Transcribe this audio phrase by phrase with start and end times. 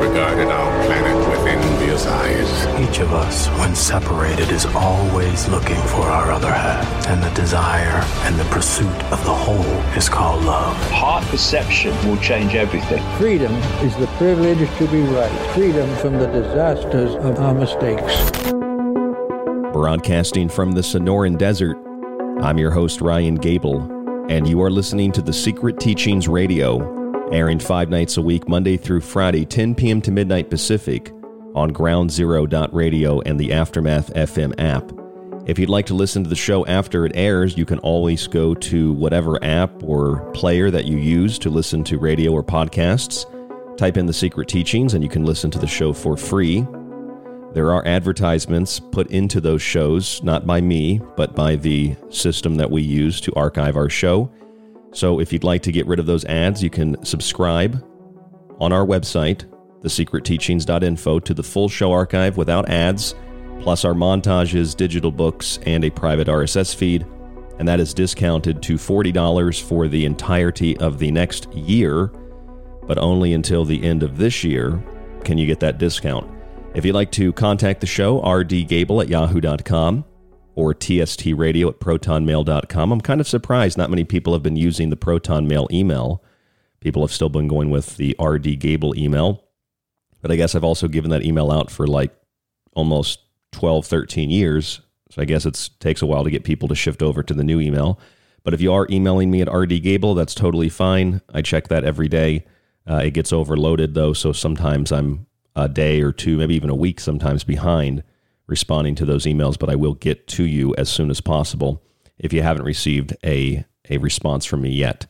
[0.00, 2.88] regarded our planet with envious eyes.
[2.88, 7.06] Each of us, when separated, is always looking for our other half.
[7.06, 10.74] And the desire and the pursuit of the whole is called love.
[10.90, 13.02] Heart perception will change everything.
[13.18, 13.52] Freedom
[13.82, 15.54] is the privilege to be right.
[15.54, 18.50] Freedom from the disasters of our mistakes.
[19.72, 21.76] Broadcasting from the Sonoran Desert,
[22.42, 23.82] I'm your host, Ryan Gable,
[24.30, 26.99] and you are listening to The Secret Teachings Radio,
[27.32, 30.00] airing five nights a week, Monday through Friday, 10 p.m.
[30.02, 31.12] to midnight Pacific,
[31.54, 34.92] on groundzero.radio and the Aftermath FM app.
[35.48, 38.54] If you'd like to listen to the show after it airs, you can always go
[38.54, 43.26] to whatever app or player that you use to listen to radio or podcasts.
[43.76, 46.66] Type in The Secret Teachings, and you can listen to the show for free.
[47.52, 52.70] There are advertisements put into those shows, not by me, but by the system that
[52.70, 54.30] we use to archive our show.
[54.92, 57.82] So if you'd like to get rid of those ads, you can subscribe
[58.58, 59.44] on our website,
[59.82, 63.14] thesecretteachings.info, to the full show archive without ads,
[63.60, 67.06] plus our montages, digital books, and a private RSS feed.
[67.58, 72.06] And that is discounted to $40 for the entirety of the next year,
[72.86, 74.82] but only until the end of this year
[75.24, 76.28] can you get that discount.
[76.74, 80.04] If you'd like to contact the show, rdgable at yahoo.com
[80.54, 82.92] or tstradio at protonmail.com.
[82.92, 86.22] I'm kind of surprised not many people have been using the Proton Mail email.
[86.80, 89.44] People have still been going with the RD Gable email.
[90.20, 92.14] But I guess I've also given that email out for like
[92.74, 93.20] almost
[93.52, 94.80] 12, 13 years.
[95.10, 97.44] So I guess it takes a while to get people to shift over to the
[97.44, 97.98] new email.
[98.42, 101.20] But if you are emailing me at rdgable, that's totally fine.
[101.32, 102.44] I check that every day.
[102.88, 106.74] Uh, it gets overloaded though, so sometimes I'm a day or two, maybe even a
[106.74, 108.02] week sometimes behind
[108.50, 111.82] responding to those emails, but I will get to you as soon as possible
[112.18, 115.06] if you haven't received a, a response from me yet.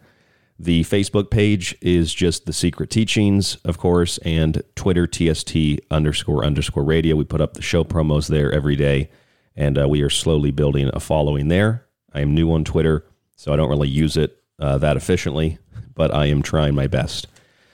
[0.59, 5.57] The Facebook page is just The Secret Teachings, of course, and Twitter, TST
[5.91, 7.17] underscore underscore radio.
[7.17, 9.11] We put up the show promos there every day,
[9.57, 11.87] and uh, we are slowly building a following there.
[12.13, 15.59] I am new on Twitter, so I don't really use it uh, that efficiently,
[15.95, 17.27] but I am trying my best.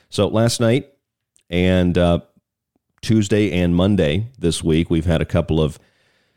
[0.09, 0.89] So last night,
[1.51, 2.21] and uh,
[3.07, 5.79] Tuesday and Monday this week, we've had a couple of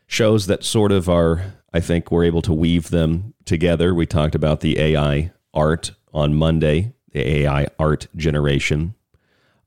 [0.05, 3.95] shows that sort of are, I think, we're able to weave them together.
[3.95, 8.93] We talked about the AI art on Monday, the AI art generation.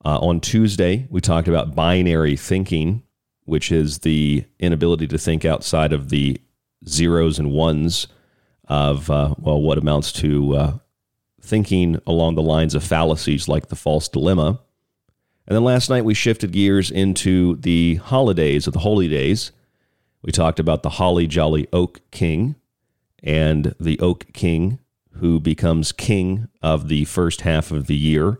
[0.04, 3.02] Uh, on Tuesday, we talked about binary thinking,
[3.46, 6.40] which is the inability to think outside of the
[6.86, 8.06] zeros and ones
[8.68, 10.78] of, uh, well, what amounts to uh,
[11.40, 14.60] thinking along the lines of fallacies like the false dilemma.
[15.46, 19.52] And then last night we shifted gears into the holidays of the holy days.
[20.22, 22.54] We talked about the holly jolly oak king
[23.22, 24.78] and the oak king
[25.14, 28.38] who becomes king of the first half of the year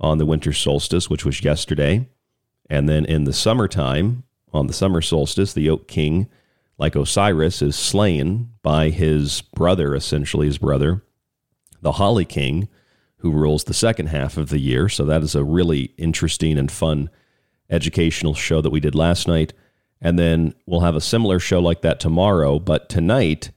[0.00, 2.08] on the winter solstice, which was yesterday.
[2.68, 6.28] And then in the summertime, on the summer solstice, the oak king,
[6.78, 11.02] like Osiris, is slain by his brother, essentially his brother,
[11.82, 12.68] the holly king,
[13.18, 14.88] who rules the second half of the year.
[14.88, 17.10] So that is a really interesting and fun
[17.70, 19.52] educational show that we did last night.
[20.00, 22.58] And then we'll have a similar show like that tomorrow.
[22.58, 23.50] But tonight,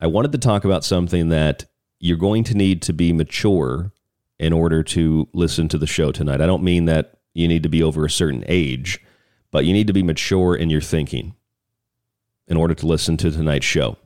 [0.00, 1.64] I wanted to talk about something that
[1.98, 3.92] you're going to need to be mature
[4.38, 6.40] in order to listen to the show tonight.
[6.40, 9.00] I don't mean that you need to be over a certain age,
[9.50, 11.34] but you need to be mature in your thinking
[12.48, 13.96] in order to listen to tonight's show.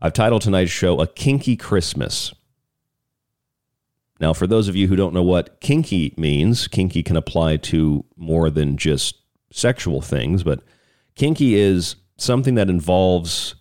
[0.00, 2.32] I've titled tonight's show A Kinky Christmas.
[4.20, 8.04] Now, for those of you who don't know what kinky means, kinky can apply to
[8.16, 9.16] more than just
[9.52, 10.62] sexual things, but
[11.14, 13.54] kinky is something that involves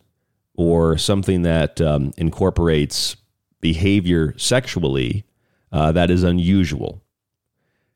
[0.56, 3.16] or something that um, incorporates
[3.62, 5.26] behavior sexually
[5.72, 7.04] uh, that is unusual.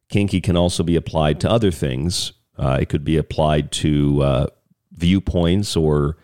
[0.10, 2.34] Kinky can also be applied to other things.
[2.58, 4.48] Uh, it could be applied to uh,
[4.92, 6.18] viewpoints or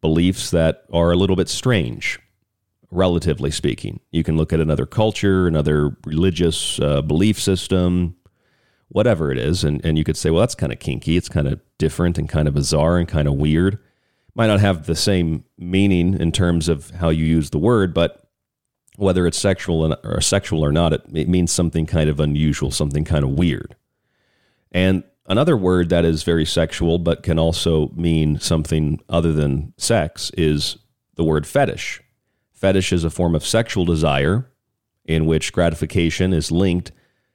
[0.00, 2.18] beliefs that are a little bit strange
[2.90, 4.00] relatively speaking.
[4.10, 8.16] You can look at another culture, another religious uh, belief system,
[8.88, 11.16] whatever it is, and, and you could say, well, that's kind of kinky.
[11.16, 13.78] It's kind of different and kind of bizarre and kind of weird.
[14.34, 18.28] Might not have the same meaning in terms of how you use the word, but
[18.96, 23.04] whether it's sexual or sexual or not, it, it means something kind of unusual, something
[23.04, 23.76] kind of weird.
[24.72, 30.30] And another word that is very sexual but can also mean something other than sex
[30.36, 30.76] is
[31.16, 32.02] the word fetish.
[32.56, 34.50] Fetish is a form of sexual desire
[35.04, 36.90] in which gratification is linked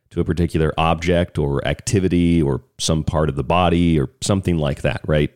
[0.10, 4.82] to a particular object or activity or some part of the body or something like
[4.82, 5.32] that, right?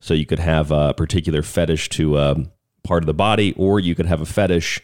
[0.00, 2.36] So you could have a particular fetish to a
[2.84, 4.80] part of the body, or you could have a fetish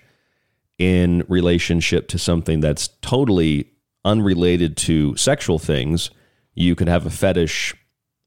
[0.79, 3.71] in relationship to something that's totally
[4.05, 6.11] unrelated to sexual things.
[6.55, 7.75] You could have a fetish.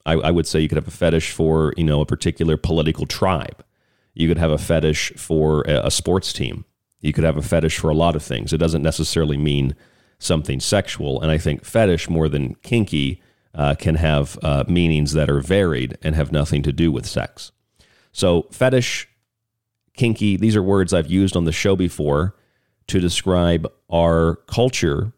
[0.06, 3.06] I, I would say you could have a fetish for you know a particular political
[3.06, 3.64] tribe
[4.18, 6.66] you could have a fetish for a sports team.
[7.00, 8.52] You could have a fetish for a lot of things.
[8.52, 9.76] It doesn't necessarily mean
[10.18, 11.22] something sexual.
[11.22, 13.22] And I think fetish, more than kinky,
[13.54, 17.52] uh, can have uh, meanings that are varied and have nothing to do with sex.
[18.12, 19.08] So, fetish,
[19.96, 22.36] kinky, these are words I've used on the show before.
[22.88, 25.12] to describe our culture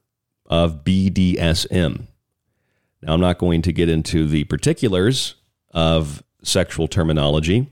[0.48, 2.08] of BDSM.
[3.04, 5.36] Now, I'm not going to get into the particulars
[5.72, 7.70] of sexual terminology,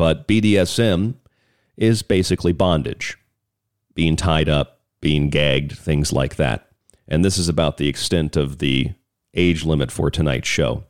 [0.00, 1.12] but BDSM
[1.76, 3.18] is basically bondage,
[3.94, 6.70] being tied up, being gagged, things like that.
[7.06, 8.94] And this is about the extent of the
[9.34, 10.84] age limit for tonight's show.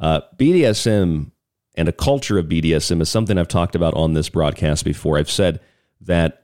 [0.00, 1.30] Uh, BDSM
[1.76, 5.16] and a culture of BDSM is something I've talked about on this broadcast before.
[5.16, 5.60] I've said
[6.00, 6.42] that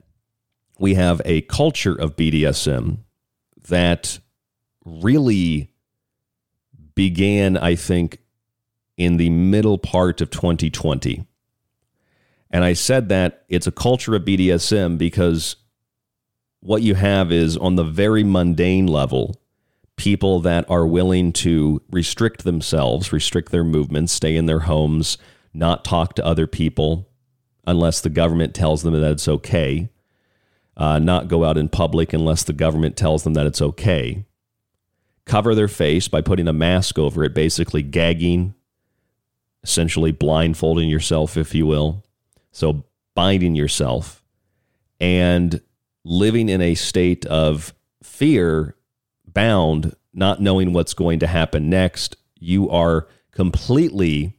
[0.78, 2.98] we have a culture of BDSM
[3.66, 4.20] that
[4.84, 5.72] really
[6.94, 8.20] began, I think,
[8.96, 11.26] in the middle part of 2020.
[12.50, 15.56] And I said that it's a culture of BDSM because
[16.60, 19.40] what you have is on the very mundane level,
[19.96, 25.18] people that are willing to restrict themselves, restrict their movements, stay in their homes,
[25.52, 27.08] not talk to other people
[27.66, 29.88] unless the government tells them that it's okay,
[30.76, 34.24] uh, not go out in public unless the government tells them that it's okay,
[35.24, 38.54] cover their face by putting a mask over it, basically gagging,
[39.62, 42.04] essentially blindfolding yourself, if you will.
[42.56, 44.24] So binding yourself
[44.98, 45.60] and
[46.06, 48.76] living in a state of fear,
[49.26, 52.16] bound, not knowing what's going to happen next.
[52.40, 54.38] You are completely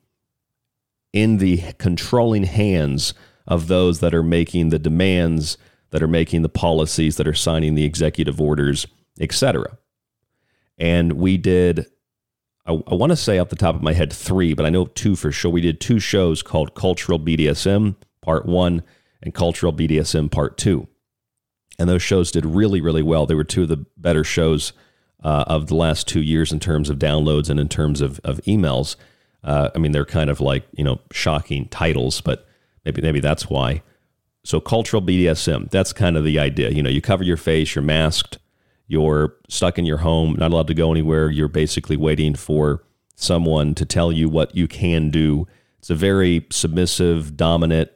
[1.14, 3.14] in the controlling hands
[3.46, 5.60] of those that are making the demands,
[5.92, 8.88] that are making the policies, that are signing the executive orders,
[9.20, 9.78] etc.
[10.80, 11.86] And we did,
[12.66, 15.16] I, want to say off the top of my head, three, but I know two
[15.16, 15.52] for sure.
[15.52, 17.96] We did two shows called Cultural BDSM
[18.28, 18.84] Part One
[19.24, 20.90] and Cultural BDSM Part Two.
[21.80, 23.26] And those shows did really, really well.
[23.26, 24.74] They were two of the better shows
[25.24, 28.42] uh, of the last two years in terms of downloads and in terms of, of
[28.42, 28.98] emails.
[29.46, 32.46] Uh, I mean, they're kind of like, you know, shocking titles, but
[32.84, 33.82] maybe, maybe that's why.
[34.44, 36.72] So, cultural BDSM, that's kind of the idea.
[36.72, 38.40] You know, you cover your face, you're masked,
[38.88, 41.30] you're stuck in your home, not allowed to go anywhere.
[41.30, 42.84] You're basically waiting for
[43.16, 45.48] someone to tell you what you can do.
[45.80, 47.92] It's a very submissive, dominant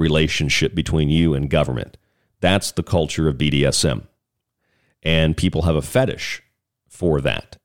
[0.00, 1.96] relationship between you and government.
[2.40, 4.06] That's the culture of BDSM.
[5.02, 6.42] And people have a fetish
[6.88, 7.58] for that.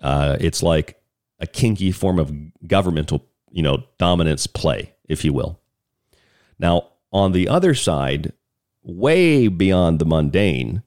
[0.00, 1.00] Uh, it's like
[1.38, 2.32] a kinky form of
[2.66, 5.58] governmental, you know, dominance play, if you will.
[6.58, 8.32] Now, on the other side,
[8.82, 10.82] way beyond the mundane,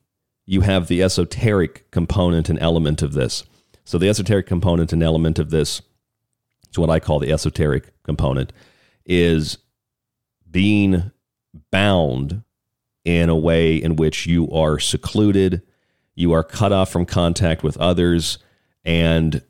[0.46, 3.44] you have the esoteric component and element of this.
[3.84, 5.82] So, the esoteric component and element of this,
[6.68, 8.52] it's what I call the esoteric component,
[9.04, 9.58] is
[10.54, 11.10] being
[11.72, 12.44] bound
[13.04, 15.60] in a way in which you are secluded,
[16.14, 18.38] you are cut off from contact with others,
[18.84, 19.42] and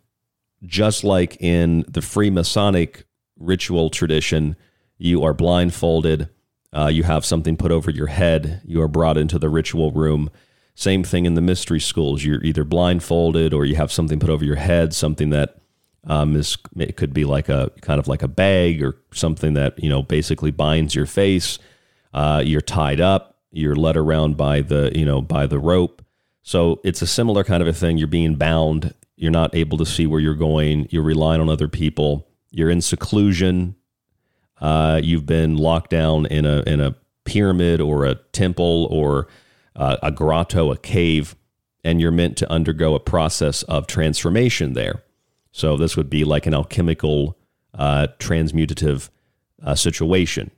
[0.64, 3.04] just like in the Freemasonic
[3.38, 4.56] ritual tradition,
[4.96, 6.30] you are blindfolded,
[6.72, 10.30] uh, you have something put over your head, you are brought into the ritual room
[10.74, 12.24] same thing in the mystery schools.
[12.24, 15.58] You're either blindfolded or you have something put over your head, something that
[16.06, 19.82] um, is it could be like a kind of like a bag or something that
[19.82, 21.58] you know basically binds your face.
[22.12, 23.38] Uh, you're tied up.
[23.50, 26.04] You're led around by the you know by the rope.
[26.42, 27.96] So it's a similar kind of a thing.
[27.96, 28.94] You're being bound.
[29.16, 30.88] You're not able to see where you're going.
[30.90, 32.28] You're relying on other people.
[32.50, 33.76] You're in seclusion.
[34.60, 39.28] Uh, you've been locked down in a in a pyramid or a temple or
[39.76, 41.34] uh, a grotto, a cave,
[41.82, 45.02] and you're meant to undergo a process of transformation there.
[45.56, 47.38] So this would be like an alchemical
[47.72, 49.08] uh, transmutative
[49.62, 50.50] uh, situation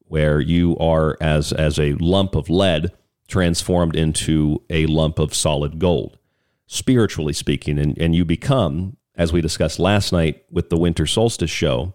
[0.00, 2.90] where you are as as a lump of lead
[3.28, 6.18] transformed into a lump of solid gold,
[6.66, 11.48] spiritually speaking, and, and you become, as we discussed last night with the winter solstice
[11.48, 11.94] show,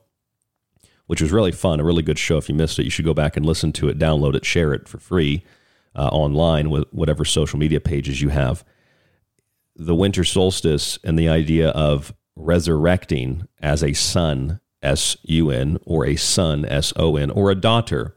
[1.05, 2.37] which was really fun, a really good show.
[2.37, 4.73] If you missed it, you should go back and listen to it, download it, share
[4.73, 5.43] it for free
[5.97, 8.63] uh, online with whatever social media pages you have.
[9.75, 16.05] The winter solstice and the idea of resurrecting as a son, S U N, or
[16.05, 18.15] a son, S O N, or a daughter,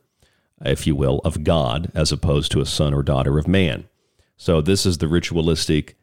[0.65, 3.89] if you will, of God, as opposed to a son or daughter of man.
[4.37, 5.97] So, this is the ritualistic,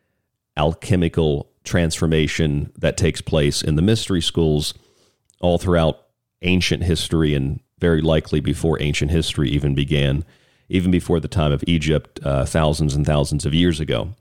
[0.56, 4.74] alchemical transformation that takes place in the mystery schools
[5.40, 6.08] all throughout
[6.42, 10.24] ancient history and very likely before ancient history even began
[10.70, 14.14] even before the time of Egypt, uh, thousands and thousands of years ago.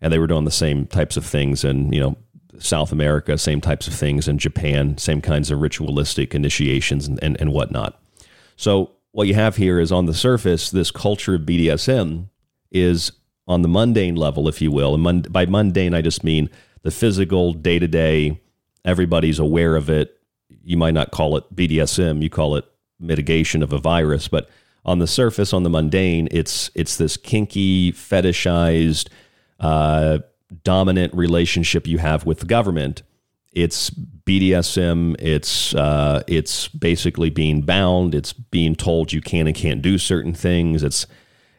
[0.00, 2.16] And they were doing the same types of things in, you know,
[2.58, 7.36] South America, same types of things in Japan, same kinds of ritualistic initiations and, and,
[7.40, 8.00] and whatnot.
[8.56, 12.28] So what you have here is on the surface, this culture of BDSM
[12.70, 13.12] is
[13.48, 14.94] on the mundane level, if you will.
[14.94, 16.50] And mund- by mundane, I just mean
[16.82, 18.40] the physical, day to day,
[18.84, 20.18] everybody's aware of it.
[20.62, 22.64] You might not call it BDSM, you call it
[22.98, 24.48] mitigation of a virus, but
[24.84, 29.08] on the surface, on the mundane, it's it's this kinky, fetishized,
[29.58, 30.18] uh,
[30.62, 33.02] dominant relationship you have with the government.
[33.52, 35.16] It's BDSM.
[35.18, 38.14] It's uh, it's basically being bound.
[38.14, 40.82] It's being told you can and can't do certain things.
[40.82, 41.06] It's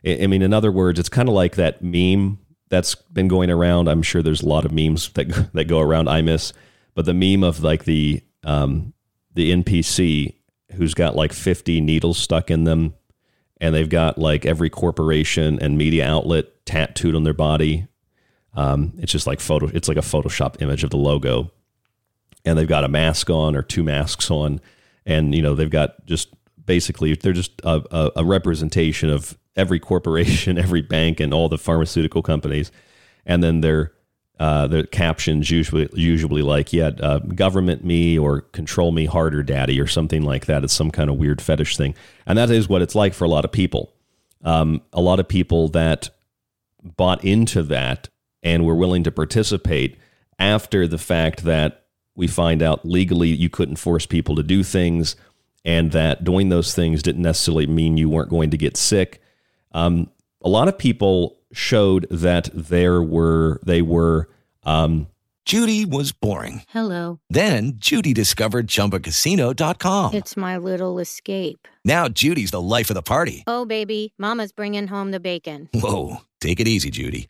[0.05, 2.39] I mean, in other words, it's kind of like that meme
[2.69, 3.87] that's been going around.
[3.87, 6.07] I'm sure there's a lot of memes that that go around.
[6.07, 6.53] I miss,
[6.95, 8.93] but the meme of like the um,
[9.33, 10.35] the NPC
[10.73, 12.93] who's got like 50 needles stuck in them,
[13.59, 17.87] and they've got like every corporation and media outlet tattooed on their body.
[18.57, 19.69] Um, it's just like photo.
[19.71, 21.51] It's like a Photoshop image of the logo,
[22.43, 24.59] and they've got a mask on or two masks on,
[25.05, 26.33] and you know they've got just
[26.65, 31.57] basically they're just a, a, a representation of every corporation, every bank, and all the
[31.59, 32.71] pharmaceutical companies,
[33.27, 33.93] and then their
[34.39, 39.79] uh, the captions usually usually like yeah uh, government me or control me harder daddy
[39.79, 40.63] or something like that.
[40.63, 41.93] It's some kind of weird fetish thing.
[42.25, 43.93] And that is what it's like for a lot of people.
[44.43, 46.09] Um, a lot of people that
[46.83, 48.09] bought into that
[48.47, 49.97] and we were willing to participate
[50.39, 51.85] after the fact that
[52.15, 55.15] we find out legally you couldn't force people to do things
[55.65, 59.21] and that doing those things didn't necessarily mean you weren't going to get sick
[59.73, 60.09] um,
[60.41, 64.29] a lot of people showed that there were they were.
[64.63, 65.07] Um,
[65.45, 66.63] Judy was boring.
[66.69, 67.19] Hello.
[67.29, 70.13] Then Judy discovered ChumbaCasino.com.
[70.13, 71.69] It's my little escape.
[71.85, 73.43] Now Judy's the life of the party.
[73.47, 75.69] Oh baby, Mama's bringing home the bacon.
[75.73, 77.29] Whoa, take it easy, Judy.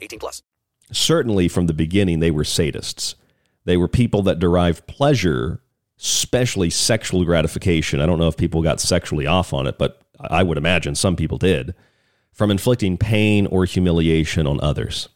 [0.00, 0.42] 18 plus.
[0.92, 3.14] Certainly from the beginning, they were sadists.
[3.64, 5.62] They were people that derived pleasure,
[5.98, 8.00] especially sexual gratification.
[8.00, 11.16] I don't know if people got sexually off on it, but I would imagine some
[11.16, 11.74] people did,
[12.32, 15.08] from inflicting pain or humiliation on others.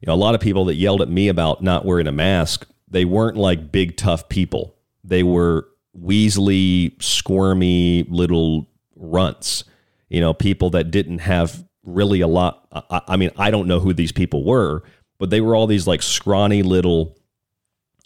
[0.00, 2.66] You know, a lot of people that yelled at me about not wearing a mask
[2.90, 4.76] they weren't like big tough people.
[5.04, 9.64] They were weaselly, squirmy little runts.
[10.08, 12.66] You know, people that didn't have really a lot.
[12.72, 14.82] I, I mean, I don't know who these people were,
[15.18, 17.16] but they were all these like scrawny little.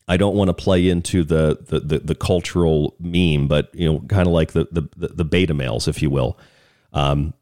[0.07, 4.01] I don't want to play into the the the, the cultural meme, but you know,
[4.01, 6.39] kind of like the, the the beta males, if you will.
[6.93, 7.35] Um,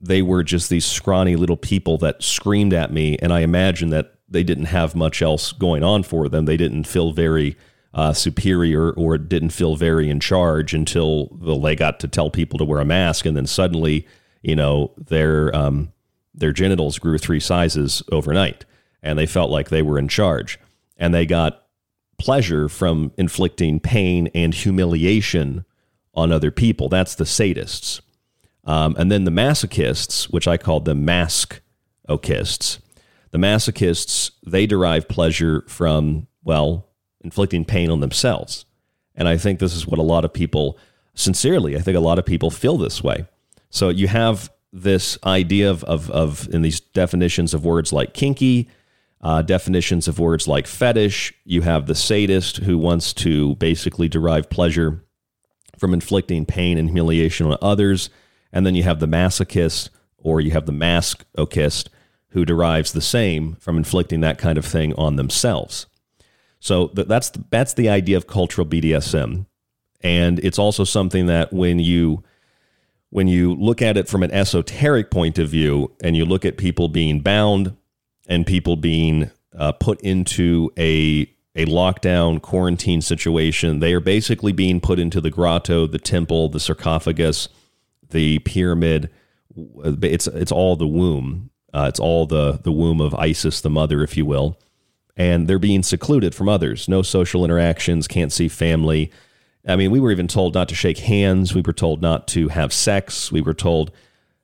[0.00, 4.14] they were just these scrawny little people that screamed at me, and I imagine that
[4.28, 6.44] they didn't have much else going on for them.
[6.44, 7.56] They didn't feel very
[7.94, 12.58] uh, superior or didn't feel very in charge until well, they got to tell people
[12.58, 14.06] to wear a mask, and then suddenly,
[14.44, 15.92] you know, their um,
[16.34, 18.64] their genitals grew three sizes overnight,
[19.02, 20.58] and they felt like they were in charge,
[20.96, 21.66] and they got
[22.18, 25.64] pleasure from inflicting pain and humiliation
[26.14, 26.88] on other people.
[26.88, 28.00] That's the sadists.
[28.64, 32.78] Um, and then the masochists, which I called the mask-ochists,
[33.30, 36.86] the masochists, they derive pleasure from, well,
[37.20, 38.64] inflicting pain on themselves.
[39.14, 40.78] And I think this is what a lot of people,
[41.14, 43.26] sincerely, I think a lot of people feel this way.
[43.74, 48.68] So you have this idea of, of, of in these definitions of words like kinky,
[49.20, 51.34] uh, definitions of words like fetish.
[51.44, 55.04] You have the sadist who wants to basically derive pleasure
[55.76, 58.10] from inflicting pain and humiliation on others.
[58.52, 61.88] And then you have the masochist or you have the masochist
[62.28, 65.86] who derives the same from inflicting that kind of thing on themselves.
[66.60, 69.46] So that's the, that's the idea of cultural BDSM,
[70.00, 72.22] and it's also something that when you
[73.14, 76.56] when you look at it from an esoteric point of view, and you look at
[76.56, 77.76] people being bound
[78.26, 84.80] and people being uh, put into a a lockdown quarantine situation, they are basically being
[84.80, 87.48] put into the grotto, the temple, the sarcophagus,
[88.10, 89.08] the pyramid.
[89.56, 94.02] It's it's all the womb uh, it's all the the womb of Isis, the mother,
[94.02, 94.58] if you will,
[95.16, 96.88] and they're being secluded from others.
[96.88, 99.10] No social interactions, can't see family.
[99.66, 101.54] I mean, we were even told not to shake hands.
[101.54, 103.32] We were told not to have sex.
[103.32, 103.92] We were told,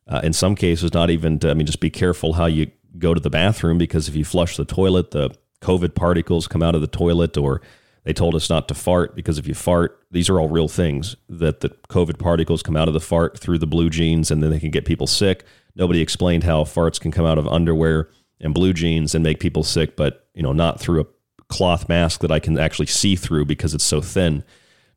[0.07, 3.15] uh, in some cases, not even to, I mean, just be careful how you go
[3.15, 5.31] to the bathroom because if you flush the toilet, the
[5.61, 7.61] COVID particles come out of the toilet or
[8.05, 11.17] They told us not to fart because if you fart, these are all real things
[11.29, 14.51] that the COVID particles come out of the fart through the blue jeans and then
[14.51, 15.45] they can get people sick.
[15.77, 18.09] Nobody explained how farts can come out of underwear
[18.41, 21.07] and blue jeans and make people sick, but you know, not through a
[21.49, 24.45] cloth mask that I can actually see through because it's so thin.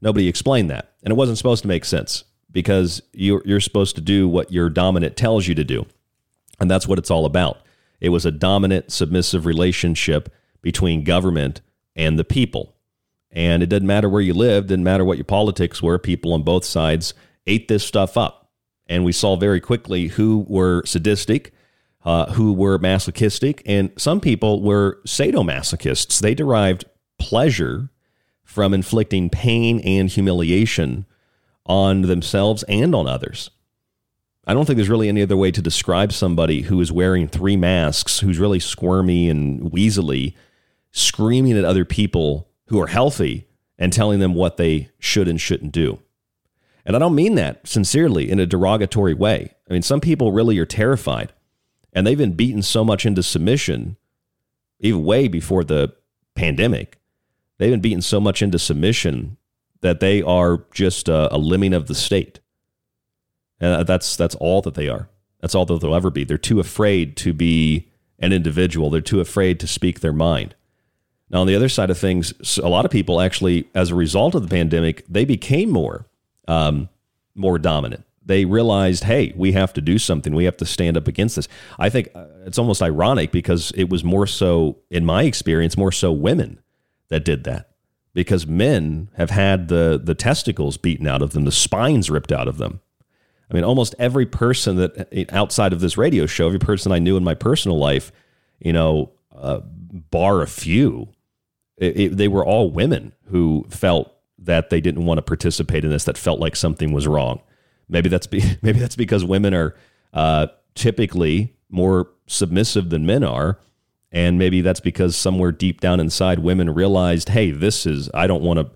[0.03, 0.91] Nobody explained that.
[1.01, 4.69] And it wasn't supposed to make sense because you're, you're supposed to do what your
[4.69, 5.85] dominant tells you to do.
[6.59, 7.65] And that's what it's all about.
[8.01, 10.27] It was a dominant, submissive relationship
[10.61, 11.61] between government
[11.95, 12.75] and the people.
[13.31, 16.43] And it didn't matter where you lived, didn't matter what your politics were, people on
[16.43, 17.13] both sides
[17.47, 18.51] ate this stuff up.
[18.87, 21.53] And we saw very quickly who were sadistic,
[22.03, 26.19] uh, who were masochistic, and some people were sadomasochists.
[26.19, 26.83] They derived
[27.17, 27.89] pleasure
[28.53, 31.05] from inflicting pain and humiliation
[31.65, 33.49] on themselves and on others.
[34.45, 37.57] I don't think there's really any other way to describe somebody who is wearing three
[37.57, 40.35] masks, who's really squirmy and weaselly,
[40.91, 43.47] screaming at other people who are healthy
[43.79, 45.99] and telling them what they should and shouldn't do.
[46.85, 49.55] And I don't mean that sincerely in a derogatory way.
[49.67, 51.33] I mean, some people really are terrified
[51.93, 53.97] and they've been beaten so much into submission,
[54.79, 55.93] even way before the
[56.35, 56.99] pandemic.
[57.63, 59.37] They've been beaten so much into submission
[59.79, 62.41] that they are just a, a lemming of the state.
[63.61, 65.07] And that's that's all that they are.
[65.39, 66.25] That's all that they'll ever be.
[66.25, 68.89] They're too afraid to be an individual.
[68.89, 70.55] They're too afraid to speak their mind.
[71.29, 74.35] Now, on the other side of things, a lot of people actually, as a result
[74.35, 76.05] of the pandemic, they became more
[76.49, 76.89] um,
[77.33, 78.03] more dominant.
[78.25, 80.35] They realized, hey, we have to do something.
[80.35, 81.47] We have to stand up against this.
[81.79, 85.93] I think uh, it's almost ironic because it was more so, in my experience, more
[85.93, 86.59] so women
[87.13, 87.69] that did that
[88.13, 92.47] because men have had the the testicles beaten out of them, the spines ripped out
[92.47, 92.81] of them.
[93.49, 96.99] I mean, almost every person that eh, outside of this radio show, every person I
[96.99, 98.11] knew in my personal life,
[98.59, 101.09] you know, uh, bar a few,
[101.77, 105.91] it, it, they were all women who felt that they didn't want to participate in
[105.91, 107.41] this, that felt like something was wrong.
[107.87, 109.75] Maybe that's be, maybe that's because women are
[110.13, 113.59] uh, typically more submissive than men are,
[114.13, 118.43] and maybe that's because somewhere deep down inside, women realized, hey, this is I don't
[118.43, 118.69] want to,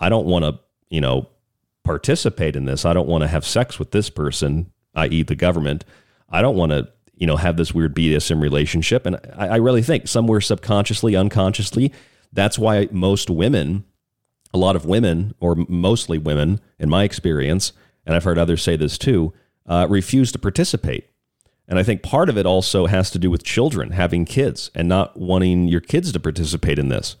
[0.00, 1.28] I don't want to, you know,
[1.84, 2.86] participate in this.
[2.86, 5.84] I don't want to have sex with this person, i.e., the government.
[6.30, 9.04] I don't want to, you know, have this weird BDSM relationship.
[9.04, 11.92] And I, I really think somewhere subconsciously, unconsciously,
[12.32, 13.84] that's why most women,
[14.54, 17.72] a lot of women, or mostly women, in my experience,
[18.06, 19.34] and I've heard others say this too,
[19.66, 21.10] uh, refuse to participate
[21.68, 24.88] and I think part of it also has to do with children having kids and
[24.88, 27.16] not wanting your kids to participate in this.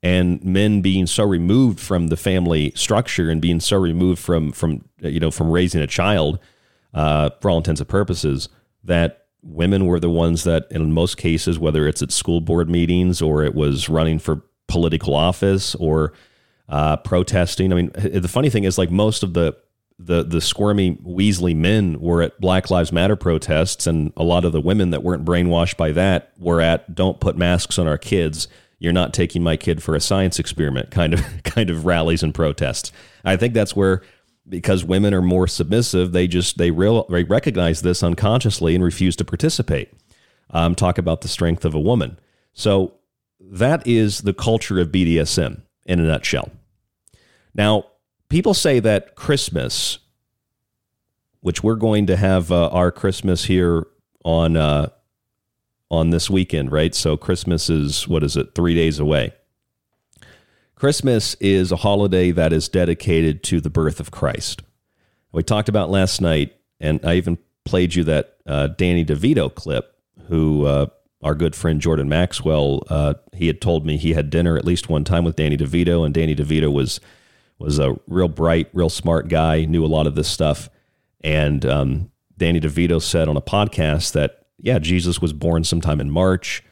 [0.00, 4.84] And men being so removed from the family structure and being so removed from from
[5.00, 6.38] you know from raising a child,
[6.94, 8.48] uh, for all intents and purposes,
[8.84, 13.20] that women were the ones that, in most cases, whether it's at school board meetings
[13.20, 16.12] or it was running for political office or
[16.68, 17.72] uh, protesting.
[17.72, 19.56] I mean, the funny thing is, like most of the
[19.98, 24.52] the the squirmy Weasley men were at Black Lives Matter protests, and a lot of
[24.52, 28.48] the women that weren't brainwashed by that were at "Don't put masks on our kids."
[28.78, 30.90] You're not taking my kid for a science experiment.
[30.92, 32.92] Kind of kind of rallies and protests.
[33.24, 34.02] I think that's where
[34.48, 39.16] because women are more submissive, they just they real they recognize this unconsciously and refuse
[39.16, 39.92] to participate.
[40.50, 42.18] Um, talk about the strength of a woman.
[42.54, 42.94] So
[43.40, 46.50] that is the culture of BDSM in a nutshell.
[47.54, 47.84] Now,
[48.28, 49.98] people say that Christmas,
[51.40, 53.86] which we're going to have uh, our Christmas here
[54.24, 54.88] on uh,
[55.90, 56.94] on this weekend, right?
[56.94, 58.54] So Christmas is what is it?
[58.54, 59.32] Three days away.
[60.74, 64.62] Christmas is a holiday that is dedicated to the birth of Christ.
[65.32, 69.92] We talked about last night, and I even played you that uh, Danny DeVito clip,
[70.28, 70.86] who uh,
[71.20, 74.88] our good friend Jordan Maxwell, uh, he had told me he had dinner at least
[74.88, 77.00] one time with Danny DeVito, and Danny DeVito was
[77.58, 80.68] was a real bright, real smart guy, knew a lot of this stuff.
[81.22, 86.10] And um, Danny DeVito said on a podcast that, yeah, Jesus was born sometime in
[86.10, 86.62] March.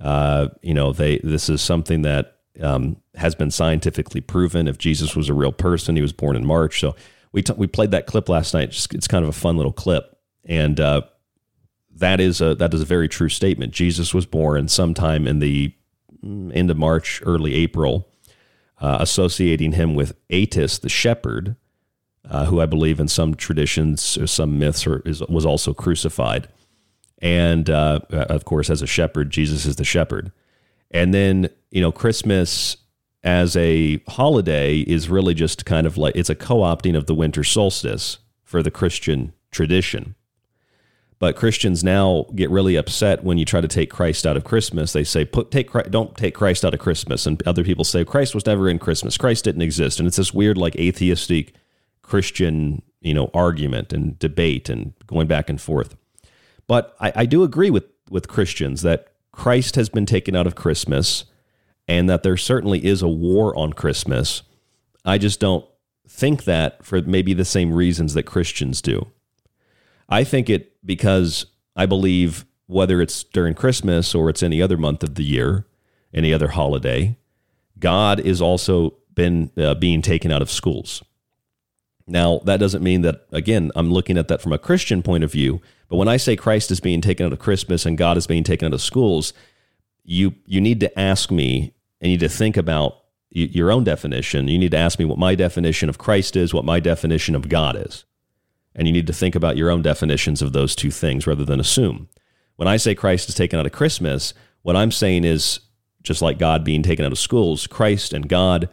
[0.00, 4.68] Uh, you know, they this is something that um, has been scientifically proven.
[4.68, 6.80] If Jesus was a real person, he was born in March.
[6.80, 6.94] So
[7.32, 8.68] we t- we played that clip last night.
[8.68, 11.02] It's, it's kind of a fun little clip, and uh,
[11.96, 13.72] that is a that is a very true statement.
[13.72, 15.72] Jesus was born sometime in the
[16.24, 18.08] mm, end of March, early April
[18.84, 21.56] uh, associating him with Attis, the shepherd,
[22.28, 26.48] uh, who I believe in some traditions or some myths is, was also crucified.
[27.22, 30.32] And uh, of course, as a shepherd, Jesus is the shepherd.
[30.90, 32.76] And then, you know, Christmas
[33.22, 37.14] as a holiday is really just kind of like it's a co opting of the
[37.14, 40.14] winter solstice for the Christian tradition.
[41.24, 44.92] But Christians now get really upset when you try to take Christ out of Christmas.
[44.92, 48.34] They say, "Put take don't take Christ out of Christmas," and other people say Christ
[48.34, 49.16] was never in Christmas.
[49.16, 51.54] Christ didn't exist, and it's this weird like atheistic
[52.02, 55.96] Christian you know argument and debate and going back and forth.
[56.66, 60.54] But I, I do agree with with Christians that Christ has been taken out of
[60.54, 61.24] Christmas,
[61.88, 64.42] and that there certainly is a war on Christmas.
[65.06, 65.64] I just don't
[66.06, 69.06] think that for maybe the same reasons that Christians do.
[70.10, 75.02] I think it because I believe whether it's during Christmas or it's any other month
[75.02, 75.66] of the year,
[76.12, 77.16] any other holiday,
[77.78, 81.02] God is also been uh, being taken out of schools.
[82.06, 85.32] Now, that doesn't mean that, again, I'm looking at that from a Christian point of
[85.32, 85.60] view.
[85.88, 88.44] But when I say Christ is being taken out of Christmas and God is being
[88.44, 89.32] taken out of schools,
[90.04, 92.98] you, you need to ask me and you need to think about
[93.30, 94.48] your own definition.
[94.48, 97.48] You need to ask me what my definition of Christ is, what my definition of
[97.48, 98.04] God is.
[98.74, 101.60] And you need to think about your own definitions of those two things rather than
[101.60, 102.08] assume.
[102.56, 105.60] When I say Christ is taken out of Christmas, what I'm saying is
[106.02, 108.68] just like God being taken out of schools, Christ and God,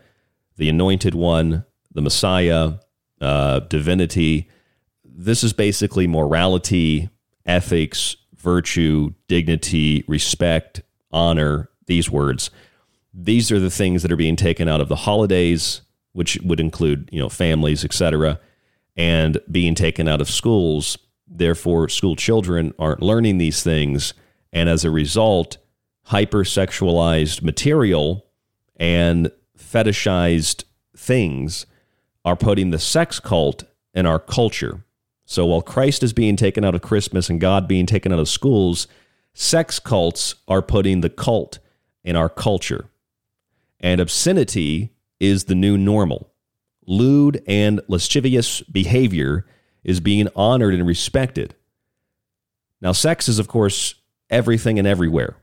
[0.57, 2.73] the anointed one, the Messiah,
[3.19, 4.49] uh, divinity,
[5.03, 7.09] this is basically morality,
[7.45, 12.49] ethics, virtue, dignity, respect, honor, these words.
[13.13, 15.81] These are the things that are being taken out of the holidays,
[16.13, 18.39] which would include, you know, families, etc
[19.01, 20.95] and being taken out of schools.
[21.27, 24.13] Therefore, school children aren't learning these things.
[24.53, 25.57] And as a result,
[26.09, 28.27] hypersexualized material
[28.75, 31.65] and fetishized things
[32.23, 33.63] are putting the sex cult
[33.95, 34.85] in our culture.
[35.25, 38.29] So while Christ is being taken out of Christmas and God being taken out of
[38.29, 38.85] schools,
[39.33, 41.57] sex cults are putting the cult
[42.03, 42.85] in our culture.
[43.79, 46.30] And obscenity is the new normal
[46.91, 49.45] lewd and lascivious behavior
[49.83, 51.55] is being honored and respected.
[52.81, 53.95] Now, sex is, of course,
[54.29, 55.37] everything and everywhere,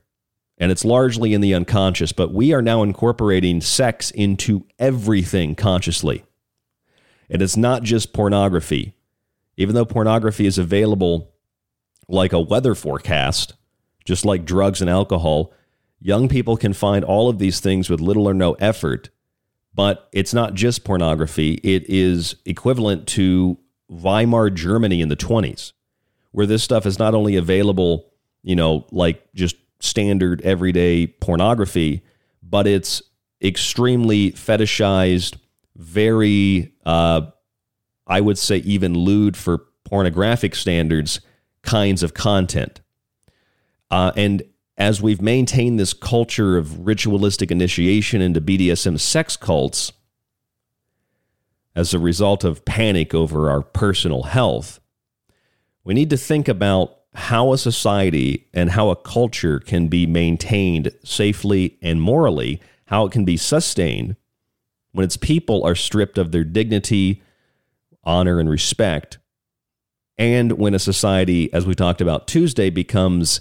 [0.59, 6.25] and it's largely in the unconscious, but we are now incorporating sex into everything consciously.
[7.31, 8.95] And it's not just pornography.
[9.57, 11.33] Even though pornography is available
[12.09, 13.55] like a weather forecast,
[14.05, 15.53] just like drugs and alcohol,
[16.01, 19.11] young people can find all of these things with little or no effort
[19.75, 25.73] but it's not just pornography, it is equivalent to Weimar Germany in the 20s,
[26.33, 32.03] where this stuff is not only available, you know, like just standard everyday pornography,
[32.43, 33.03] but it's
[33.43, 35.37] extremely fetishized,
[35.77, 37.23] very, uh,
[38.07, 41.21] I would say, even lewd for pornographic standards
[41.63, 42.81] kinds of content.
[43.91, 44.43] Uh, and
[44.79, 49.93] as we've maintained this culture of ritualistic initiation into BDSM sex cults
[51.75, 54.81] as a result of panic over our personal health,
[55.83, 60.93] we need to think about how a society and how a culture can be maintained
[61.03, 64.15] safely and morally, how it can be sustained
[64.93, 67.21] when its people are stripped of their dignity,
[68.05, 69.19] honor, and respect,
[70.17, 73.41] and when a society, as we talked about Tuesday, becomes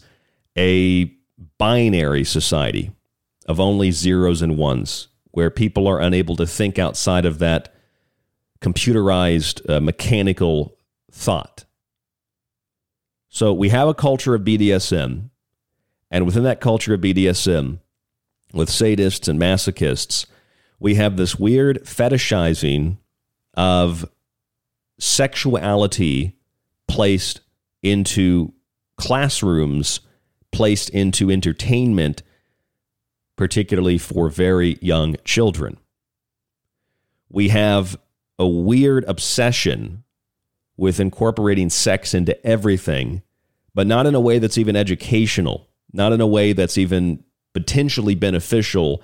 [0.55, 1.16] a
[1.57, 2.91] binary society
[3.45, 7.73] of only zeros and ones, where people are unable to think outside of that
[8.59, 10.77] computerized, uh, mechanical
[11.11, 11.65] thought.
[13.29, 15.29] So we have a culture of BDSM,
[16.09, 17.79] and within that culture of BDSM,
[18.53, 20.25] with sadists and masochists,
[20.79, 22.97] we have this weird fetishizing
[23.55, 24.09] of
[24.99, 26.35] sexuality
[26.87, 27.41] placed
[27.83, 28.53] into
[28.97, 29.99] classrooms
[30.51, 32.23] placed into entertainment,
[33.35, 35.77] particularly for very young children.
[37.29, 37.97] We have
[38.39, 40.03] a weird obsession
[40.77, 43.21] with incorporating sex into everything,
[43.73, 48.15] but not in a way that's even educational, not in a way that's even potentially
[48.15, 49.01] beneficial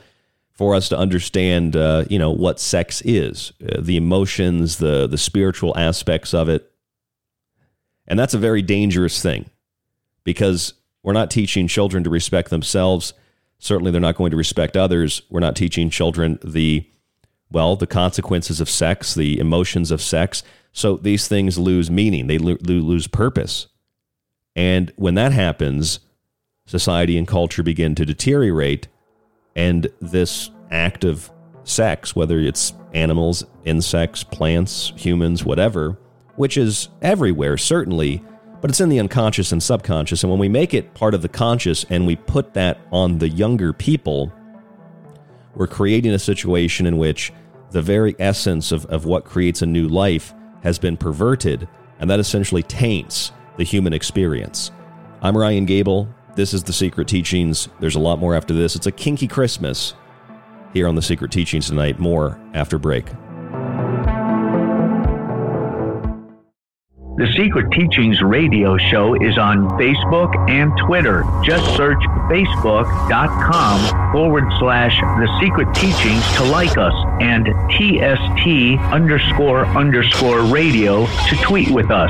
[0.52, 5.18] for us to understand, uh, you know, what sex is, uh, the emotions, the the
[5.18, 6.72] spiritual aspects of it,
[8.08, 9.50] and that's a very dangerous thing,
[10.24, 13.14] because we're not teaching children to respect themselves.
[13.60, 15.22] Certainly, they're not going to respect others.
[15.30, 16.90] We're not teaching children the,
[17.52, 20.44] well, the consequences of sex, the emotions of sex.
[20.72, 23.68] So these things lose meaning, they lo- lose purpose.
[24.56, 26.00] And when that happens,
[26.66, 28.88] society and culture begin to deteriorate.
[29.56, 31.32] And this act of
[31.64, 35.98] sex, whether it's animals, insects, plants, humans, whatever,
[36.36, 38.24] which is everywhere, certainly,
[38.64, 40.24] but it's in the unconscious and subconscious.
[40.24, 43.28] And when we make it part of the conscious and we put that on the
[43.28, 44.32] younger people,
[45.54, 47.34] we're creating a situation in which
[47.72, 51.68] the very essence of, of what creates a new life has been perverted,
[52.00, 54.72] and that essentially taints the human experience.
[55.22, 56.08] I'm Ryan Gable.
[56.36, 57.68] This is The Secret Teachings.
[57.82, 58.78] There's a lot more after this.
[58.78, 59.94] It's a kinky Christmas
[60.74, 62.00] here on The Secret Teachings tonight.
[62.00, 63.08] More after break.
[67.16, 71.24] The Secret Teachings radio show is on Facebook and Twitter.
[71.44, 80.42] Just search facebook.com forward slash The Secret Teachings to like us and TST underscore underscore
[80.46, 82.10] radio to tweet with us.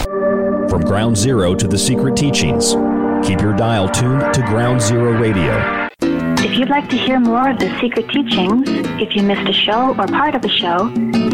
[0.71, 2.75] From Ground Zero to the Secret Teachings,
[3.27, 5.89] keep your dial tuned to Ground Zero Radio.
[5.99, 8.69] If you'd like to hear more of the secret teachings,
[9.01, 10.87] if you missed a show or part of a show,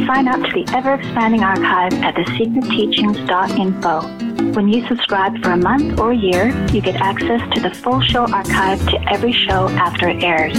[0.08, 4.54] sign up to the ever expanding archive at thesecretteachings.info.
[4.54, 8.26] When you subscribe for a month or year, you get access to the full show
[8.34, 10.58] archive to every show after it airs.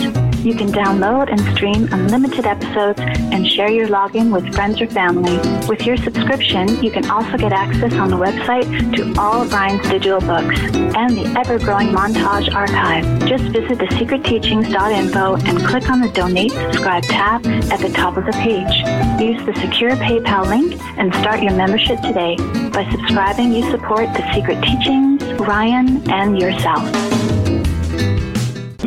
[0.48, 5.36] You can download and stream unlimited episodes and share your login with friends or family.
[5.68, 9.86] With your subscription, you can also get access on the website to all of Ryan's
[9.90, 10.58] digital books
[10.96, 13.04] and the ever-growing montage archive.
[13.28, 18.32] Just visit thesecretteachings.info and click on the Donate Subscribe tab at the top of the
[18.32, 18.74] page.
[19.20, 22.36] Use the secure PayPal link and start your membership today.
[22.70, 27.37] By subscribing, you support The Secret Teachings, Ryan, and yourself.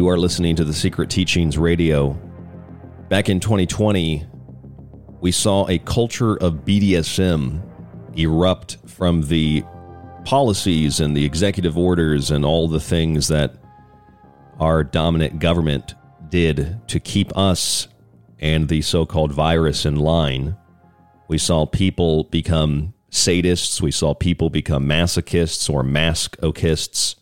[0.00, 2.18] You are listening to the Secret Teachings Radio.
[3.10, 4.26] Back in 2020,
[5.20, 7.60] we saw a culture of BDSM
[8.16, 9.62] erupt from the
[10.24, 13.56] policies and the executive orders and all the things that
[14.58, 15.96] our dominant government
[16.30, 17.86] did to keep us
[18.38, 20.56] and the so called virus in line.
[21.28, 27.16] We saw people become sadists, we saw people become masochists or masochists.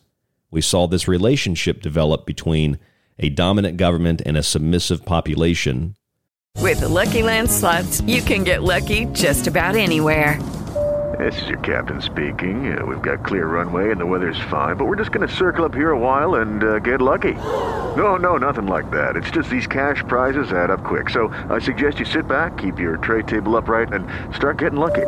[0.51, 2.79] We saw this relationship develop between
[3.19, 5.95] a dominant government and a submissive population.
[6.57, 10.39] With the Lucky Land slots, you can get lucky just about anywhere.
[11.19, 12.77] This is your captain speaking.
[12.77, 15.65] Uh, we've got clear runway and the weather's fine, but we're just going to circle
[15.65, 17.33] up here a while and uh, get lucky.
[17.33, 19.15] No, no, nothing like that.
[19.15, 21.09] It's just these cash prizes add up quick.
[21.09, 25.07] So I suggest you sit back, keep your tray table upright, and start getting lucky.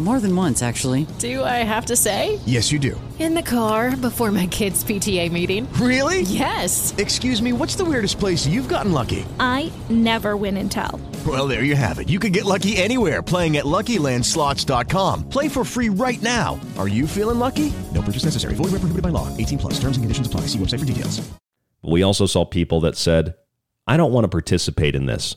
[0.00, 1.06] More than once, actually.
[1.18, 2.40] Do I have to say?
[2.44, 3.00] Yes, you do.
[3.20, 5.72] In the car before my kids' PTA meeting.
[5.74, 6.22] Really?
[6.22, 6.92] Yes.
[6.98, 9.24] Excuse me, what's the weirdest place you've gotten lucky?
[9.38, 11.00] I never win and tell.
[11.24, 12.08] Well, there you have it.
[12.08, 15.28] You can get lucky anywhere playing at LuckyLandSlots.com.
[15.28, 16.58] Play for free right now.
[16.76, 17.72] Are you feeling lucky?
[17.94, 18.54] No purchase necessary.
[18.54, 19.28] Void where prohibited by law.
[19.36, 19.74] 18 plus.
[19.74, 20.40] Terms and conditions apply.
[20.48, 21.20] See website for details.
[21.84, 23.34] We also saw people that said,
[23.86, 25.36] I don't want to participate in this.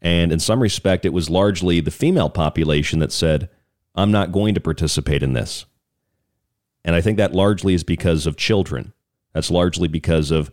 [0.00, 3.50] And in some respect, it was largely the female population that said,
[3.94, 5.64] I'm not going to participate in this.
[6.84, 8.92] And I think that largely is because of children.
[9.34, 10.50] That's largely because of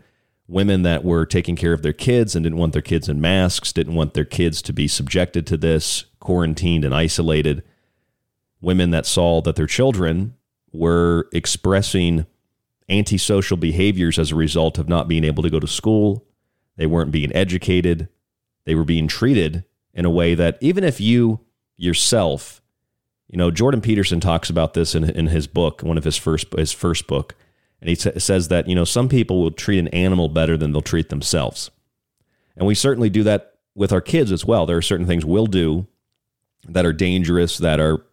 [0.48, 3.74] women that were taking care of their kids and didn't want their kids in masks,
[3.74, 7.64] didn't want their kids to be subjected to this, quarantined and isolated.
[8.62, 10.36] Women that saw that their children
[10.72, 12.26] were expressing
[12.90, 16.26] antisocial behaviors as a result of not being able to go to school.
[16.78, 18.10] They weren't being educated.
[18.66, 19.64] They were being treated
[19.94, 21.40] in a way that even if you
[21.78, 22.62] yourself,
[23.28, 26.48] you know, Jordan Peterson talks about this in, in his book, one of his first
[26.54, 27.36] his first book,
[27.82, 30.72] and he sa- says that you know some people will treat an animal better than
[30.72, 31.72] they'll treat themselves,
[32.56, 34.66] and we certainly do that with our kids as well.
[34.66, 35.88] There are certain things we'll do
[36.68, 38.06] that are dangerous, that are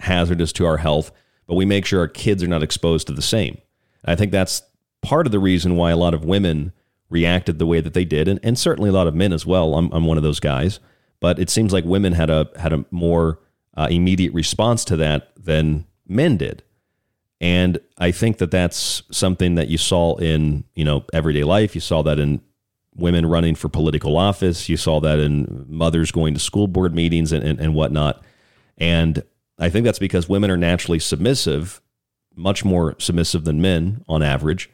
[0.00, 1.10] hazardous to our health,
[1.46, 3.58] but we make sure our kids are not exposed to the same.
[4.04, 4.62] I think that's
[5.02, 6.72] part of the reason why a lot of women
[7.10, 9.74] reacted the way that they did, and, and certainly a lot of men as well.
[9.76, 10.80] I'm, I'm one of those guys,
[11.20, 13.38] but it seems like women had a had a more
[13.78, 16.64] uh, immediate response to that than men did.
[17.40, 21.76] And I think that that's something that you saw in you know everyday life.
[21.76, 22.40] You saw that in
[22.96, 24.68] women running for political office.
[24.68, 28.24] You saw that in mothers going to school board meetings and, and, and whatnot.
[28.76, 29.22] And
[29.56, 31.80] I think that's because women are naturally submissive,
[32.34, 34.68] much more submissive than men on average.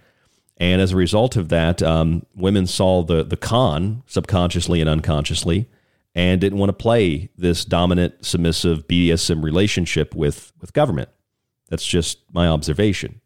[0.57, 5.69] And as a result of that, um, women saw the the con subconsciously and unconsciously,
[6.15, 11.09] and didn't want to play this dominant, submissive BDSM relationship with with government.
[11.69, 13.21] That's just my observation.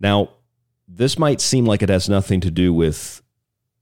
[0.00, 0.30] Now,
[0.86, 3.22] this might seem like it has nothing to do with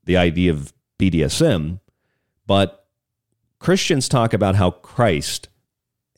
[0.05, 1.81] the idea of BDSM,
[2.47, 2.87] but
[3.59, 5.49] Christians talk about how Christ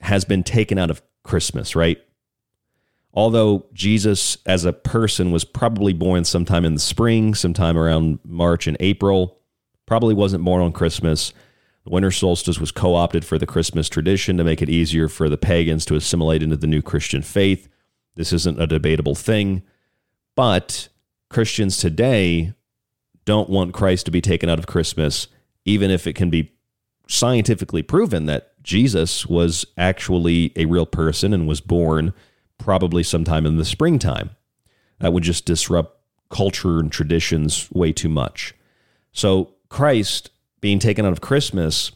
[0.01, 1.99] has been taken out of Christmas, right?
[3.15, 8.67] Although Jesus as a person was probably born sometime in the spring, sometime around March
[8.67, 9.39] and April,
[9.87, 11.33] probably wasn't born on Christmas.
[11.85, 15.29] The winter solstice was co opted for the Christmas tradition to make it easier for
[15.29, 17.69] the pagans to assimilate into the new Christian faith.
[18.15, 19.63] This isn't a debatable thing.
[20.35, 20.89] But
[21.29, 22.55] Christians today
[23.25, 25.29] don't want Christ to be taken out of Christmas,
[25.65, 26.53] even if it can be
[27.07, 32.15] scientifically proven that Jesus was actually a real person and was born
[32.59, 34.31] probably sometime in the springtime.
[35.01, 38.55] That would just disrupt culture and traditions way too much.
[39.13, 40.31] So, Christ
[40.65, 41.93] being taken out of Christmas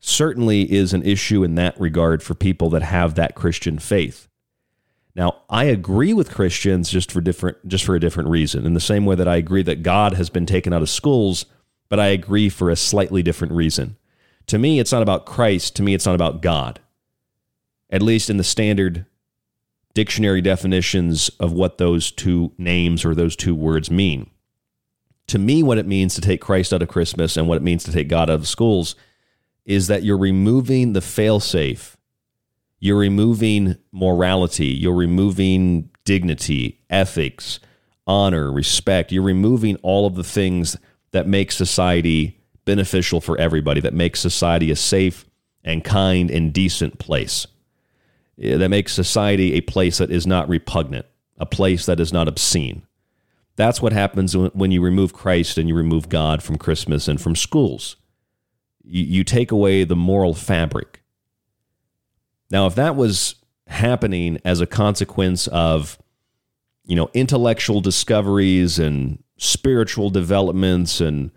[0.00, 4.26] certainly is an issue in that regard for people that have that Christian faith.
[5.14, 8.66] Now, I agree with Christians just for different just for a different reason.
[8.66, 11.46] In the same way that I agree that God has been taken out of schools,
[11.88, 13.96] but I agree for a slightly different reason.
[14.48, 16.80] To me, it's not about Christ, to me it's not about God.
[17.90, 19.06] At least in the standard
[19.94, 24.30] dictionary definitions of what those two names or those two words mean.
[25.28, 27.84] To me, what it means to take Christ out of Christmas and what it means
[27.84, 28.96] to take God out of schools
[29.64, 31.96] is that you're removing the failsafe
[32.80, 37.60] you're removing morality, you're removing dignity, ethics,
[38.06, 39.10] honor, respect.
[39.10, 40.76] You're removing all of the things
[41.10, 45.26] that make society beneficial for everybody, that makes society a safe
[45.64, 47.46] and kind and decent place,
[48.36, 51.06] that makes society a place that is not repugnant,
[51.38, 52.82] a place that is not obscene.
[53.58, 57.34] That's what happens when you remove Christ and you remove God from Christmas and from
[57.34, 57.96] schools.
[58.84, 61.02] You, take away the moral fabric.
[62.52, 63.34] Now, if that was
[63.66, 65.98] happening as a consequence of,
[66.84, 71.32] you know, intellectual discoveries and spiritual developments and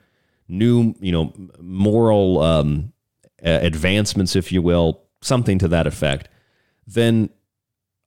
[0.48, 2.94] new, you know, moral um,
[3.42, 6.30] advancements, if you will, something to that effect,
[6.86, 7.32] then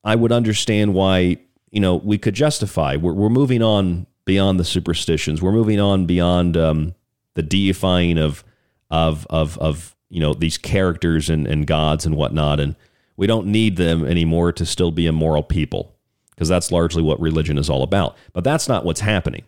[0.05, 1.39] I would understand why,
[1.71, 2.95] you know, we could justify.
[2.95, 5.41] We're, we're moving on beyond the superstitions.
[5.41, 6.95] We're moving on beyond um,
[7.33, 8.43] the deifying of,
[8.89, 12.59] of, of, of, you know, these characters and, and gods and whatnot.
[12.59, 12.75] And,
[13.17, 15.95] we don't need them anymore to still be a moral people
[16.31, 18.17] because that's largely what religion is all about.
[18.33, 19.43] But that's not what's happening.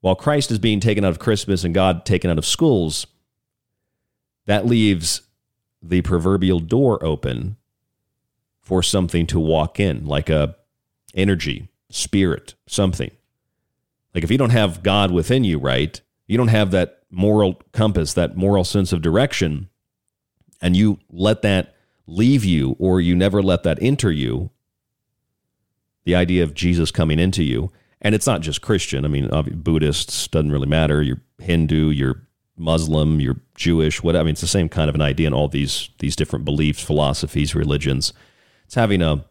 [0.00, 3.06] While Christ is being taken out of Christmas and God taken out of schools,
[4.46, 5.22] that leaves
[5.82, 7.56] the proverbial door open
[8.60, 10.56] for something to walk in, like a
[11.14, 13.10] energy, spirit, something.
[14.14, 16.00] Like if you don't have God within you, right?
[16.26, 19.68] You don't have that moral compass, that moral sense of direction,
[20.60, 21.74] and you let that
[22.06, 24.50] leave you or you never let that enter you,
[26.04, 29.04] the idea of Jesus coming into you, and it's not just Christian.
[29.04, 29.28] I mean,
[29.62, 31.02] Buddhists doesn't really matter.
[31.02, 34.02] You're Hindu, you're Muslim, you're Jewish.
[34.02, 36.44] What I mean, it's the same kind of an idea in all these these different
[36.44, 38.12] beliefs, philosophies, religions.
[38.66, 39.24] It's having a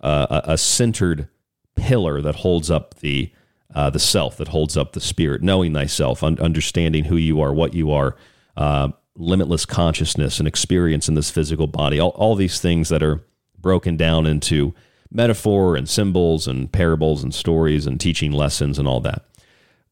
[0.00, 1.28] a, a centered
[1.76, 3.32] pillar that holds up the
[3.74, 7.54] uh, the self, that holds up the spirit, knowing thyself, un- understanding who you are,
[7.54, 8.16] what you are,
[8.56, 13.24] uh, limitless consciousness and experience in this physical body, all, all these things that are
[13.58, 14.74] broken down into
[15.12, 19.24] metaphor and symbols and parables and stories and teaching lessons and all that.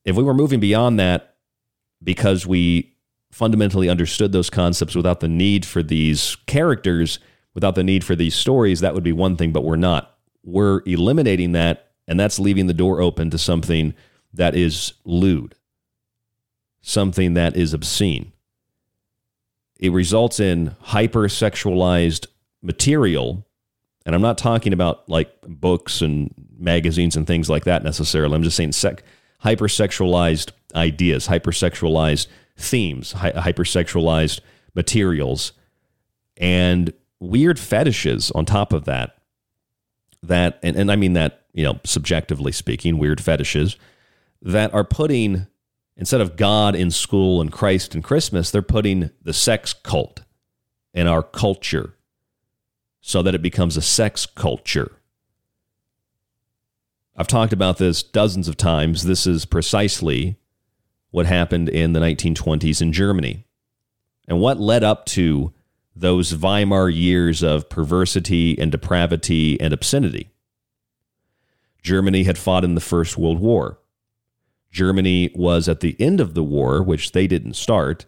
[0.04, 1.36] If we were moving beyond that
[2.02, 2.94] because we
[3.30, 7.18] fundamentally understood those concepts without the need for these characters,
[7.58, 10.16] without the need for these stories, that would be one thing, but we're not.
[10.44, 13.94] We're eliminating that, and that's leaving the door open to something
[14.32, 15.54] that is lewd,
[16.80, 18.32] something that is obscene
[19.78, 22.26] it results in hypersexualized
[22.62, 23.46] material.
[24.04, 28.34] And I'm not talking about like books and magazines and things like that necessarily.
[28.34, 29.04] I'm just saying sec-
[29.44, 34.40] hypersexualized ideas, hypersexualized themes, hy- hypersexualized
[34.74, 35.52] materials,
[36.36, 39.16] and weird fetishes on top of that.
[40.22, 43.76] That, and, and I mean that, you know, subjectively speaking, weird fetishes
[44.42, 45.46] that are putting
[45.96, 50.22] instead of God in school and Christ in Christmas, they're putting the sex cult
[50.94, 51.94] in our culture
[53.00, 54.92] so that it becomes a sex culture.
[57.16, 59.04] I've talked about this dozens of times.
[59.04, 60.36] This is precisely
[61.10, 63.44] what happened in the 1920s in Germany.
[64.28, 65.52] And what led up to
[66.00, 70.30] those Weimar years of perversity and depravity and obscenity?
[71.82, 73.78] Germany had fought in the First World War.
[74.70, 78.06] Germany was at the end of the war, which they didn't start.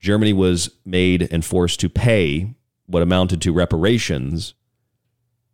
[0.00, 2.54] Germany was made and forced to pay
[2.86, 4.54] what amounted to reparations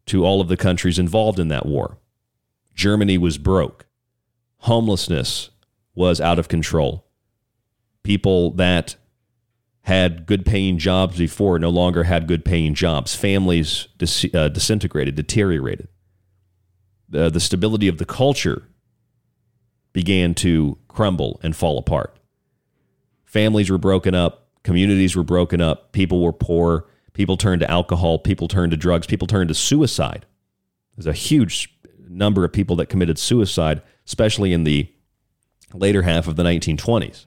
[0.06, 1.98] to all of the countries involved in that war.
[2.74, 3.86] Germany was broke.
[4.58, 5.50] Homelessness
[5.94, 7.06] was out of control.
[8.02, 8.96] People that
[9.84, 13.14] had good paying jobs before no longer had good paying jobs.
[13.14, 15.88] Families dis- uh, disintegrated, deteriorated.
[17.08, 18.66] The, the stability of the culture
[19.92, 22.16] began to crumble and fall apart.
[23.26, 28.18] Families were broken up, communities were broken up, people were poor, people turned to alcohol,
[28.18, 30.24] people turned to drugs, people turned to suicide.
[30.96, 31.78] There's a huge
[32.08, 34.90] number of people that committed suicide, especially in the
[35.74, 37.26] later half of the 1920s.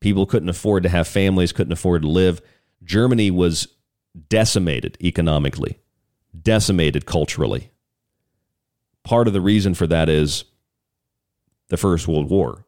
[0.00, 2.40] People couldn't afford to have families, couldn't afford to live.
[2.82, 3.68] Germany was
[4.28, 5.78] decimated economically,
[6.42, 7.70] decimated culturally.
[9.04, 10.44] Part of the reason for that is
[11.68, 12.66] the First World War.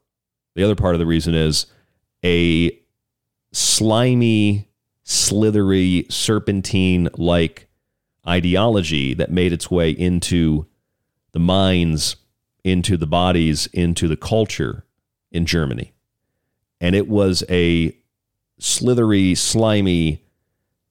[0.54, 1.66] The other part of the reason is
[2.24, 2.78] a
[3.52, 4.68] slimy,
[5.02, 7.68] slithery, serpentine like
[8.26, 10.66] ideology that made its way into
[11.32, 12.16] the minds,
[12.62, 14.84] into the bodies, into the culture
[15.30, 15.92] in Germany.
[16.82, 17.96] And it was a
[18.58, 20.24] slithery, slimy,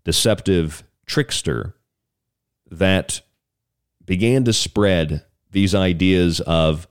[0.06, 1.76] deceptive trickster
[2.72, 3.22] that
[4.06, 6.88] began to spread these ideas of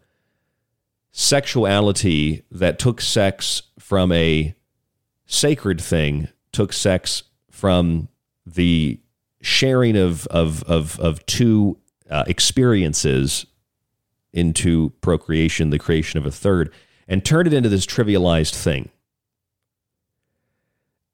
[1.12, 4.54] sexuality that took sex from a
[5.24, 8.08] sacred thing, took sex from
[8.44, 9.00] the
[9.40, 11.78] sharing of of of, of two
[12.10, 13.46] uh, experiences
[14.34, 16.70] into procreation, the creation of a third,
[17.10, 18.88] and turned it into this trivialized thing.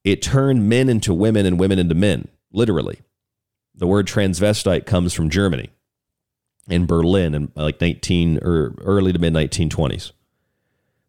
[0.05, 3.01] It turned men into women and women into men, literally.
[3.75, 5.71] The word transvestite comes from Germany
[6.69, 10.13] in Berlin in like 19 or early to mid 1920s.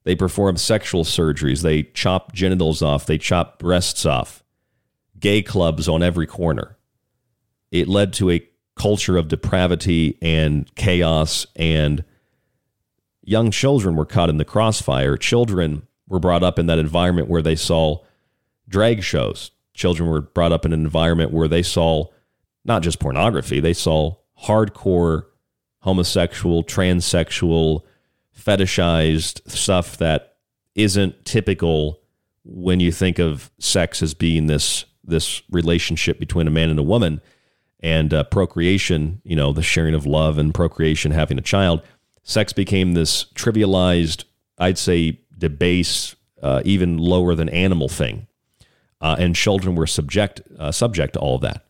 [0.03, 1.61] They performed sexual surgeries.
[1.61, 3.05] They chopped genitals off.
[3.05, 4.41] They chopped breasts off.
[5.19, 6.77] Gay clubs on every corner.
[7.71, 12.05] It led to a culture of depravity and chaos, and
[13.27, 15.17] young children were caught in the crossfire.
[15.17, 17.97] Children were brought up in that environment where they saw
[18.69, 19.51] drag shows.
[19.73, 22.05] Children were brought up in an environment where they saw
[22.63, 25.25] not just pornography, they saw hardcore
[25.79, 27.81] homosexual, transsexual,
[28.37, 30.37] fetishized stuff that
[30.75, 31.99] isn't typical
[32.43, 36.83] when you think of sex as being this this relationship between a man and a
[36.83, 37.21] woman
[37.79, 41.81] and uh, procreation, you know, the sharing of love and procreation, having a child,
[42.27, 44.25] sex became this trivialized,
[44.59, 48.27] I'd say, debased, uh, even lower than animal thing,
[49.01, 51.65] uh, and children were subject uh, subject to all of that.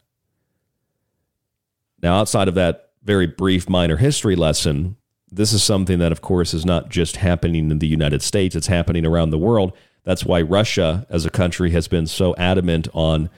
[2.01, 4.97] Now, outside of that very brief minor history lesson,
[5.31, 8.67] this is something that, of course, is not just happening in the United States; it's
[8.67, 9.73] happening around the world.
[10.03, 13.29] That's why Russia, as a country, has been so adamant on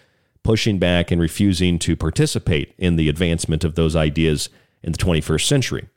[0.44, 4.50] pushing back and refusing to participate in the advancement of those ideas
[4.82, 5.90] in the 21st century.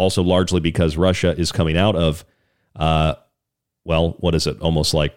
[0.00, 2.24] Also, largely because Russia is coming out of,
[2.74, 3.12] uh,
[3.84, 4.58] well, what is it?
[4.62, 5.14] Almost like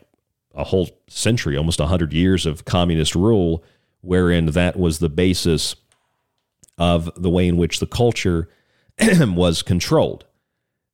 [0.54, 3.64] a whole century, almost 100 years of communist rule,
[4.02, 5.78] wherein that was the basis
[6.78, 8.50] of the way in which the culture
[9.22, 10.26] was controlled.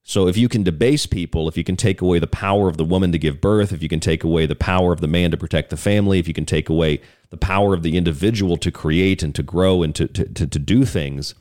[0.03, 2.85] So if you can debase people, if you can take away the power of the
[2.85, 5.37] woman to give birth, if you can take away the power of the man to
[5.37, 9.23] protect the family, if you can take away the power of the individual to create
[9.23, 11.33] and to grow and to, to, to, to do things,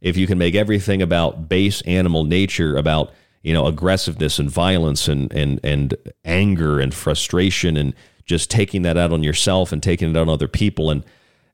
[0.00, 5.08] if you can make everything about base animal nature, about you know aggressiveness and violence
[5.08, 5.94] and and and
[6.24, 7.94] anger and frustration and
[8.24, 11.04] just taking that out on yourself and taking it out on other people and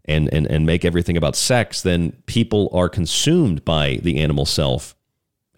[0.05, 4.95] and and and make everything about sex, then people are consumed by the animal self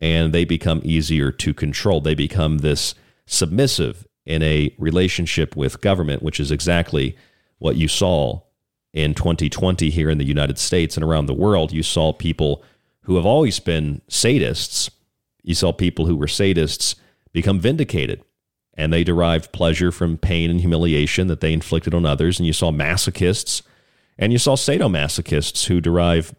[0.00, 2.00] and they become easier to control.
[2.00, 2.94] They become this
[3.26, 7.16] submissive in a relationship with government, which is exactly
[7.58, 8.40] what you saw
[8.92, 11.72] in 2020 here in the United States and around the world.
[11.72, 12.62] You saw people
[13.08, 14.90] who have always been sadists,
[15.42, 16.94] you saw people who were sadists
[17.32, 18.22] become vindicated
[18.74, 22.38] and they derived pleasure from pain and humiliation that they inflicted on others.
[22.38, 23.62] And you saw masochists
[24.18, 26.34] and you saw sadomasochists who derive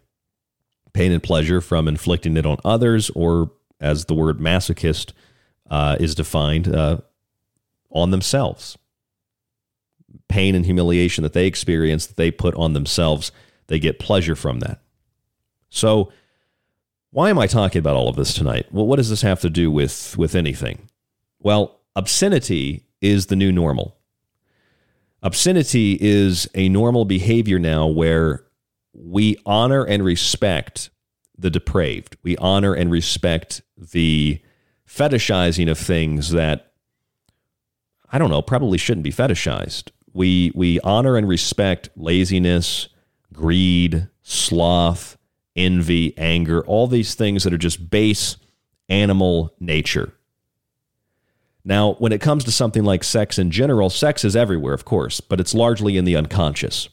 [0.92, 3.50] pain and pleasure from inflicting it on others, or
[3.80, 5.12] as the word masochist
[5.70, 6.98] uh, is defined uh,
[7.90, 8.78] on themselves.
[10.28, 13.32] Pain and humiliation that they experience, that they put on themselves,
[13.66, 14.80] they get pleasure from that.
[15.68, 16.12] So,
[17.10, 18.66] why am I talking about all of this tonight?
[18.70, 20.88] Well, what does this have to do with, with anything?
[21.40, 23.96] Well, obscenity is the new normal.
[25.22, 28.44] Obscenity is a normal behavior now where
[28.92, 30.90] we honor and respect
[31.36, 32.16] the depraved.
[32.22, 34.40] We honor and respect the
[34.86, 36.72] fetishizing of things that
[38.12, 39.90] I don't know, probably shouldn't be fetishized.
[40.12, 42.88] We we honor and respect laziness,
[43.32, 45.16] greed, sloth,
[45.56, 48.36] envy, anger, all these things that are just base
[48.88, 50.12] animal nature.
[51.64, 55.20] Now, when it comes to something like sex in general, sex is everywhere, of course,
[55.20, 56.88] but it's largely in the unconscious.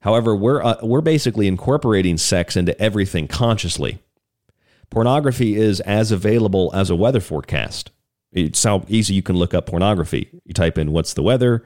[0.00, 3.98] However, we're, uh, we're basically incorporating sex into everything consciously.
[4.90, 7.90] Pornography is as available as a weather forecast.
[8.30, 10.28] It's how easy you can look up pornography.
[10.44, 11.64] You type in what's the weather,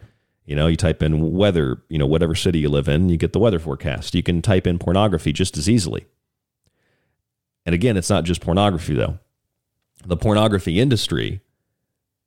[0.48, 3.34] you know, you type in weather, you know, whatever city you live in, you get
[3.34, 4.14] the weather forecast.
[4.14, 6.06] You can type in pornography just as easily.
[7.66, 9.18] And again, it's not just pornography, though.
[10.06, 11.42] The pornography industry,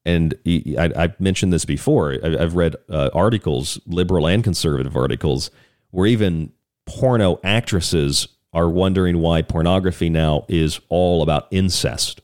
[0.06, 5.50] and I, have mentioned this before, I've read uh, articles, liberal and conservative articles,
[5.90, 6.54] where even
[6.86, 12.22] porno actresses are wondering why pornography now is all about incest.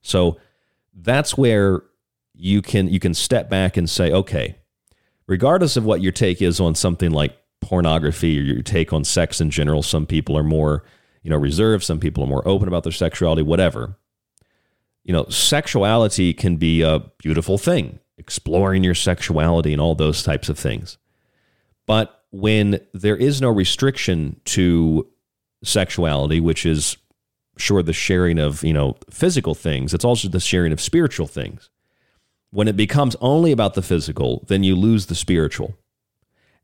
[0.00, 0.38] So
[0.94, 1.82] that's where
[2.34, 4.56] you can you can step back and say, okay,
[5.26, 9.40] regardless of what your take is on something like pornography or your take on sex
[9.40, 10.84] in general, some people are more,
[11.22, 13.96] you know, reserved, some people are more open about their sexuality, whatever.
[15.04, 20.48] You know, sexuality can be a beautiful thing, exploring your sexuality and all those types
[20.48, 20.98] of things.
[21.86, 25.06] But when there is no restriction to
[25.62, 26.96] sexuality, which is
[27.58, 31.70] sure the sharing of, you know, physical things, it's also the sharing of spiritual things.
[32.54, 35.76] When it becomes only about the physical, then you lose the spiritual.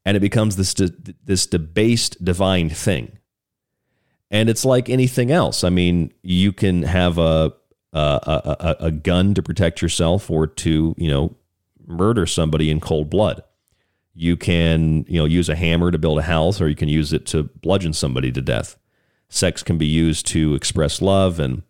[0.04, 3.18] And it becomes this de- this debased divine thing.
[4.30, 5.64] And it's like anything else.
[5.64, 7.54] I mean, you can have a
[7.92, 11.34] a, a, a gun to protect yourself or to, you know,
[11.84, 13.42] murder somebody in cold blood.
[14.14, 17.12] You can, you know, use a hammer to build a house or you can use
[17.12, 18.76] it to bludgeon somebody to death.
[19.28, 21.64] Sex can be used to express love and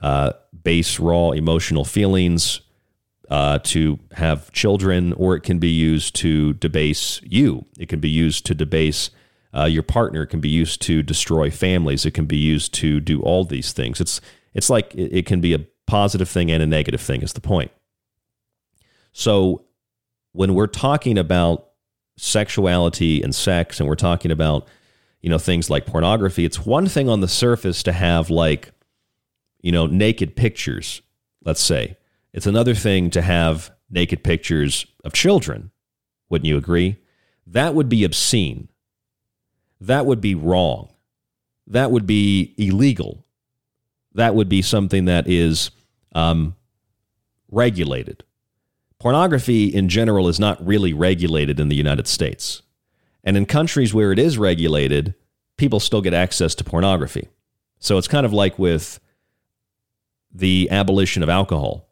[0.00, 0.32] uh,
[0.62, 2.62] base raw emotional feelings,
[3.30, 7.64] uh, to have children, or it can be used to debase you.
[7.78, 9.10] It can be used to debase
[9.56, 10.22] uh, your partner.
[10.22, 12.04] It can be used to destroy families.
[12.04, 14.00] It can be used to do all these things.
[14.00, 14.20] It's
[14.52, 17.22] it's like it, it can be a positive thing and a negative thing.
[17.22, 17.70] Is the point?
[19.12, 19.64] So
[20.32, 21.68] when we're talking about
[22.16, 24.68] sexuality and sex and we're talking about
[25.22, 28.72] you know things like pornography it's one thing on the surface to have like
[29.62, 31.00] you know naked pictures
[31.46, 31.96] let's say
[32.32, 35.70] it's another thing to have naked pictures of children
[36.28, 36.96] wouldn't you agree
[37.46, 38.68] that would be obscene
[39.80, 40.92] that would be wrong
[41.66, 43.24] that would be illegal
[44.12, 45.70] that would be something that is
[46.14, 46.56] um,
[47.50, 48.24] regulated
[49.00, 52.60] Pornography in general is not really regulated in the United States.
[53.24, 55.14] And in countries where it is regulated,
[55.56, 57.28] people still get access to pornography.
[57.78, 59.00] So it's kind of like with
[60.30, 61.88] the abolition of alcohol.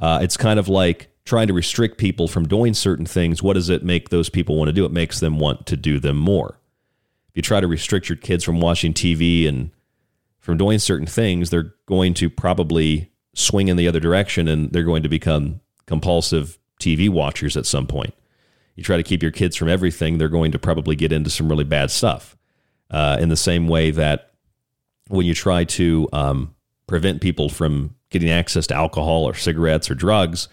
[0.00, 3.42] Uh, it's kind of like trying to restrict people from doing certain things.
[3.42, 4.84] What does it make those people want to do?
[4.84, 6.58] It makes them want to do them more.
[7.28, 9.70] If you try to restrict your kids from watching TV and
[10.38, 14.82] from doing certain things, they're going to probably swing in the other direction and they're
[14.82, 18.14] going to become compulsive TV watchers at some point.
[18.74, 21.48] You try to keep your kids from everything, they're going to probably get into some
[21.48, 22.36] really bad stuff.
[22.90, 24.32] Uh, in the same way that
[25.08, 26.54] when you try to um,
[26.88, 30.48] prevent people from getting access to alcohol or cigarettes or drugs,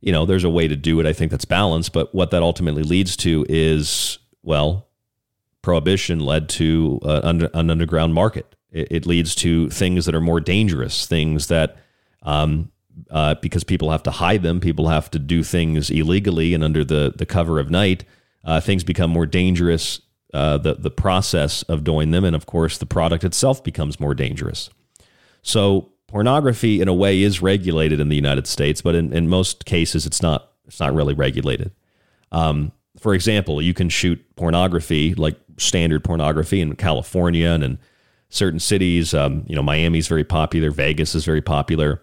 [0.00, 1.06] you know, there's a way to do it.
[1.06, 1.92] I think that's balanced.
[1.92, 4.88] But what that ultimately leads to is, well,
[5.62, 8.54] prohibition led to uh, under, an underground market.
[8.70, 11.76] It, it, leads to things that are more dangerous, things that
[12.22, 12.70] um,
[13.10, 16.84] uh, because people have to hide them, people have to do things illegally and under
[16.84, 18.04] the, the cover of night.
[18.44, 20.00] Uh, things become more dangerous.
[20.34, 24.14] Uh, the the process of doing them, and of course, the product itself becomes more
[24.14, 24.68] dangerous.
[25.40, 29.64] So, pornography, in a way, is regulated in the United States, but in, in most
[29.64, 30.50] cases, it's not.
[30.66, 31.70] It's not really regulated.
[32.30, 37.78] Um, for example, you can shoot pornography, like standard pornography, in California and in
[38.28, 39.14] certain cities.
[39.14, 40.70] Um, you know, Miami's very popular.
[40.70, 42.02] Vegas is very popular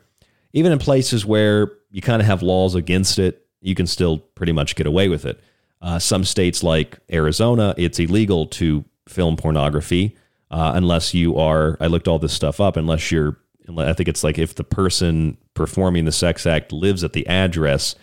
[0.56, 4.54] even in places where you kind of have laws against it, you can still pretty
[4.54, 5.42] much get away with it.
[5.82, 10.16] Uh, some states like Arizona, it's illegal to film pornography
[10.50, 11.78] uh, unless you are.
[11.82, 12.78] I looked all this stuff up.
[12.78, 13.38] Unless you're
[13.78, 17.96] I think it's like if the person performing the sex act lives at the address,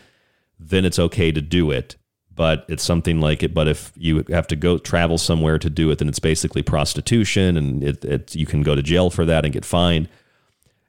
[0.59, 1.97] then it's okay to do it.
[2.35, 3.53] But it's something like it.
[3.53, 7.57] But if you have to go travel somewhere to do it, then it's basically prostitution,
[7.57, 10.09] and it, it you can go to jail for that and get fined.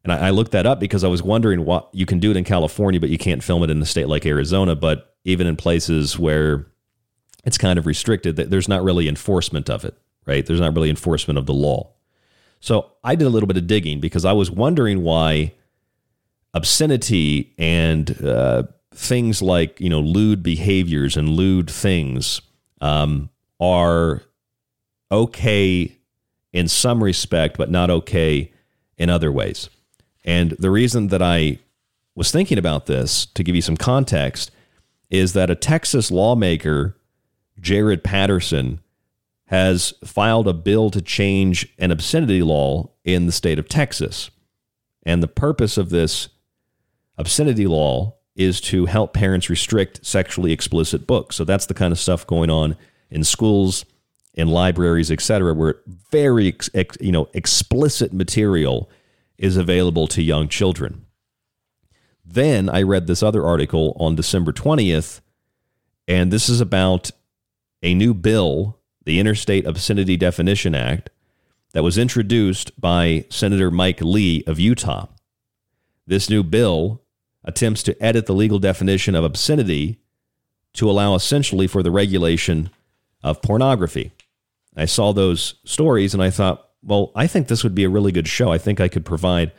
[0.04, 2.38] And I, I looked that up because I was wondering what you can do it
[2.38, 4.76] in California, but you can't film it in a state like Arizona.
[4.76, 6.68] But even in places where
[7.44, 10.46] it's kind of restricted, there's not really enforcement of it, right?
[10.46, 11.93] There's not really enforcement of the law.
[12.64, 15.52] So I did a little bit of digging because I was wondering why
[16.54, 18.64] obscenity and uh,
[18.96, 22.40] things like you know lewd behaviors and lewd things
[22.80, 24.22] um, are
[25.12, 25.98] okay
[26.54, 28.54] in some respect, but not okay
[28.98, 29.70] in other ways.
[30.24, 31.60] And the reason that I
[32.16, 34.52] was thinking about this, to give you some context,
[35.10, 36.96] is that a Texas lawmaker,
[37.60, 38.80] Jared Patterson,
[39.48, 44.32] has filed a bill to change an obscenity law in the state of Texas.
[45.06, 46.30] And the purpose of this
[47.18, 51.36] obscenity law is to help parents restrict sexually explicit books.
[51.36, 52.76] So that's the kind of stuff going on
[53.12, 53.86] in schools,
[54.34, 55.76] in libraries, etc., where
[56.12, 56.56] very
[57.00, 58.90] you know explicit material
[59.38, 61.06] is available to young children.
[62.26, 65.22] Then I read this other article on December 20th,
[66.08, 67.12] and this is about
[67.84, 71.10] a new bill, the Interstate Obscenity Definition Act,
[71.74, 75.08] that was introduced by Senator Mike Lee of Utah.
[76.06, 77.02] This new bill
[77.44, 80.00] attempts to edit the legal definition of obscenity
[80.74, 82.70] to allow essentially for the regulation
[83.24, 84.12] of pornography.
[84.76, 88.12] I saw those stories and I thought, well, I think this would be a really
[88.12, 88.52] good show.
[88.52, 89.52] I think I could provide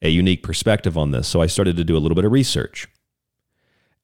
[0.00, 1.28] a unique perspective on this.
[1.28, 2.88] So I started to do a little bit of research.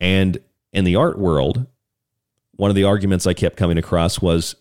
[0.01, 0.38] And
[0.72, 1.66] in the art world,
[2.53, 4.55] one of the arguments I kept coming across was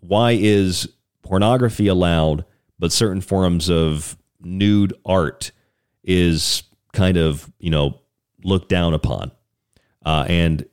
[0.00, 0.88] why is
[1.22, 2.44] pornography allowed,
[2.78, 5.52] but certain forms of nude art
[6.04, 8.00] is kind of, you know,
[8.44, 9.30] looked down upon?
[10.04, 10.66] Uh, and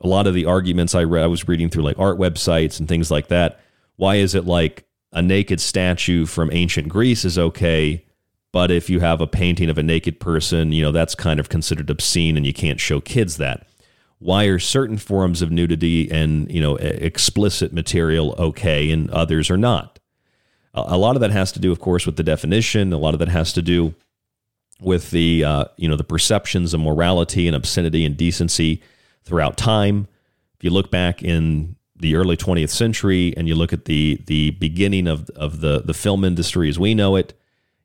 [0.00, 2.88] a lot of the arguments I read, I was reading through like art websites and
[2.88, 3.60] things like that.
[3.96, 8.04] Why is it like a naked statue from ancient Greece is okay,
[8.52, 11.48] but if you have a painting of a naked person, you know, that's kind of
[11.48, 13.66] considered obscene and you can't show kids that.
[14.22, 19.56] Why are certain forms of nudity and, you know, explicit material okay and others are
[19.56, 19.98] not?
[20.74, 22.92] A lot of that has to do, of course, with the definition.
[22.92, 23.94] A lot of that has to do
[24.80, 28.80] with the, uh, you know, the perceptions of morality and obscenity and decency
[29.24, 30.06] throughout time.
[30.56, 34.50] If you look back in the early 20th century and you look at the the
[34.50, 37.34] beginning of of the the film industry as we know it,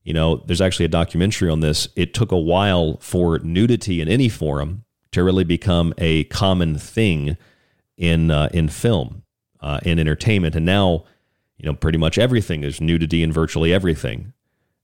[0.04, 1.88] you know, there's actually a documentary on this.
[1.96, 4.86] It took a while for nudity in any forum
[5.18, 7.38] to really become a common thing
[7.98, 9.24] in uh, in film,
[9.62, 11.06] uh, in entertainment, and now,
[11.58, 14.34] you know, pretty much everything is nudity in virtually everything,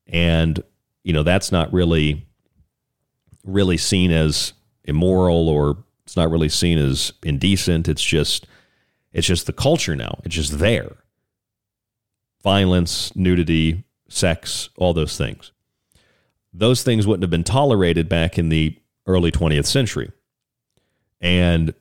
[0.07, 0.61] and
[1.03, 2.25] you know that's not really
[3.45, 4.53] really seen as
[4.86, 7.88] immoral or it's not really seen as indecent.
[7.88, 8.47] It's just
[9.11, 10.19] it's just the culture now.
[10.23, 10.97] It's just there.
[12.41, 15.51] Violence, nudity, sex, all those things.
[16.51, 20.11] Those things wouldn't have been tolerated back in the early 20th century.
[21.24, 21.74] And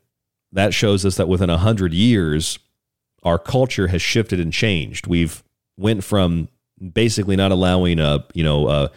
[0.53, 2.59] that shows us that within 100 years,
[3.23, 5.07] our culture has shifted and changed.
[5.07, 5.43] We've
[5.77, 6.49] went from
[6.95, 8.91] basically not allowing a, you know, a,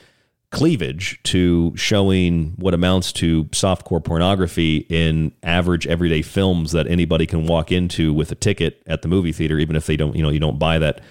[0.55, 7.45] cleavage to showing what amounts to softcore pornography in average everyday films that anybody can
[7.45, 10.29] walk into with a ticket at the movie theater even if they don't you know
[10.29, 11.01] you don't buy that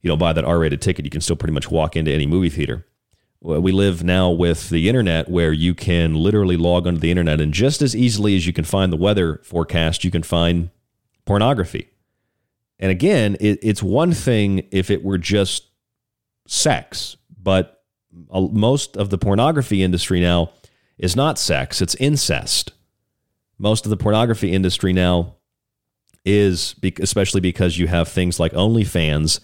[0.00, 2.48] you don't buy that R-rated ticket you can still pretty much walk into any movie
[2.48, 2.84] theater
[3.40, 7.52] we live now with the internet where you can literally log onto the internet and
[7.52, 10.70] just as easily as you can find the weather forecast you can find
[11.24, 11.90] pornography
[12.78, 15.68] and again it, it's one thing if it were just
[16.46, 17.76] sex but
[18.30, 20.50] most of the pornography industry now
[20.98, 22.72] is not sex, it's incest.
[23.58, 25.36] Most of the pornography industry now
[26.24, 29.40] is, especially because you have things like OnlyFans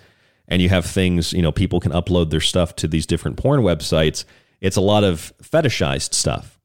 [0.52, 3.60] and you have things, you know, people can upload their stuff to these different porn
[3.60, 4.26] websites.
[4.60, 6.60] It's a lot of fetishized stuff.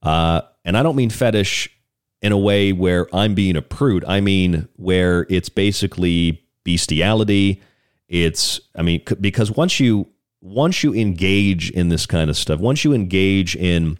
[0.00, 1.76] Uh, and I don't mean fetish
[2.22, 4.04] in a way where I'm being a prude.
[4.04, 7.60] I mean where it's basically bestiality.
[8.06, 10.06] It's, I mean, because once you
[10.40, 13.98] once you engage in this kind of stuff, once you engage in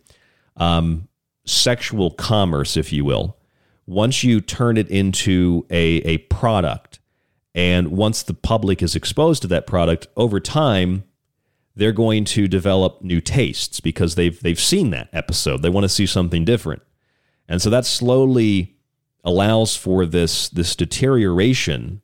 [0.56, 1.08] um,
[1.44, 3.38] sexual commerce, if you will,
[3.86, 6.93] once you turn it into a, a product,
[7.54, 11.04] and once the public is exposed to that product, over time,
[11.76, 15.62] they're going to develop new tastes because they've they've seen that episode.
[15.62, 16.82] They want to see something different.
[17.48, 18.76] And so that slowly
[19.24, 22.02] allows for this this deterioration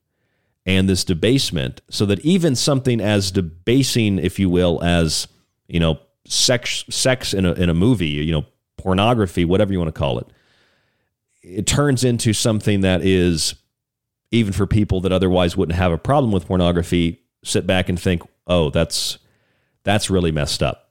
[0.66, 5.26] and this debasement so that even something as debasing, if you will, as
[5.66, 8.44] you know, sex sex in a in a movie, you know,
[8.76, 10.26] pornography, whatever you want to call it.
[11.42, 13.54] It turns into something that is
[14.30, 18.22] even for people that otherwise wouldn't have a problem with pornography, sit back and think,
[18.46, 19.18] "Oh, that's
[19.84, 20.90] that's really messed up."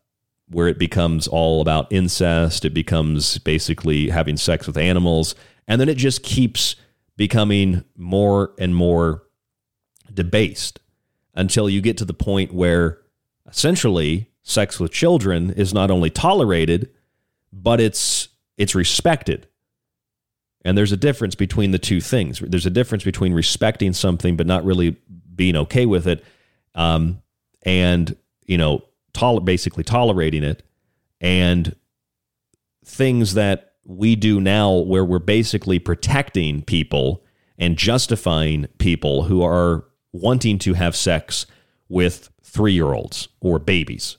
[0.49, 5.35] Where it becomes all about incest, it becomes basically having sex with animals,
[5.67, 6.75] and then it just keeps
[7.15, 9.23] becoming more and more
[10.13, 10.79] debased
[11.35, 12.99] until you get to the point where
[13.45, 16.89] essentially sex with children is not only tolerated
[17.51, 19.47] but it's it's respected
[20.65, 24.47] and there's a difference between the two things there's a difference between respecting something but
[24.47, 24.97] not really
[25.35, 26.23] being okay with it
[26.75, 27.21] um,
[27.63, 28.83] and you know
[29.43, 30.63] basically tolerating it
[31.19, 31.75] and
[32.85, 37.23] things that we do now where we're basically protecting people
[37.57, 39.83] and justifying people who are
[40.13, 41.45] wanting to have sex
[41.89, 44.17] with three year olds or babies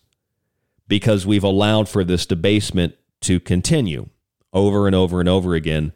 [0.86, 4.08] because we've allowed for this debasement to continue
[4.52, 5.92] over and over and over again.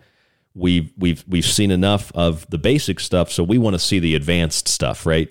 [0.55, 4.15] We've we've we've seen enough of the basic stuff, so we want to see the
[4.15, 5.29] advanced stuff, right?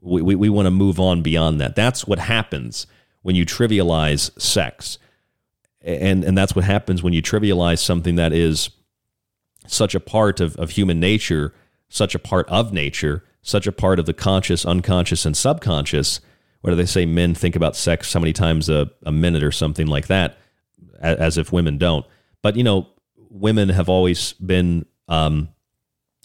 [0.00, 1.76] We, we, we want to move on beyond that.
[1.76, 2.86] That's what happens
[3.22, 4.98] when you trivialize sex.
[5.82, 8.70] And, and that's what happens when you trivialize something that is
[9.66, 11.52] such a part of, of human nature,
[11.88, 16.20] such a part of nature, such a part of the conscious, unconscious, and subconscious.
[16.60, 17.06] What do they say?
[17.06, 20.38] Men think about sex how many times a, a minute or something like that,
[21.00, 22.06] as, as if women don't.
[22.42, 22.88] But, you know,
[23.30, 25.48] women have always been um,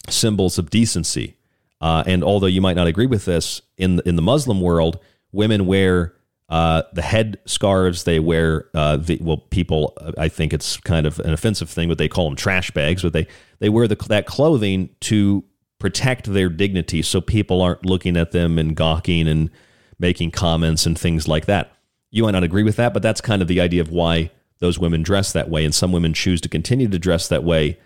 [0.08, 1.36] symbols of decency.
[1.80, 4.98] Uh, and although you might not agree with this, in in the Muslim world,
[5.32, 6.14] women wear
[6.48, 8.04] uh, the head scarves.
[8.04, 9.96] They wear uh, the well, people.
[10.18, 13.02] I think it's kind of an offensive thing, but they call them trash bags.
[13.02, 13.26] But they
[13.58, 15.44] they wear the, that clothing to
[15.78, 19.50] protect their dignity, so people aren't looking at them and gawking and
[19.98, 21.72] making comments and things like that.
[22.10, 24.78] You might not agree with that, but that's kind of the idea of why those
[24.78, 27.78] women dress that way, and some women choose to continue to dress that way,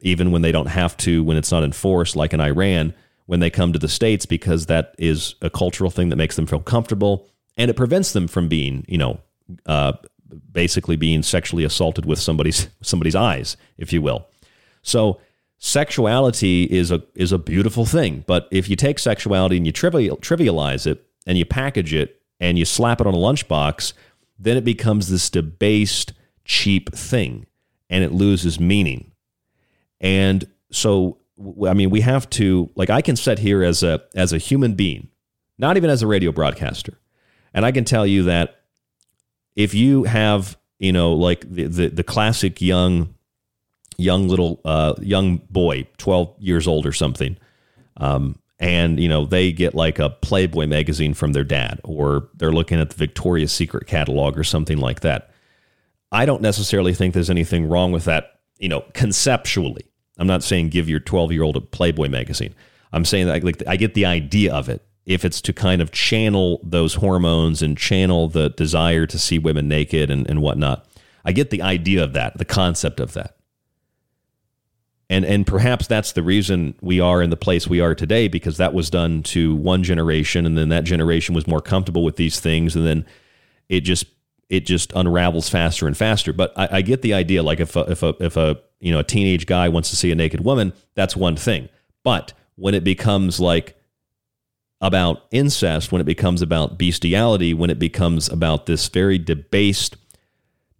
[0.00, 2.94] even when they don't have to, when it's not enforced, like in Iran
[3.26, 6.46] when they come to the States because that is a cultural thing that makes them
[6.46, 7.28] feel comfortable.
[7.56, 9.20] And it prevents them from being, you know,
[9.66, 9.94] uh,
[10.50, 14.28] basically being sexually assaulted with somebody's somebody's eyes, if you will.
[14.82, 15.20] So
[15.58, 20.16] sexuality is a is a beautiful thing, but if you take sexuality and you trivial,
[20.16, 23.92] trivialize it and you package it and you slap it on a lunchbox,
[24.38, 26.12] then it becomes this debased,
[26.44, 27.46] cheap thing,
[27.88, 29.12] and it loses meaning.
[30.00, 31.18] And so
[31.66, 34.74] I mean, we have to like I can sit here as a as a human
[34.74, 35.08] being,
[35.58, 36.98] not even as a radio broadcaster,
[37.54, 38.60] and I can tell you that
[39.56, 43.14] if you have you know like the the, the classic young
[43.96, 47.36] young little uh, young boy, twelve years old or something,
[47.96, 52.52] um, and you know they get like a Playboy magazine from their dad, or they're
[52.52, 55.30] looking at the Victoria's Secret catalog or something like that.
[56.12, 59.90] I don't necessarily think there's anything wrong with that, you know, conceptually.
[60.16, 62.54] I'm not saying give your 12 year old a Playboy magazine.
[62.92, 64.86] I'm saying that like I get the idea of it.
[65.04, 69.66] If it's to kind of channel those hormones and channel the desire to see women
[69.66, 70.86] naked and, and whatnot,
[71.24, 73.34] I get the idea of that, the concept of that.
[75.12, 78.56] And, and perhaps that's the reason we are in the place we are today because
[78.56, 82.40] that was done to one generation and then that generation was more comfortable with these
[82.40, 83.04] things and then
[83.68, 84.06] it just
[84.48, 86.32] it just unravels faster and faster.
[86.32, 87.42] But I, I get the idea.
[87.42, 90.10] Like if a, if a if a you know a teenage guy wants to see
[90.10, 91.68] a naked woman, that's one thing.
[92.02, 93.76] But when it becomes like
[94.80, 100.01] about incest, when it becomes about bestiality, when it becomes about this very debased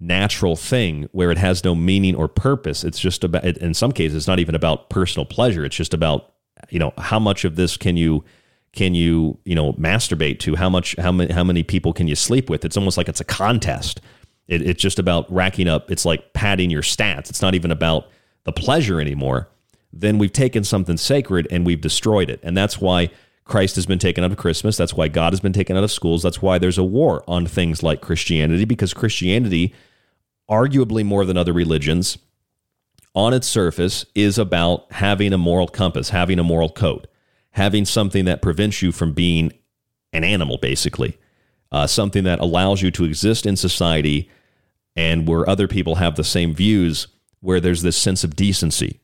[0.03, 3.45] natural thing where it has no meaning or purpose, it's just about.
[3.45, 5.65] In some cases, it's not even about personal pleasure.
[5.65, 6.33] It's just about
[6.71, 8.25] you know how much of this can you
[8.73, 10.57] can you you know masturbate to?
[10.57, 12.65] How much how many how many people can you sleep with?
[12.65, 14.01] It's almost like it's a contest.
[14.49, 17.31] It, it's just about racking up it's like padding your stats.
[17.31, 18.09] It's not even about
[18.45, 19.49] the pleasure anymore.
[19.93, 22.41] Then we've taken something sacred and we've destroyed it.
[22.43, 23.11] And that's why
[23.45, 24.77] christ has been taken out of christmas.
[24.77, 26.23] That's why god has been taken out of schools.
[26.23, 29.75] That's why there's a war on things like christianity because christianity
[30.53, 32.19] arguably more than other religions
[33.15, 37.09] on its surface is about having a moral compass having a moral code
[37.53, 39.53] having something that prevents you from being
[40.13, 41.19] an animal, basically,
[41.71, 44.29] uh, something that allows you to exist in society
[44.97, 47.07] and where other people have the same views,
[47.41, 49.01] where there's this sense of decency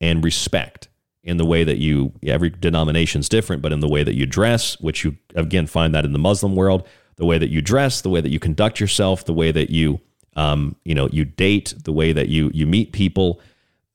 [0.00, 0.88] and respect
[1.22, 4.24] in the way that you, every denomination is different, but in the way that you
[4.24, 6.86] dress, which you again find that in the Muslim world,
[7.16, 10.00] the way that you dress, the way that you conduct yourself, the way that you,
[10.38, 13.40] um, you know, you date, the way that you you meet people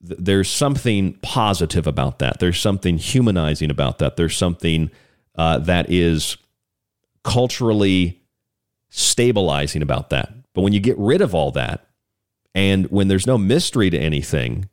[0.03, 2.39] there's something positive about that.
[2.39, 4.17] There's something humanizing about that.
[4.17, 4.91] There's something
[5.35, 6.35] uh, that is
[7.23, 8.21] culturally
[8.89, 10.33] stabilizing about that.
[10.53, 11.87] But when you get rid of all that,
[12.53, 14.69] and when there's no mystery to anything,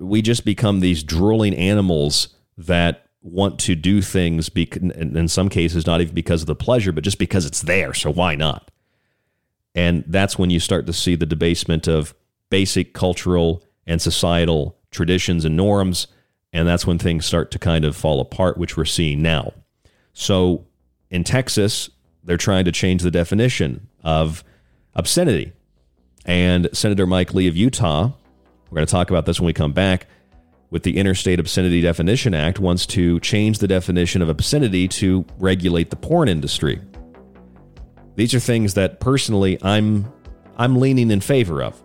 [0.00, 5.86] we just become these drooling animals that want to do things, bec- in some cases,
[5.86, 7.92] not even because of the pleasure, but just because it's there.
[7.92, 8.70] So why not?
[9.76, 12.14] And that's when you start to see the debasement of
[12.50, 16.08] basic cultural and societal traditions and norms.
[16.52, 19.52] And that's when things start to kind of fall apart, which we're seeing now.
[20.14, 20.66] So
[21.10, 21.90] in Texas,
[22.24, 24.42] they're trying to change the definition of
[24.94, 25.52] obscenity.
[26.24, 28.12] And Senator Mike Lee of Utah,
[28.70, 30.06] we're going to talk about this when we come back,
[30.70, 35.90] with the Interstate Obscenity Definition Act, wants to change the definition of obscenity to regulate
[35.90, 36.80] the porn industry.
[38.16, 40.12] These are things that personally I'm
[40.56, 41.80] I'm leaning in favor of.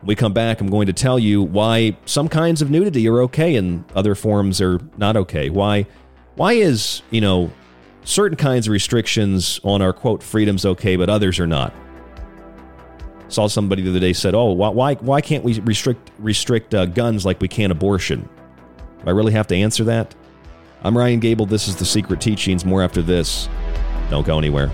[0.00, 3.22] When we come back, I'm going to tell you why some kinds of nudity are
[3.22, 5.50] okay and other forms are not okay.
[5.50, 5.86] Why
[6.36, 7.50] why is, you know,
[8.04, 11.74] certain kinds of restrictions on our quote freedoms okay, but others are not.
[13.26, 17.26] Saw somebody the other day said, "Oh, why why can't we restrict restrict uh, guns
[17.26, 18.28] like we can abortion?"
[19.00, 20.14] Do I really have to answer that?
[20.82, 21.44] I'm Ryan Gable.
[21.44, 22.64] This is the Secret Teachings.
[22.64, 23.48] More after this.
[24.10, 24.70] Don't go anywhere.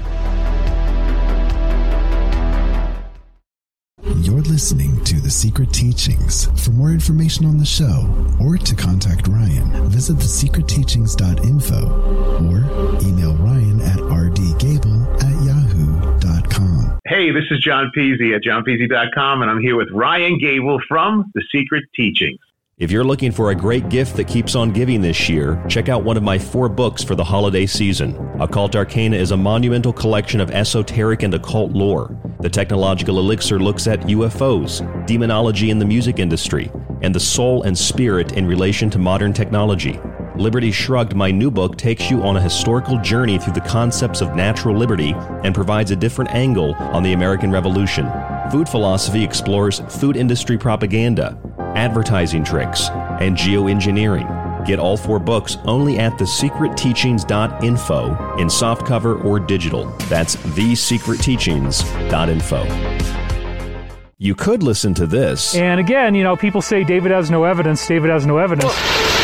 [4.22, 6.46] You're listening to The Secret Teachings.
[6.64, 8.08] For more information on the show
[8.40, 11.80] or to contact Ryan, visit thesecretteachings.info
[12.46, 12.58] or
[13.02, 16.98] email Ryan at rdgable at yahoo.com.
[17.06, 21.42] Hey, this is John Peasy at johnpeasy.com, and I'm here with Ryan Gable from The
[21.52, 22.38] Secret Teachings.
[22.76, 26.02] If you're looking for a great gift that keeps on giving this year, check out
[26.02, 28.16] one of my four books for the holiday season.
[28.40, 32.18] Occult Arcana is a monumental collection of esoteric and occult lore.
[32.40, 36.68] The Technological Elixir looks at UFOs, demonology in the music industry,
[37.00, 40.00] and the soul and spirit in relation to modern technology.
[40.34, 44.34] Liberty Shrugged, my new book, takes you on a historical journey through the concepts of
[44.34, 45.14] natural liberty
[45.44, 48.10] and provides a different angle on the American Revolution.
[48.50, 51.40] Food Philosophy explores food industry propaganda,
[51.76, 52.88] advertising tricks,
[53.20, 54.66] and geoengineering.
[54.66, 59.86] Get all four books only at thesecretteachings.info in softcover or digital.
[60.08, 63.34] That's thesecretteachings.info.
[64.18, 65.54] You could listen to this.
[65.54, 68.72] And again, you know, people say David has no evidence, David has no evidence.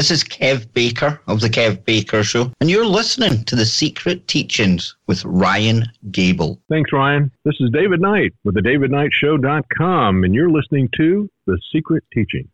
[0.00, 4.26] This is Kev Baker of The Kev Baker Show, and you're listening to The Secret
[4.28, 6.58] Teachings with Ryan Gable.
[6.70, 7.30] Thanks, Ryan.
[7.44, 12.48] This is David Knight with the DavidKnightShow.com, and you're listening to The Secret Teaching.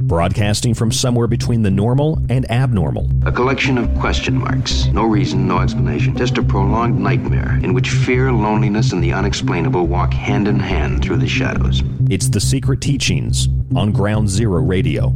[0.00, 3.10] Broadcasting from somewhere between the normal and abnormal.
[3.26, 4.86] A collection of question marks.
[4.86, 6.16] No reason, no explanation.
[6.16, 11.02] Just a prolonged nightmare in which fear, loneliness, and the unexplainable walk hand in hand
[11.02, 11.82] through the shadows.
[12.08, 15.12] It's The Secret Teachings on Ground Zero Radio.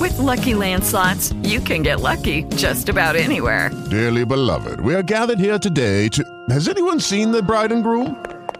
[0.00, 3.70] With Lucky Land slots, you can get lucky just about anywhere.
[3.90, 6.24] Dearly beloved, we are gathered here today to.
[6.48, 8.16] Has anyone seen the bride and groom?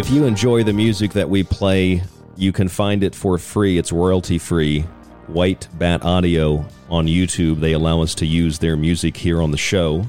[0.00, 2.02] If you enjoy the music that we play,
[2.34, 3.76] you can find it for free.
[3.76, 4.80] It's royalty free.
[5.26, 7.60] White Bat Audio on YouTube.
[7.60, 10.08] They allow us to use their music here on the show.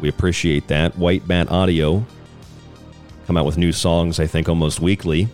[0.00, 0.98] We appreciate that.
[0.98, 2.04] White Bat Audio.
[3.28, 5.28] come out with new songs, I think, almost weekly.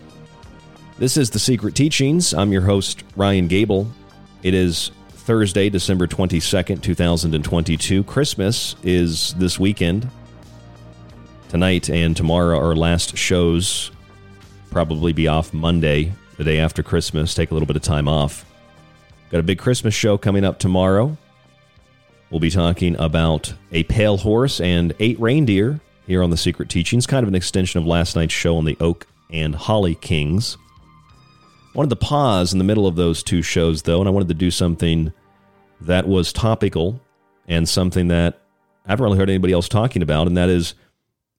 [0.99, 2.31] This is The Secret Teachings.
[2.31, 3.87] I'm your host, Ryan Gable.
[4.43, 8.03] It is Thursday, December 22nd, 2022.
[8.03, 10.11] Christmas is this weekend.
[11.53, 13.91] Tonight and tomorrow are last shows.
[14.71, 17.35] Probably be off Monday, the day after Christmas.
[17.35, 18.43] Take a little bit of time off.
[19.29, 21.15] Got a big Christmas show coming up tomorrow.
[22.31, 27.05] We'll be talking about a pale horse and eight reindeer here on The Secret Teachings,
[27.05, 30.57] kind of an extension of last night's show on the Oak and Holly Kings.
[31.75, 34.33] Wanted to pause in the middle of those two shows, though, and I wanted to
[34.33, 35.13] do something
[35.81, 36.99] that was topical
[37.47, 38.41] and something that
[38.87, 40.73] I haven't really heard anybody else talking about, and that is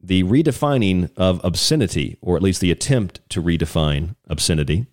[0.07, 4.87] the redefining of obscenity, or at least the attempt to redefine obscenity.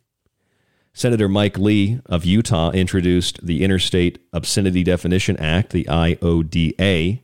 [0.93, 7.21] Senator Mike Lee of Utah introduced the Interstate Obscenity Definition Act, the IODA,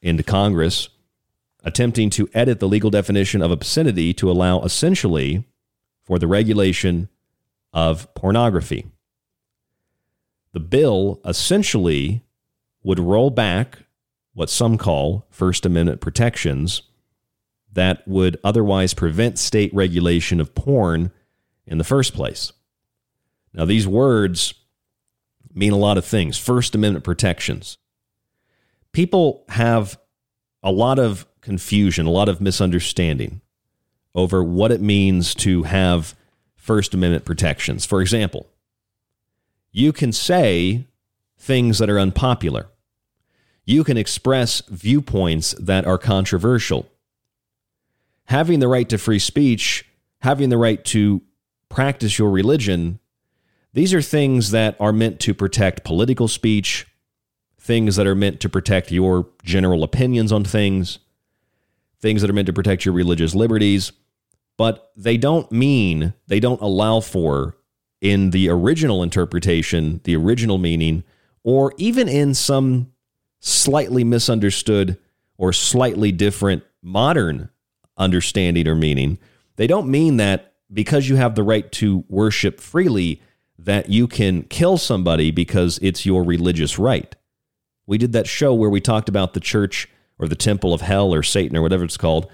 [0.00, 0.88] into Congress,
[1.62, 5.44] attempting to edit the legal definition of obscenity to allow essentially
[6.02, 7.08] for the regulation
[7.74, 8.86] of pornography.
[10.52, 12.22] The bill essentially
[12.82, 13.80] would roll back
[14.32, 16.82] what some call First Amendment protections
[17.76, 21.12] that would otherwise prevent state regulation of porn
[21.66, 22.52] in the first place.
[23.54, 24.52] Now, these words
[25.54, 26.36] mean a lot of things.
[26.36, 27.78] First Amendment protections.
[28.92, 29.98] People have
[30.62, 33.40] a lot of confusion, a lot of misunderstanding
[34.14, 36.14] over what it means to have
[36.56, 37.86] First Amendment protections.
[37.86, 38.46] For example,
[39.70, 40.86] you can say
[41.38, 42.66] things that are unpopular
[43.66, 46.88] you can express viewpoints that are controversial.
[48.26, 49.86] Having the right to free speech,
[50.20, 51.22] having the right to
[51.68, 52.98] practice your religion,
[53.72, 56.86] these are things that are meant to protect political speech,
[57.60, 60.98] things that are meant to protect your general opinions on things,
[62.00, 63.92] things that are meant to protect your religious liberties,
[64.56, 67.56] but they don't mean, they don't allow for,
[68.00, 71.04] in the original interpretation, the original meaning,
[71.42, 72.92] or even in some
[73.40, 74.98] slightly misunderstood
[75.36, 77.50] or slightly different modern
[77.96, 79.18] understanding or meaning.
[79.56, 83.22] They don't mean that because you have the right to worship freely
[83.58, 87.14] that you can kill somebody because it's your religious right.
[87.86, 89.88] We did that show where we talked about the church
[90.18, 92.30] or the temple of hell or Satan or whatever it's called.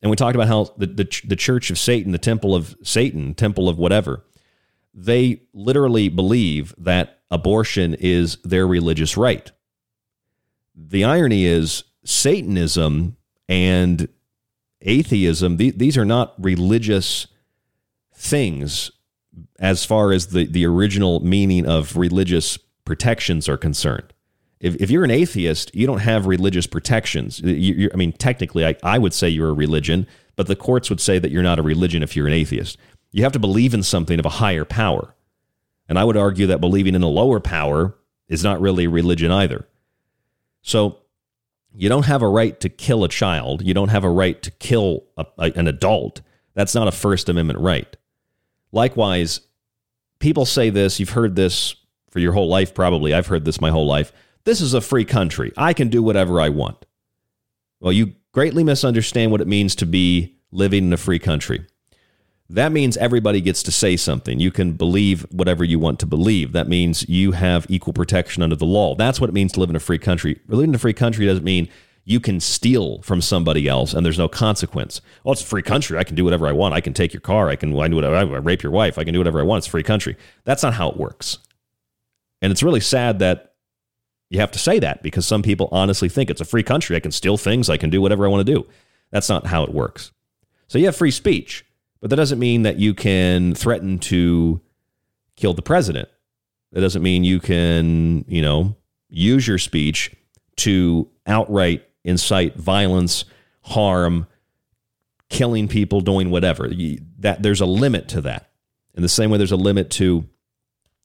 [0.00, 3.34] And we talked about how the, the, the church of Satan, the temple of Satan,
[3.34, 4.24] temple of whatever,
[4.94, 9.50] they literally believe that abortion is their religious right
[10.74, 13.16] the irony is Satanism
[13.48, 14.08] and
[14.84, 17.26] atheism, these are not religious
[18.14, 18.90] things
[19.58, 24.12] as far as the, the original meaning of religious protections are concerned.
[24.60, 27.40] If, if you're an atheist, you don't have religious protections.
[27.40, 30.06] You, I mean, technically, I, I would say you're a religion,
[30.36, 32.78] but the courts would say that you're not a religion if you're an atheist.
[33.10, 35.14] You have to believe in something of a higher power.
[35.88, 37.96] And I would argue that believing in a lower power
[38.28, 39.66] is not really religion either.
[40.62, 40.98] So
[41.74, 43.62] you don't have a right to kill a child.
[43.62, 46.20] You don't have a right to kill a, a, an adult.
[46.54, 47.96] That's not a First Amendment right.
[48.72, 49.40] Likewise,
[50.18, 51.74] people say this, you've heard this
[52.10, 53.14] for your whole life, probably.
[53.14, 54.12] I've heard this my whole life.
[54.44, 55.52] This is a free country.
[55.56, 56.84] I can do whatever I want.
[57.80, 61.66] Well, you greatly misunderstand what it means to be living in a free country
[62.52, 64.38] that means everybody gets to say something.
[64.38, 66.52] You can believe whatever you want to believe.
[66.52, 68.94] That means you have equal protection under the law.
[68.94, 70.40] That's what it means to live in a free country.
[70.48, 71.68] Living in a free country doesn't mean
[72.04, 75.00] you can steal from somebody else and there's no consequence.
[75.24, 75.96] Oh, it's a free country.
[75.98, 76.74] I can do whatever I want.
[76.74, 77.48] I can take your car.
[77.48, 78.98] I can I do whatever I rape your wife.
[78.98, 79.58] I can do whatever I want.
[79.58, 80.16] It's a free country.
[80.44, 81.38] That's not how it works.
[82.42, 83.54] And it's really sad that
[84.28, 86.96] you have to say that because some people honestly think it's a free country.
[86.96, 87.70] I can steal things.
[87.70, 88.66] I can do whatever I want to do.
[89.10, 90.10] That's not how it works.
[90.68, 91.64] So you have free speech.
[92.02, 94.60] But that doesn't mean that you can threaten to
[95.36, 96.08] kill the president.
[96.72, 98.76] That doesn't mean you can, you know,
[99.08, 100.14] use your speech
[100.56, 103.24] to outright incite violence,
[103.60, 104.26] harm,
[105.28, 106.68] killing people, doing whatever.
[107.20, 108.50] That there's a limit to that.
[108.94, 110.28] In the same way, there's a limit to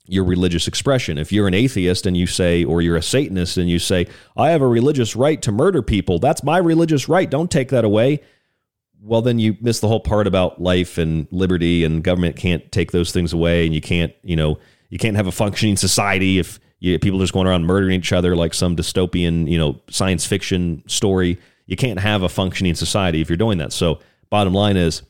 [0.07, 1.19] your religious expression.
[1.19, 4.49] If you're an atheist and you say, or you're a Satanist and you say, I
[4.49, 7.30] have a religious right to murder people, that's my religious right.
[7.30, 8.22] Don't take that away
[9.02, 12.91] well, then you miss the whole part about life and liberty, and government can't take
[12.91, 14.60] those things away, and you can't, you know,
[14.90, 18.14] you can't have a functioning society if you, people are just going around murdering each
[18.14, 21.40] other like some dystopian, you know, science fiction story.
[21.65, 23.74] You can't have a functioning society if you're doing that.
[23.74, 23.99] So,
[24.30, 25.02] bottom line is,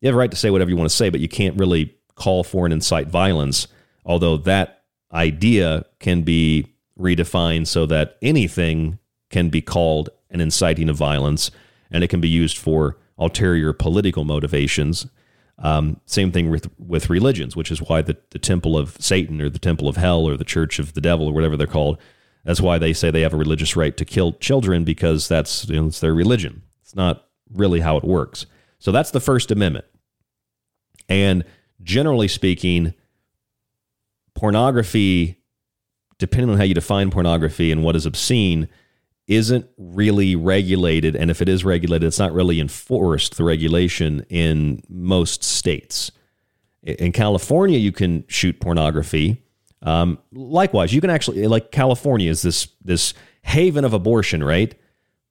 [0.00, 1.94] you have a right to say whatever you want to say, but you can't really
[2.14, 3.66] call for and incite violence.
[4.04, 8.98] Although that idea can be redefined so that anything
[9.30, 11.50] can be called an inciting of violence,
[11.90, 15.06] and it can be used for ulterior political motivations.
[15.58, 19.48] Um, same thing with with religions, which is why the, the temple of Satan or
[19.48, 21.98] the temple of hell or the church of the devil or whatever they're called.
[22.44, 25.80] That's why they say they have a religious right to kill children because that's you
[25.80, 26.62] know, it's their religion.
[26.82, 28.46] It's not really how it works.
[28.78, 29.86] So that's the First Amendment.
[31.08, 31.44] And
[31.82, 32.94] generally speaking,
[34.34, 35.38] pornography,
[36.18, 38.68] depending on how you define pornography and what is obscene,
[39.26, 41.16] isn't really regulated.
[41.16, 46.12] And if it is regulated, it's not really enforced, the regulation in most states.
[46.82, 49.42] In California, you can shoot pornography.
[49.82, 54.74] Um, likewise, you can actually, like California is this, this haven of abortion, right?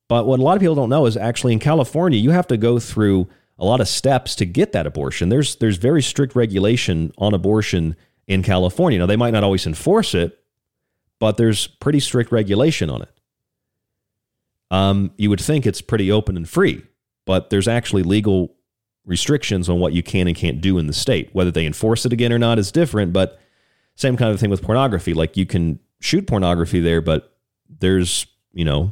[0.07, 2.57] But what a lot of people don't know is actually in California, you have to
[2.57, 5.29] go through a lot of steps to get that abortion.
[5.29, 7.95] There's there's very strict regulation on abortion
[8.27, 8.99] in California.
[8.99, 10.39] Now they might not always enforce it,
[11.19, 13.09] but there's pretty strict regulation on it.
[14.71, 16.83] Um, you would think it's pretty open and free,
[17.25, 18.55] but there's actually legal
[19.05, 21.29] restrictions on what you can and can't do in the state.
[21.33, 23.39] Whether they enforce it again or not is different, but
[23.95, 25.13] same kind of thing with pornography.
[25.13, 27.35] Like you can shoot pornography there, but
[27.79, 28.91] there's, you know,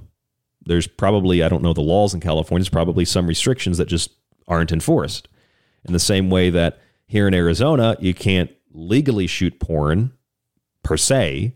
[0.65, 4.11] there's probably, I don't know the laws in California, there's probably some restrictions that just
[4.47, 5.27] aren't enforced.
[5.85, 10.11] In the same way that here in Arizona, you can't legally shoot porn
[10.83, 11.55] per se,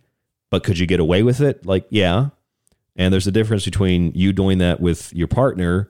[0.49, 1.65] but could you get away with it?
[1.65, 2.29] Like, yeah,
[2.95, 5.89] and there's a difference between you doing that with your partner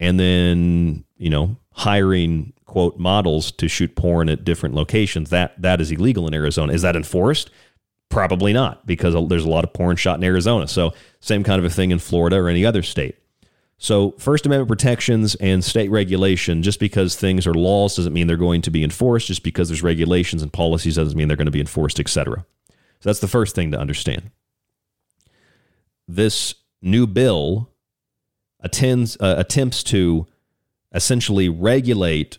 [0.00, 5.30] and then, you know, hiring quote models to shoot porn at different locations.
[5.30, 6.72] That that is illegal in Arizona.
[6.72, 7.50] Is that enforced?
[8.08, 10.68] Probably not because there's a lot of porn shot in Arizona.
[10.68, 13.16] So, same kind of a thing in Florida or any other state.
[13.78, 18.36] So, First Amendment protections and state regulation, just because things are laws doesn't mean they're
[18.36, 19.26] going to be enforced.
[19.26, 22.46] Just because there's regulations and policies doesn't mean they're going to be enforced, etc.
[23.00, 24.30] So, that's the first thing to understand
[26.06, 27.70] this new bill
[28.60, 30.26] attends, uh, attempts to
[30.92, 32.38] essentially regulate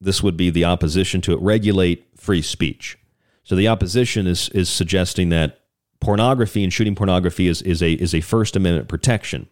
[0.00, 2.96] this would be the opposition to it regulate free speech.
[3.42, 5.60] So the opposition is is suggesting that
[6.00, 9.48] pornography and shooting pornography is is a is a first amendment protection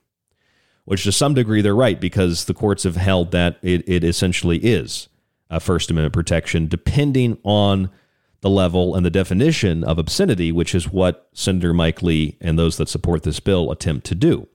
[0.84, 4.58] which to some degree they're right because the courts have held that it, it essentially
[4.58, 5.08] is
[5.50, 7.90] a first amendment protection depending on
[8.40, 12.76] the level and the definition of obscenity, which is what Senator Mike Lee and those
[12.76, 14.48] that support this bill attempt to do.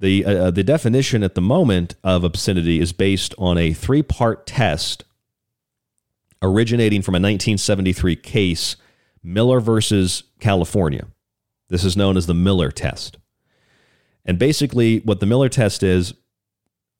[0.00, 4.02] The, uh, uh the definition at the moment of obscenity is based on a three
[4.02, 5.04] part test
[6.40, 8.76] originating from a 1973 case,
[9.22, 11.06] Miller versus California.
[11.68, 13.18] This is known as the Miller test.
[14.24, 16.14] And basically, what the Miller test is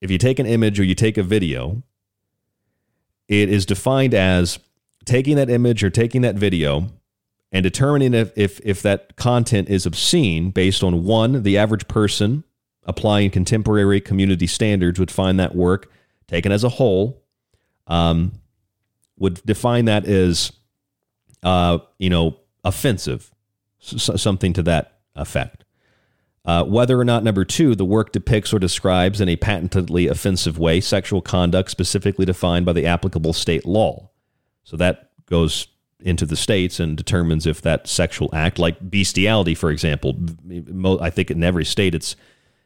[0.00, 1.82] if you take an image or you take a video,
[3.28, 4.58] it is defined as
[5.08, 6.88] taking that image or taking that video
[7.50, 12.44] and determining if, if, if that content is obscene based on one, the average person
[12.84, 15.90] applying contemporary community standards would find that work
[16.26, 17.22] taken as a whole
[17.86, 18.32] um,
[19.18, 20.52] would define that as
[21.42, 23.32] uh, you know offensive,
[23.78, 25.64] something to that effect.
[26.44, 30.58] Uh, whether or not number two, the work depicts or describes in a patently offensive
[30.58, 34.10] way sexual conduct specifically defined by the applicable state law.
[34.68, 35.66] So that goes
[35.98, 40.14] into the states and determines if that sexual act, like bestiality, for example,
[41.00, 42.16] I think in every state it's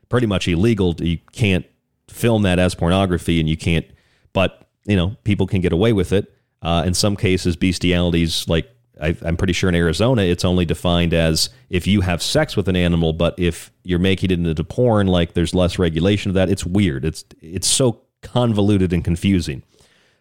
[0.09, 0.97] pretty much illegal.
[0.99, 1.65] You can't
[2.09, 3.87] film that as pornography, and you can't.
[4.33, 6.37] But you know, people can get away with it.
[6.61, 8.69] Uh, in some cases, bestialities, like
[9.01, 12.67] I, I'm pretty sure in Arizona, it's only defined as if you have sex with
[12.67, 13.13] an animal.
[13.13, 16.51] But if you're making it into porn, like there's less regulation of that.
[16.51, 17.05] It's weird.
[17.05, 19.63] It's it's so convoluted and confusing.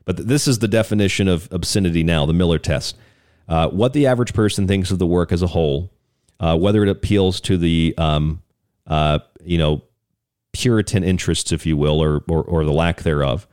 [0.05, 2.97] But this is the definition of obscenity now, the Miller test.
[3.47, 5.91] Uh, what the average person thinks of the work as a whole,
[6.39, 8.41] uh, whether it appeals to the, um,
[8.87, 9.83] uh, you know,
[10.53, 13.47] Puritan interests, if you will, or, or, or the lack thereof.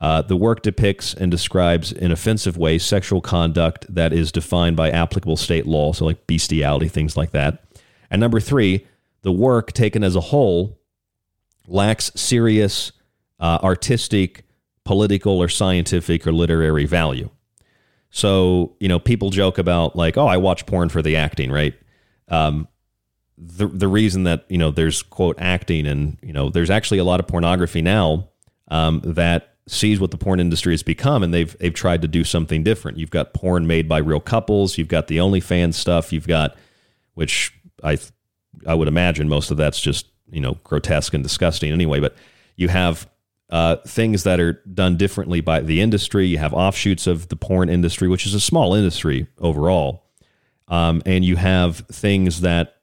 [0.00, 4.90] Uh, the work depicts and describes in offensive ways sexual conduct that is defined by
[4.90, 7.64] applicable state law, so like bestiality, things like that.
[8.10, 8.86] And number three,
[9.22, 10.78] the work taken as a whole
[11.68, 12.92] lacks serious
[13.38, 14.44] uh, artistic
[14.90, 17.30] political or scientific or literary value.
[18.10, 21.74] So, you know, people joke about like, oh, I watch porn for the acting, right?
[22.26, 22.66] Um,
[23.38, 27.04] the the reason that you know there's quote acting and you know there's actually a
[27.04, 28.30] lot of pornography now
[28.66, 32.24] um, that sees what the porn industry has become and they've they've tried to do
[32.24, 32.98] something different.
[32.98, 34.76] You've got porn made by real couples.
[34.76, 36.12] You've got the OnlyFans stuff.
[36.12, 36.56] You've got
[37.14, 37.54] which
[37.84, 37.96] I
[38.66, 42.00] I would imagine most of that's just you know grotesque and disgusting anyway.
[42.00, 42.16] But
[42.56, 43.08] you have
[43.50, 46.26] uh, things that are done differently by the industry.
[46.26, 50.04] You have offshoots of the porn industry, which is a small industry overall.
[50.68, 52.76] Um, and you have things that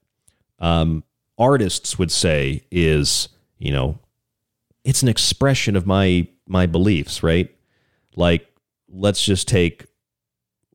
[0.60, 1.06] um,
[1.38, 4.00] artists would say is, you know,
[4.84, 7.54] it's an expression of my my beliefs, right?
[8.16, 8.48] Like
[8.90, 9.86] let's just take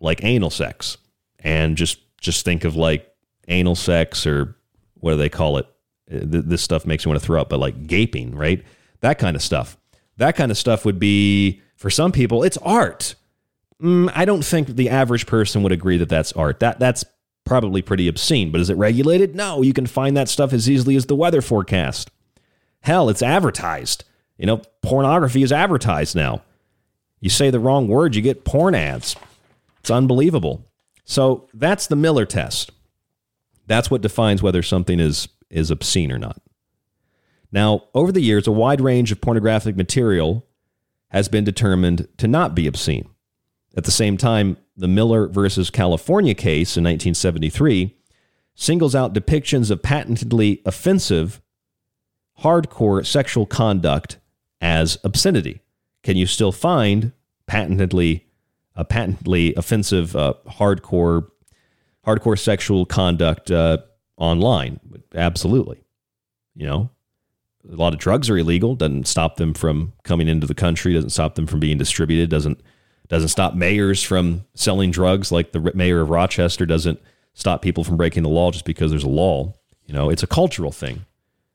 [0.01, 0.97] like anal sex
[1.39, 3.11] and just just think of like
[3.49, 4.57] anal sex or
[4.95, 5.67] what do they call it?
[6.11, 8.65] Uh, this stuff makes me want to throw up, but like gaping, right?
[9.01, 9.77] That kind of stuff.
[10.17, 13.15] That kind of stuff would be for some people it's art.
[13.81, 16.61] Mm, I don't think the average person would agree that that's art.
[16.61, 17.05] That that's
[17.45, 19.35] probably pretty obscene, but is it regulated?
[19.35, 22.11] No, you can find that stuff as easily as the weather forecast.
[22.81, 24.05] Hell, it's advertised.
[24.39, 26.43] You know, pornography is advertised now.
[27.21, 29.17] You say the wrong word, you get porn ads.
[29.81, 30.65] It's unbelievable.
[31.05, 32.71] So that's the Miller test.
[33.67, 36.41] That's what defines whether something is, is obscene or not.
[37.53, 40.47] Now, over the years, a wide range of pornographic material
[41.09, 43.09] has been determined to not be obscene.
[43.77, 47.95] At the same time, the Miller versus California case in 1973
[48.55, 51.41] singles out depictions of patently offensive,
[52.41, 54.19] hardcore sexual conduct
[54.61, 55.61] as obscenity.
[56.03, 57.13] Can you still find
[57.47, 58.27] patently,
[58.89, 61.29] patently offensive, uh, hardcore,
[62.07, 63.79] hardcore sexual conduct uh,
[64.17, 64.81] online?
[65.15, 65.83] Absolutely.
[66.55, 66.91] You know,
[67.71, 68.75] a lot of drugs are illegal.
[68.75, 70.95] Doesn't stop them from coming into the country.
[70.95, 72.31] Doesn't stop them from being distributed.
[72.31, 72.61] Doesn't
[73.09, 75.31] doesn't stop mayors from selling drugs.
[75.31, 77.01] Like the mayor of Rochester doesn't
[77.35, 79.53] stop people from breaking the law just because there's a law.
[79.87, 81.05] You know, it's a cultural thing.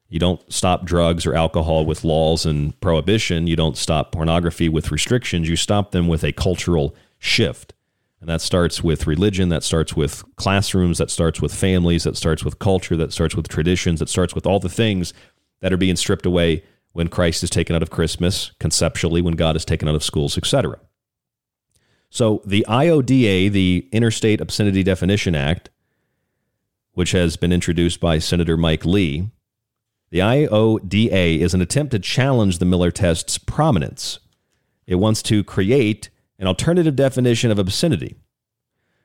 [0.09, 3.47] You don't stop drugs or alcohol with laws and prohibition.
[3.47, 5.49] You don't stop pornography with restrictions.
[5.49, 7.73] You stop them with a cultural shift.
[8.19, 12.43] And that starts with religion, that starts with classrooms, that starts with families, that starts
[12.43, 15.13] with culture, that starts with traditions, that starts with all the things
[15.59, 16.63] that are being stripped away
[16.93, 20.37] when Christ is taken out of Christmas, conceptually, when God is taken out of schools,
[20.37, 20.79] etc.
[22.09, 25.69] So the IODA, the Interstate Obscenity Definition Act,
[26.93, 29.29] which has been introduced by Senator Mike Lee,
[30.09, 34.19] the IODA is an attempt to challenge the Miller test's prominence.
[34.87, 36.09] It wants to create
[36.39, 38.15] an alternative definition of obscenity.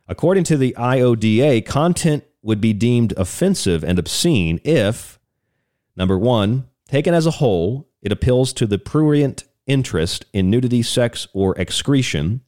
[0.06, 5.18] According to the IODA, content would be deemed offensive and obscene if
[5.96, 11.28] Number one, taken as a whole, it appeals to the prurient interest in nudity, sex,
[11.32, 12.40] or excretion.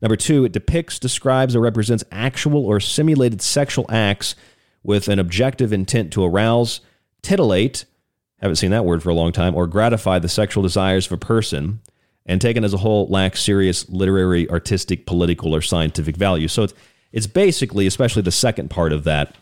[0.00, 4.34] Number two, it depicts, describes, or represents actual or simulated sexual acts
[4.82, 6.80] with an objective intent to arouse,
[7.22, 7.84] titillate,
[8.40, 11.18] haven't seen that word for a long time, or gratify the sexual desires of a
[11.18, 11.80] person,
[12.24, 16.48] and taken as a whole lacks serious literary, artistic, political, or scientific value.
[16.48, 16.74] So it's,
[17.12, 19.36] it's basically, especially the second part of that,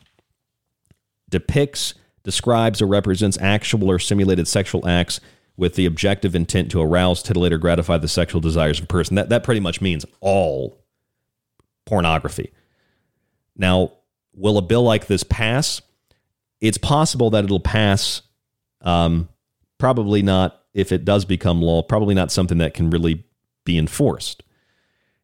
[1.28, 1.94] depicts,
[2.28, 5.18] describes or represents actual or simulated sexual acts
[5.56, 9.14] with the objective intent to arouse, titillate, or gratify the sexual desires of a person.
[9.14, 10.84] That, that pretty much means all
[11.86, 12.52] pornography.
[13.56, 13.92] Now,
[14.34, 15.80] will a bill like this pass?
[16.60, 18.20] It's possible that it'll pass.
[18.82, 19.30] Um,
[19.78, 23.24] probably not if it does become law, probably not something that can really
[23.64, 24.42] be enforced.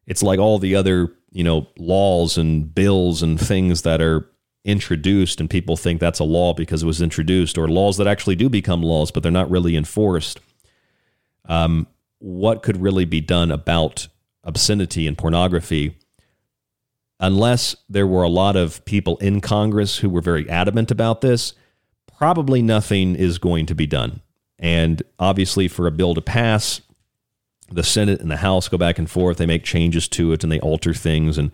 [0.07, 4.27] It's like all the other, you know, laws and bills and things that are
[4.65, 8.35] introduced and people think that's a law because it was introduced, or laws that actually
[8.35, 10.39] do become laws, but they're not really enforced.
[11.45, 11.87] Um,
[12.19, 14.07] what could really be done about
[14.43, 15.95] obscenity and pornography
[17.19, 21.53] unless there were a lot of people in Congress who were very adamant about this?
[22.17, 24.21] Probably nothing is going to be done.
[24.57, 26.81] And obviously, for a bill to pass,
[27.69, 29.37] the Senate and the House go back and forth.
[29.37, 31.37] They make changes to it and they alter things.
[31.37, 31.51] And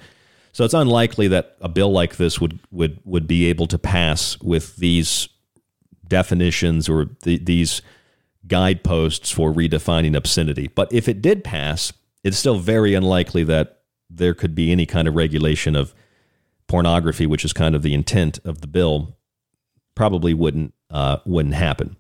[0.51, 4.39] so it's unlikely that a bill like this would would would be able to pass
[4.41, 5.29] with these
[6.07, 7.81] definitions or the, these
[8.47, 10.67] guideposts for redefining obscenity.
[10.67, 13.79] But if it did pass, it's still very unlikely that
[14.09, 15.93] there could be any kind of regulation of
[16.67, 19.17] pornography, which is kind of the intent of the bill.
[19.95, 21.95] Probably wouldn't uh, wouldn't happen.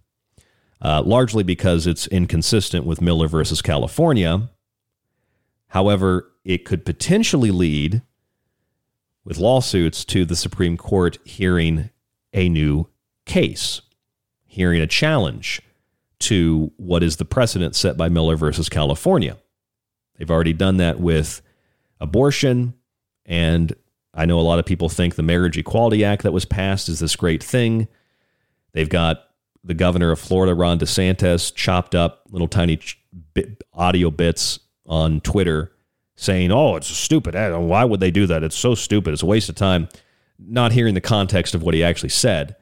[0.81, 4.49] Uh, largely because it's inconsistent with Miller versus California.
[5.67, 8.01] However, it could potentially lead
[9.23, 11.89] with lawsuits to the Supreme Court hearing
[12.33, 12.87] a new
[13.25, 13.81] case,
[14.45, 15.61] hearing a challenge
[16.19, 19.37] to what is the precedent set by Miller versus California.
[20.17, 21.41] They've already done that with
[21.99, 22.75] abortion.
[23.25, 23.73] And
[24.13, 26.99] I know a lot of people think the Marriage Equality Act that was passed is
[26.99, 27.87] this great thing.
[28.73, 29.23] They've got
[29.63, 32.79] the governor of Florida, Ron DeSantis, chopped up little tiny
[33.73, 35.71] audio bits on Twitter
[36.21, 37.33] saying, "Oh, it's stupid.
[37.35, 38.43] Why would they do that?
[38.43, 39.13] It's so stupid.
[39.13, 39.89] It's a waste of time."
[40.43, 42.55] Not hearing the context of what he actually said,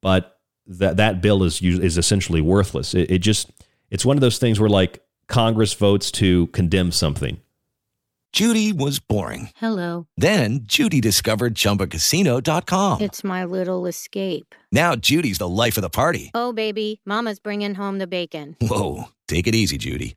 [0.00, 2.94] but that that bill is is essentially worthless.
[2.94, 3.50] It, it just
[3.90, 7.40] it's one of those things where like Congress votes to condemn something.
[8.32, 9.48] Judy was boring.
[9.56, 10.08] Hello.
[10.18, 13.00] Then Judy discovered ChumbaCasino.com.
[13.00, 14.54] It's my little escape.
[14.70, 16.30] Now Judy's the life of the party.
[16.34, 18.56] Oh, baby, Mama's bringing home the bacon.
[18.60, 20.16] Whoa, take it easy, Judy.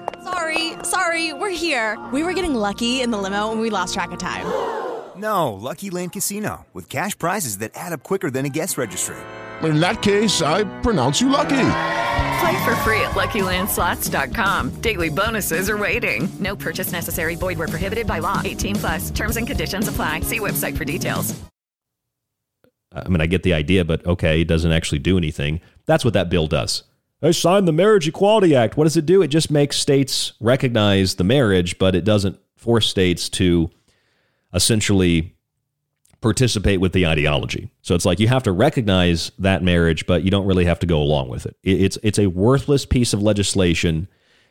[0.23, 1.97] Sorry, sorry, we're here.
[2.13, 4.45] We were getting lucky in the limo and we lost track of time.
[5.13, 9.17] No, Lucky Land Casino, with cash prizes that add up quicker than a guest registry.
[9.61, 11.49] In that case, I pronounce you lucky.
[12.39, 14.81] Play for free at LuckyLandSlots.com.
[14.81, 16.29] Daily bonuses are waiting.
[16.39, 17.35] No purchase necessary.
[17.35, 18.41] Void where prohibited by law.
[18.43, 19.11] 18 plus.
[19.11, 20.21] Terms and conditions apply.
[20.21, 21.39] See website for details.
[22.93, 25.61] I mean, I get the idea, but okay, it doesn't actually do anything.
[25.85, 26.83] That's what that bill does.
[27.21, 28.77] I signed the Marriage Equality Act.
[28.77, 29.21] What does it do?
[29.21, 33.69] It just makes states recognize the marriage, but it doesn't force states to
[34.53, 35.35] essentially
[36.19, 37.69] participate with the ideology.
[37.81, 40.85] So it's like you have to recognize that marriage, but you don't really have to
[40.85, 41.55] go along with it.
[41.63, 44.07] It's it's a worthless piece of legislation.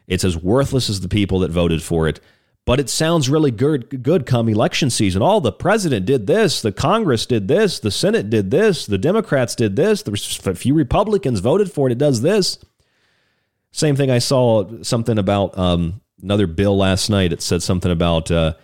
[0.06, 2.20] It's as worthless as the people that voted for it.
[2.66, 5.22] But it sounds really good good come election season.
[5.22, 8.98] All oh, the president did this, the Congress did this, the Senate did this, the
[8.98, 11.92] Democrats did this, the few Republicans voted for it.
[11.92, 12.58] It does this.
[13.72, 14.10] Same thing.
[14.10, 17.32] I saw something about um, another bill last night.
[17.32, 18.30] It said something about.
[18.30, 18.54] Uh,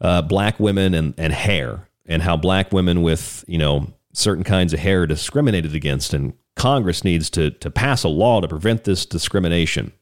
[0.00, 4.72] uh, black women and, and hair and how black women with, you know, certain kinds
[4.72, 6.12] of hair are discriminated against.
[6.12, 9.92] And Congress needs to, to pass a law to prevent this discrimination.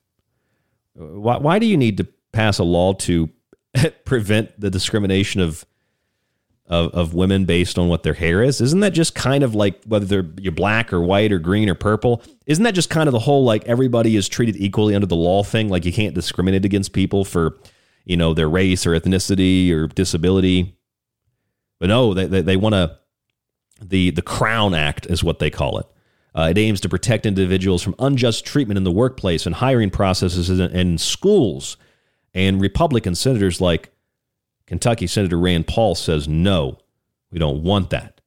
[0.94, 3.30] Why, why do you need to pass a law to
[4.04, 5.64] prevent the discrimination of,
[6.66, 8.60] of, of women based on what their hair is?
[8.60, 11.74] Isn't that just kind of like whether they're you're black or white or green or
[11.74, 12.22] purple?
[12.46, 15.42] Isn't that just kind of the whole like everybody is treated equally under the law
[15.42, 15.68] thing?
[15.68, 17.58] Like you can't discriminate against people for
[18.04, 20.76] you know, their race or ethnicity or disability.
[21.78, 22.98] But no, they, they, they want to,
[23.80, 25.86] the, the Crown Act is what they call it.
[26.34, 30.48] Uh, it aims to protect individuals from unjust treatment in the workplace and hiring processes
[30.48, 31.76] and, in schools.
[32.34, 33.90] And Republican senators like
[34.66, 36.78] Kentucky Senator Rand Paul says, no,
[37.30, 38.20] we don't want that.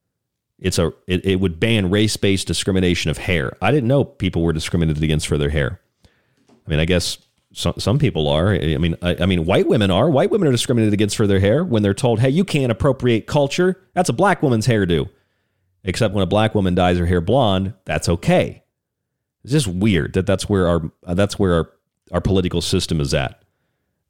[0.60, 3.58] It's a it, it would ban race-based discrimination of hair.
[3.62, 5.82] I didn't know people were discriminated against for their hair.
[6.50, 7.18] I mean, I guess
[7.54, 8.54] some, some people are.
[8.54, 10.10] I mean, I, I, mean, white women are.
[10.10, 13.28] White women are discriminated against for their hair when they're told, "Hey, you can't appropriate
[13.28, 13.82] culture.
[13.94, 15.10] That's a black woman's hairdo."
[15.84, 18.64] Except when a black woman dyes her hair blonde, that's okay.
[19.44, 21.70] It's just weird that that's where our that's where our,
[22.12, 23.44] our political system is at.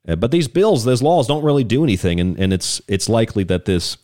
[0.08, 3.44] Uh, but these bills, those laws, don't really do anything, and, and it's it's likely
[3.46, 3.98] that this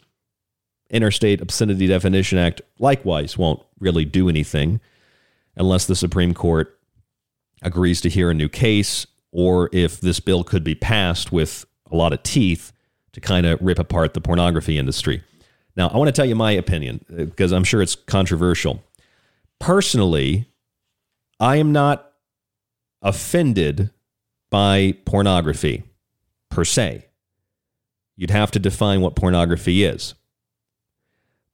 [0.89, 4.81] Interstate Obscenity Definition Act likewise won't really do anything
[5.55, 6.77] unless the Supreme Court
[7.61, 11.95] agrees to hear a new case or if this bill could be passed with a
[11.95, 12.73] lot of teeth
[13.13, 15.23] to kind of rip apart the pornography industry.
[15.75, 18.83] Now, I want to tell you my opinion because I'm sure it's controversial.
[19.59, 20.47] Personally,
[21.39, 22.11] I am not
[23.01, 23.91] offended
[24.49, 25.83] by pornography
[26.51, 27.05] per se.
[28.15, 30.13] You'd have to define what pornography is.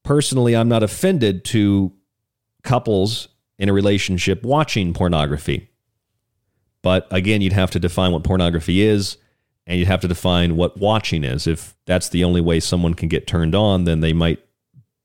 [0.03, 1.93] Personally, I'm not offended to
[2.63, 5.69] couples in a relationship watching pornography.
[6.81, 9.17] But again, you'd have to define what pornography is
[9.65, 11.47] and you'd have to define what watching is.
[11.47, 14.39] If that's the only way someone can get turned on, then they might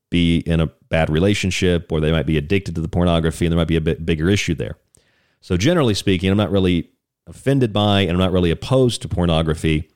[0.09, 3.57] be in a bad relationship or they might be addicted to the pornography and there
[3.57, 4.77] might be a bit bigger issue there.
[5.41, 6.92] So, generally speaking, I'm not really
[7.27, 9.89] offended by and I'm not really opposed to pornography.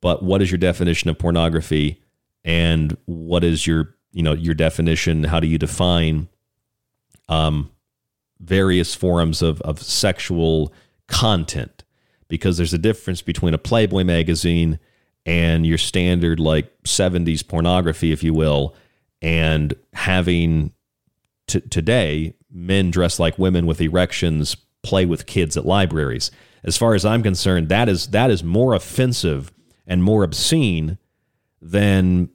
[0.00, 2.02] But what is your definition of pornography
[2.44, 5.24] and what is your, you know, your definition?
[5.24, 6.28] How do you define
[7.28, 7.70] um,
[8.40, 10.72] various forms of, of sexual
[11.06, 11.84] content
[12.28, 14.78] because there's a difference between a Playboy magazine
[15.24, 18.74] and your standard like 70s pornography, if you will,
[19.20, 20.72] and having
[21.46, 26.30] t- today men dressed like women with erections play with kids at libraries.
[26.64, 29.52] As far as I'm concerned, that is that is more offensive
[29.86, 30.98] and more obscene
[31.60, 32.30] than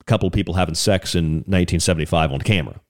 [0.00, 2.80] a couple of people having sex in 1975 on camera.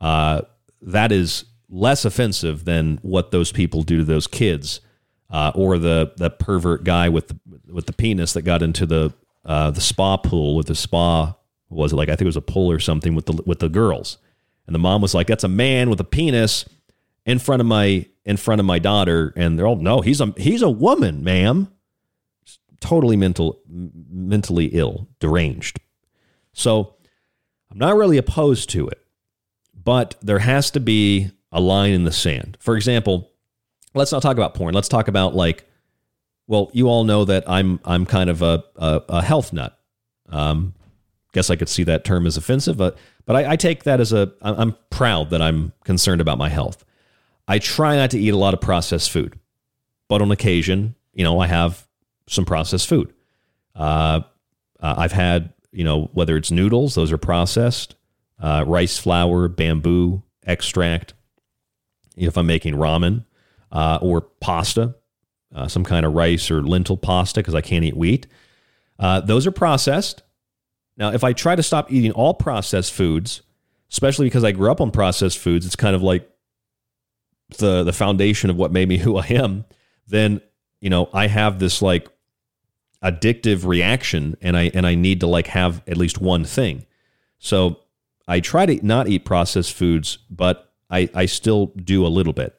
[0.00, 0.42] Uh,
[0.82, 4.80] that is less offensive than what those people do to those kids,
[5.30, 7.38] uh, or the the pervert guy with the,
[7.72, 9.12] with the penis that got into the
[9.44, 11.34] uh, the spa pool with the spa
[11.68, 13.68] was it like I think it was a pool or something with the with the
[13.68, 14.18] girls,
[14.66, 16.64] and the mom was like, "That's a man with a penis
[17.26, 20.32] in front of my in front of my daughter," and they're all, "No, he's a
[20.36, 21.68] he's a woman, ma'am."
[22.80, 25.80] Totally mental, mentally ill, deranged.
[26.52, 26.96] So
[27.70, 29.04] I'm not really opposed to it,
[29.74, 32.58] but there has to be a line in the sand.
[32.60, 33.30] For example,
[33.94, 34.74] let's not talk about porn.
[34.74, 35.64] Let's talk about like,
[36.46, 39.78] well, you all know that I'm I'm kind of a a, a health nut.
[40.28, 40.74] Um,
[41.32, 42.96] guess I could see that term as offensive, but
[43.26, 46.84] but I, I take that as a I'm proud that I'm concerned about my health.
[47.46, 49.38] I try not to eat a lot of processed food,
[50.08, 51.86] but on occasion, you know, I have
[52.26, 53.12] some processed food.
[53.74, 54.20] Uh,
[54.80, 57.96] uh, I've had, you know, whether it's noodles, those are processed,
[58.40, 61.14] uh, rice flour, bamboo extract.
[62.16, 63.24] If I'm making ramen
[63.72, 64.94] uh, or pasta,
[65.54, 68.26] uh, some kind of rice or lentil pasta because I can't eat wheat,
[68.98, 70.22] uh, those are processed.
[70.96, 73.42] Now, if I try to stop eating all processed foods,
[73.90, 76.28] especially because I grew up on processed foods, it's kind of like
[77.58, 79.64] the the foundation of what made me who I am.
[80.06, 80.40] Then
[80.80, 82.08] you know I have this like
[83.02, 86.86] addictive reaction, and I and I need to like have at least one thing.
[87.38, 87.80] So
[88.26, 92.54] I try to not eat processed foods, but I I still do a little bit.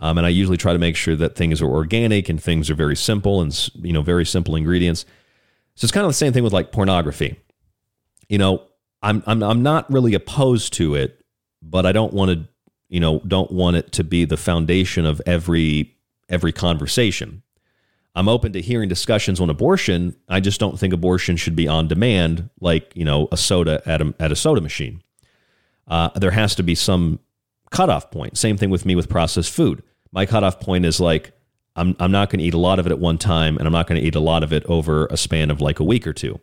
[0.00, 2.74] Um, and I usually try to make sure that things are organic and things are
[2.74, 5.04] very simple and you know very simple ingredients.
[5.74, 7.36] So it's kind of the same thing with like pornography
[8.28, 8.62] you know,
[9.02, 11.24] I'm I'm I'm not really opposed to it,
[11.62, 12.48] but I don't want to,
[12.88, 15.94] you know, don't want it to be the foundation of every
[16.28, 17.42] every conversation.
[18.14, 20.16] I'm open to hearing discussions on abortion.
[20.28, 24.00] I just don't think abortion should be on demand, like you know, a soda at
[24.00, 25.02] a at a soda machine.
[25.86, 27.20] Uh, there has to be some
[27.70, 28.36] cutoff point.
[28.36, 29.82] Same thing with me with processed food.
[30.12, 31.32] My cutoff point is like
[31.76, 33.72] I'm I'm not going to eat a lot of it at one time, and I'm
[33.72, 36.06] not going to eat a lot of it over a span of like a week
[36.06, 36.40] or two.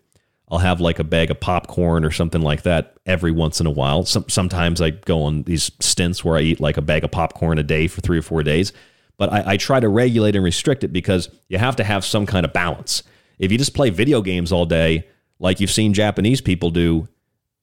[0.49, 3.71] I'll have like a bag of popcorn or something like that every once in a
[3.71, 4.05] while.
[4.05, 7.57] Some, sometimes I go on these stints where I eat like a bag of popcorn
[7.57, 8.71] a day for three or four days.
[9.17, 12.25] But I, I try to regulate and restrict it because you have to have some
[12.25, 13.01] kind of balance.
[13.39, 15.07] If you just play video games all day,
[15.39, 17.07] like you've seen Japanese people do,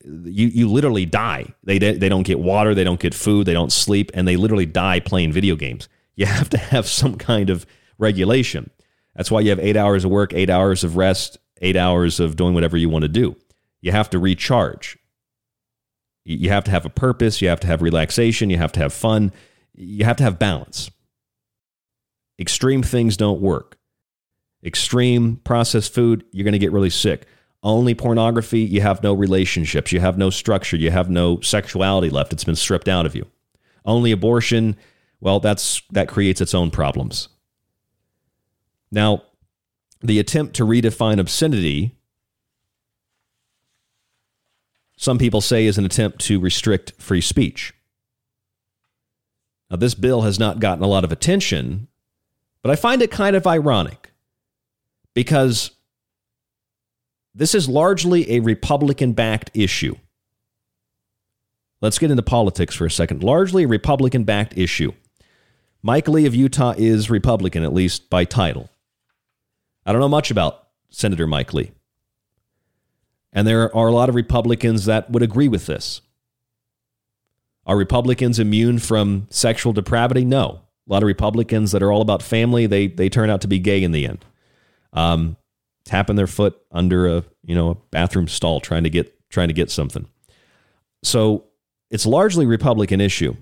[0.04, 1.46] you you literally die.
[1.62, 4.66] They they don't get water, they don't get food, they don't sleep, and they literally
[4.66, 5.88] die playing video games.
[6.16, 7.64] You have to have some kind of
[7.98, 8.70] regulation.
[9.14, 12.36] That's why you have eight hours of work, eight hours of rest, eight hours of
[12.36, 13.36] doing whatever you want to do.
[13.80, 14.98] You have to recharge.
[16.24, 17.40] You have to have a purpose.
[17.40, 18.50] You have to have relaxation.
[18.50, 19.32] You have to have fun.
[19.74, 20.90] You have to have balance.
[22.38, 23.78] Extreme things don't work.
[24.64, 27.26] Extreme processed food, you're going to get really sick.
[27.64, 29.92] Only pornography, you have no relationships.
[29.92, 30.76] You have no structure.
[30.76, 32.32] You have no sexuality left.
[32.32, 33.26] It's been stripped out of you.
[33.84, 34.76] Only abortion,
[35.20, 37.28] well, that's that creates its own problems.
[38.90, 39.22] Now,
[40.02, 41.94] the attempt to redefine obscenity,
[44.96, 47.72] some people say, is an attempt to restrict free speech.
[49.70, 51.88] Now, this bill has not gotten a lot of attention,
[52.62, 54.12] but I find it kind of ironic
[55.14, 55.70] because
[57.34, 59.96] this is largely a Republican backed issue.
[61.80, 63.24] Let's get into politics for a second.
[63.24, 64.92] Largely a Republican backed issue.
[65.82, 68.68] Mike Lee of Utah is Republican, at least by title.
[69.84, 71.72] I don't know much about Senator Mike Lee.
[73.32, 76.02] And there are a lot of Republicans that would agree with this.
[77.64, 80.24] Are Republicans immune from sexual depravity?
[80.24, 80.62] No.
[80.88, 83.58] A lot of Republicans that are all about family, they they turn out to be
[83.58, 84.24] gay in the end.
[84.92, 85.36] Um,
[85.84, 89.54] tapping their foot under a you know a bathroom stall trying to get trying to
[89.54, 90.06] get something.
[91.04, 91.44] So
[91.90, 93.36] it's largely Republican issue.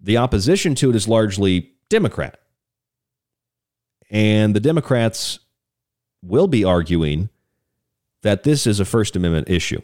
[0.00, 2.38] The opposition to it is largely Democrat.
[4.14, 5.40] And the Democrats
[6.22, 7.30] will be arguing
[8.22, 9.82] that this is a First Amendment issue.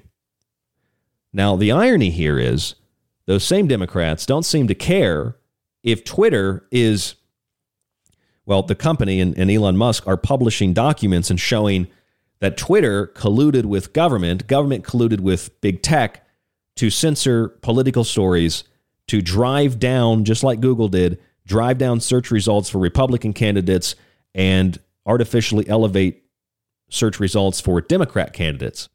[1.33, 2.77] Now, the irony here is
[3.27, 5.37] those same Democrats don't seem to care
[5.83, 7.17] if Twitter is,
[8.47, 11.89] well, the company and, and Elon Musk are publishing documents and showing
[12.39, 16.25] that Twitter colluded with government, government colluded with big tech
[16.77, 18.63] to censor political stories,
[19.09, 23.97] to drive down, just like Google did, drive down search results for Republican candidates
[24.35, 26.25] and artificially elevate
[26.89, 28.89] search results for Democrat candidates.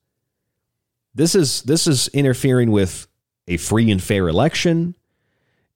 [1.14, 3.08] This is this is interfering with
[3.48, 4.96] a free and fair election.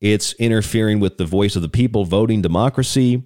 [0.01, 3.23] It's interfering with the voice of the people voting democracy.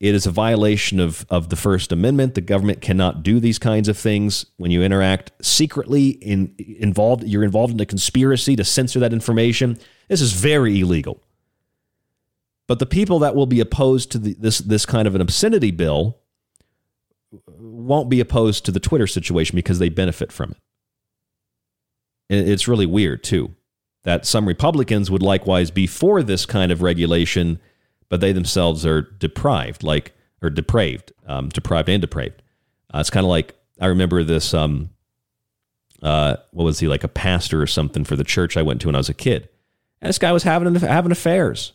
[0.00, 2.34] It is a violation of, of the First Amendment.
[2.34, 7.44] The government cannot do these kinds of things when you interact secretly in involved you're
[7.44, 9.78] involved in a conspiracy to censor that information.
[10.08, 11.22] This is very illegal.
[12.72, 15.70] But the people that will be opposed to the, this this kind of an obscenity
[15.70, 16.16] bill
[17.46, 20.52] won't be opposed to the Twitter situation because they benefit from
[22.30, 22.48] it.
[22.48, 23.54] It's really weird too
[24.04, 27.60] that some Republicans would likewise be for this kind of regulation,
[28.08, 32.42] but they themselves are deprived, like or depraved, um, deprived and depraved.
[32.94, 34.88] Uh, it's kind of like I remember this um,
[36.02, 38.88] uh, what was he like a pastor or something for the church I went to
[38.88, 39.50] when I was a kid.
[40.00, 41.74] And this guy was having having affairs.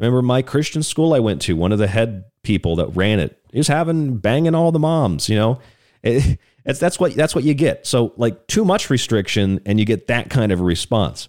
[0.00, 3.38] Remember my Christian school I went to, one of the head people that ran it,
[3.52, 5.28] he was having banging all the moms.
[5.28, 5.60] You know,
[6.02, 7.86] it, it's that's what that's what you get.
[7.86, 11.28] So like too much restriction, and you get that kind of a response.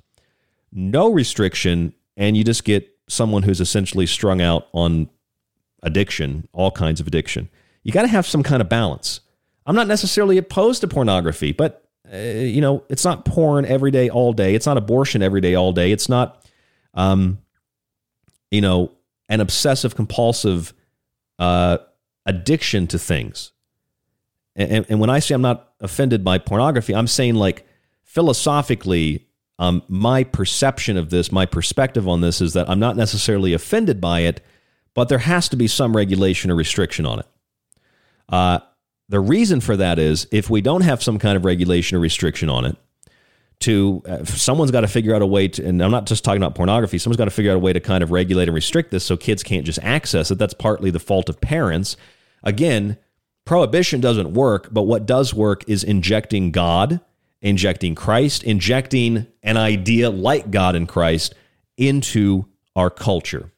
[0.72, 5.10] No restriction, and you just get someone who's essentially strung out on
[5.84, 7.50] addiction, all kinds of addiction.
[7.84, 9.20] You got to have some kind of balance.
[9.66, 14.10] I'm not necessarily opposed to pornography, but uh, you know, it's not porn every day,
[14.10, 14.56] all day.
[14.56, 15.92] It's not abortion every day, all day.
[15.92, 16.46] It's not,
[16.94, 17.40] um,
[18.52, 18.92] you know,
[19.30, 20.74] an obsessive compulsive
[21.40, 21.80] uh,
[22.26, 23.52] addiction to things.
[24.56, 27.66] And, and when I say I'm not offended by pornography, I'm saying like
[28.04, 33.54] philosophically, um, my perception of this, my perspective on this is that I'm not necessarily
[33.54, 34.42] offended by it,
[34.94, 37.26] but there has to be some regulation or restriction on it.
[38.28, 38.60] Uh,
[39.08, 42.50] the reason for that is if we don't have some kind of regulation or restriction
[42.50, 42.76] on it,
[43.62, 46.42] to uh, someone's got to figure out a way to, and I'm not just talking
[46.42, 48.92] about pornography, someone's got to figure out a way to kind of regulate and restrict
[48.92, 50.38] this so kids can't just access it.
[50.38, 51.98] That's partly the fault of parents.
[52.44, 52.98] Again,
[53.46, 57.00] prohibition doesn't work, but what does work is injecting God,
[57.42, 61.36] injecting Christ, injecting an idea like God and Christ
[61.78, 63.52] into our culture.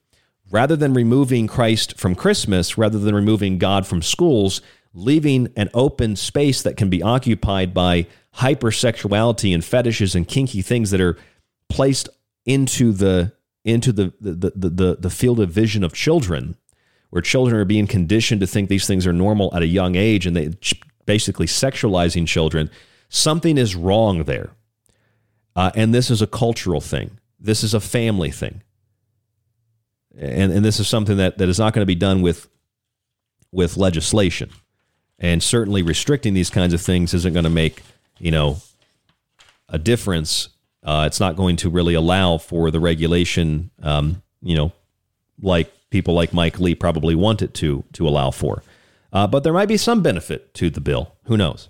[0.51, 4.61] Rather than removing Christ from Christmas, rather than removing God from schools,
[4.93, 8.05] leaving an open space that can be occupied by
[8.37, 11.17] hypersexuality and fetishes and kinky things that are
[11.69, 12.09] placed
[12.45, 13.33] into the
[13.63, 16.55] into the the, the, the, the field of vision of children
[17.09, 20.25] where children are being conditioned to think these things are normal at a young age
[20.25, 20.51] and they
[21.05, 22.69] basically sexualizing children.
[23.09, 24.49] Something is wrong there.
[25.55, 27.19] Uh, and this is a cultural thing.
[27.39, 28.63] This is a family thing.
[30.17, 32.49] And, and this is something that, that is not going to be done with
[33.51, 34.49] with legislation
[35.23, 37.81] and certainly restricting these kinds of things isn't going to make
[38.19, 38.57] you know
[39.69, 40.49] a difference.
[40.83, 44.73] Uh, it's not going to really allow for the regulation, um, you know,
[45.41, 48.61] like people like Mike Lee probably want it to to allow for.
[49.11, 51.15] Uh, but there might be some benefit to the bill.
[51.25, 51.69] Who knows?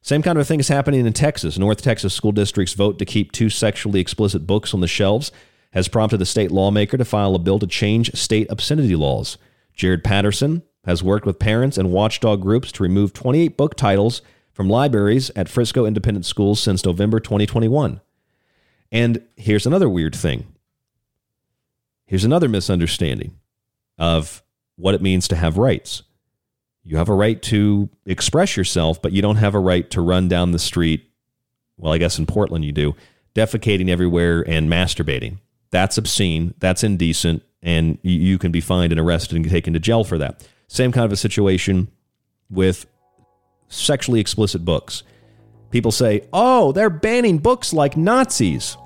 [0.00, 1.58] Same kind of thing is happening in Texas.
[1.58, 5.32] North Texas school districts vote to keep two sexually explicit books on the shelves
[5.72, 9.38] has prompted the state lawmaker to file a bill to change state obscenity laws.
[9.74, 14.68] Jared Patterson, has worked with parents and watchdog groups to remove 28 book titles from
[14.68, 18.00] libraries at Frisco Independent Schools since November 2021.
[18.92, 20.46] And here's another weird thing.
[22.06, 23.38] Here's another misunderstanding
[23.98, 24.42] of
[24.76, 26.02] what it means to have rights.
[26.84, 30.28] You have a right to express yourself, but you don't have a right to run
[30.28, 31.10] down the street.
[31.78, 32.94] Well, I guess in Portland you do,
[33.34, 35.38] defecating everywhere and masturbating.
[35.70, 36.54] That's obscene.
[36.58, 37.42] That's indecent.
[37.62, 40.46] And you can be fined and arrested and taken to jail for that.
[40.74, 41.86] Same kind of a situation
[42.50, 42.86] with
[43.68, 45.04] sexually explicit books.
[45.70, 48.76] People say, oh, they're banning books like Nazis.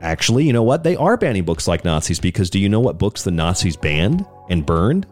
[0.00, 0.84] Actually, you know what?
[0.84, 4.24] They are banning books like Nazis because do you know what books the Nazis banned
[4.48, 5.08] and burned?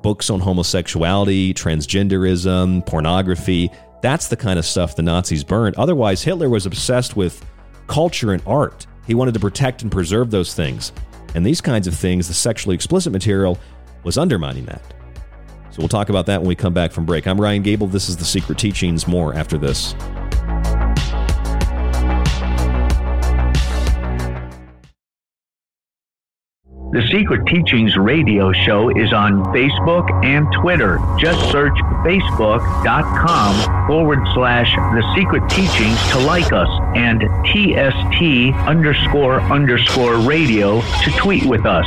[0.00, 3.70] Books on homosexuality, transgenderism, pornography.
[4.00, 5.76] That's the kind of stuff the Nazis burned.
[5.76, 7.44] Otherwise, Hitler was obsessed with
[7.88, 8.86] culture and art.
[9.06, 10.92] He wanted to protect and preserve those things.
[11.34, 13.58] And these kinds of things, the sexually explicit material,
[14.02, 14.94] was undermining that.
[15.72, 17.26] So we'll talk about that when we come back from break.
[17.26, 17.86] I'm Ryan Gable.
[17.86, 19.08] This is The Secret Teachings.
[19.08, 19.94] More after this.
[26.92, 30.98] The Secret Teachings radio show is on Facebook and Twitter.
[31.18, 31.72] Just search
[32.04, 41.10] facebook.com forward slash The Secret Teachings to like us and TST underscore underscore radio to
[41.12, 41.86] tweet with us.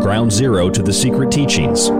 [0.00, 1.90] Ground Zero to the Secret Teachings,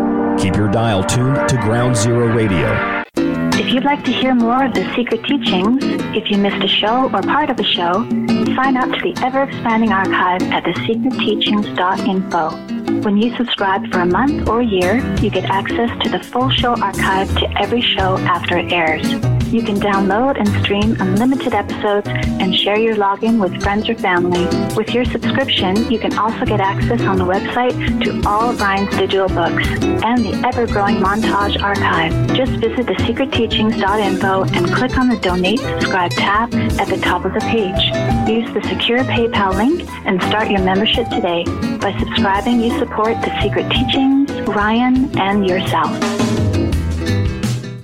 [0.43, 3.05] keep your dial tuned to Ground Zero Radio.
[3.17, 5.85] If you'd like to hear more of the secret teachings,
[6.17, 8.09] if you missed a show or part of a show,
[8.57, 13.03] sign up to the ever expanding archive at thesecretteachings.info.
[13.03, 16.49] When you subscribe for a month or a year, you get access to the full
[16.49, 19.30] show archive to every show after it airs.
[19.51, 24.45] You can download and stream unlimited episodes and share your login with friends or family.
[24.77, 27.75] With your subscription, you can also get access on the website
[28.05, 32.13] to all of Ryan's digital books and the ever-growing montage archive.
[32.37, 37.41] Just visit thesecretteachings.info and click on the Donate Subscribe tab at the top of the
[37.41, 37.91] page.
[38.31, 41.43] Use the secure PayPal link and start your membership today.
[41.79, 46.50] By subscribing, you support The Secret Teachings, Ryan, and yourself.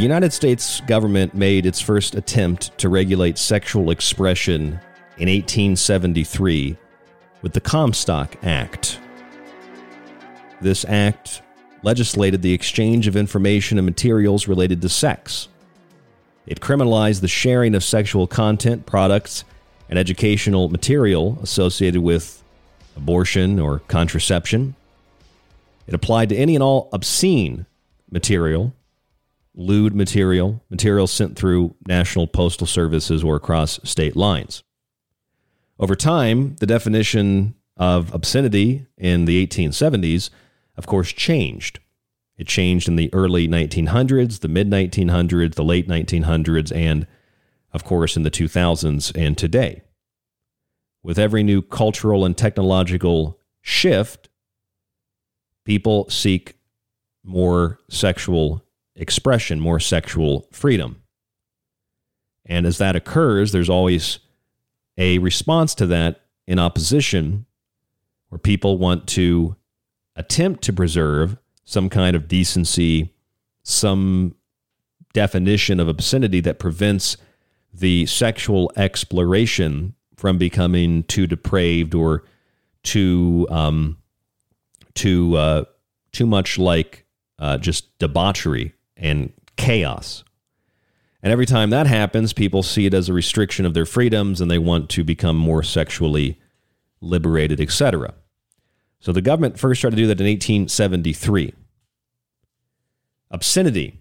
[0.00, 4.80] The United States government made its first attempt to regulate sexual expression
[5.18, 6.78] in 1873
[7.42, 8.98] with the Comstock Act.
[10.62, 11.42] This act
[11.82, 15.48] legislated the exchange of information and materials related to sex.
[16.46, 19.44] It criminalized the sharing of sexual content, products,
[19.90, 22.42] and educational material associated with
[22.96, 24.76] abortion or contraception.
[25.86, 27.66] It applied to any and all obscene
[28.10, 28.72] material
[29.60, 34.62] lewd material, material sent through national postal services or across state lines.
[35.78, 40.30] Over time, the definition of obscenity in the 1870s,
[40.76, 41.78] of course, changed.
[42.36, 47.06] It changed in the early 1900s, the mid 1900s, the late 1900s, and,
[47.72, 49.82] of course, in the 2000s and today.
[51.02, 54.30] With every new cultural and technological shift,
[55.64, 56.56] people seek
[57.22, 58.64] more sexual
[59.00, 61.02] expression, more sexual freedom.
[62.46, 64.20] And as that occurs, there's always
[64.96, 67.46] a response to that in opposition
[68.28, 69.56] where people want to
[70.14, 73.14] attempt to preserve some kind of decency,
[73.62, 74.34] some
[75.12, 77.16] definition of obscenity that prevents
[77.72, 82.24] the sexual exploration from becoming too depraved or
[82.82, 83.96] too um,
[84.94, 85.64] too uh,
[86.12, 87.06] too much like
[87.38, 90.22] uh, just debauchery and chaos.
[91.22, 94.50] And every time that happens, people see it as a restriction of their freedoms and
[94.50, 96.38] they want to become more sexually
[97.00, 98.14] liberated, etc.
[99.00, 101.54] So the government first tried to do that in 1873.
[103.30, 104.00] Obscenity,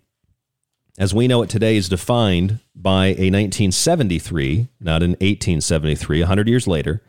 [0.98, 6.68] as we know it today, is defined by a 1973, not an 1873, 100 years
[6.68, 7.04] later,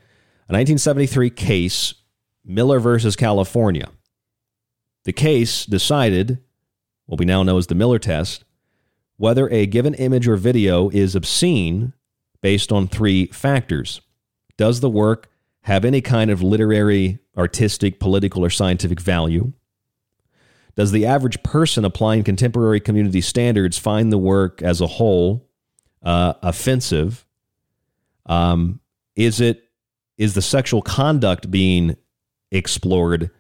[0.49, 1.95] a 1973 case,
[2.45, 3.89] Miller versus California.
[5.05, 6.39] The case decided
[7.11, 8.45] what we now know as the Miller test,
[9.17, 11.93] whether a given image or video is obscene
[12.41, 14.01] based on three factors.
[14.57, 15.29] Does the work
[15.63, 19.53] have any kind of literary, artistic, political, or scientific value?
[20.77, 25.49] Does the average person applying contemporary community standards find the work as a whole
[26.05, 27.27] uh, offensive?
[28.27, 28.79] Um,
[29.17, 29.65] is it
[30.17, 31.97] is the sexual conduct being
[32.53, 33.33] explored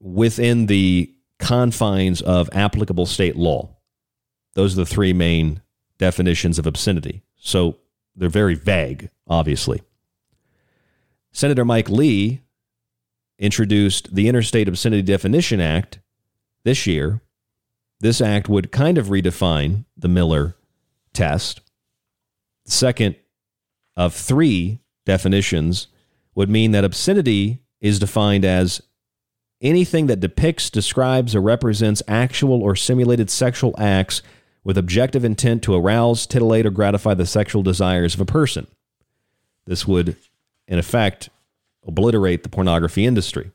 [0.00, 3.76] within the confines of applicable state law.
[4.54, 5.62] Those are the three main
[5.98, 7.22] definitions of obscenity.
[7.36, 7.78] So
[8.16, 9.82] they're very vague, obviously.
[11.32, 12.40] Senator Mike Lee
[13.38, 15.98] introduced the Interstate Obscenity Definition Act
[16.64, 17.20] this year.
[18.00, 20.56] This act would kind of redefine the Miller
[21.12, 21.60] test.
[22.66, 23.16] The second
[23.96, 25.88] of three definitions
[26.34, 28.82] would mean that obscenity is defined as
[29.60, 34.22] anything that depicts, describes, or represents actual or simulated sexual acts
[34.62, 38.66] with objective intent to arouse, titillate, or gratify the sexual desires of a person.
[39.66, 40.16] This would,
[40.66, 41.28] in effect,
[41.86, 43.50] obliterate the pornography industry.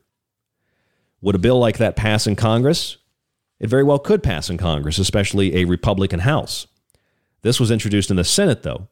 [1.20, 2.96] Would a bill like that pass in Congress?
[3.58, 6.66] It very well could pass in Congress, especially a Republican House.
[7.42, 8.88] This was introduced in the Senate, though.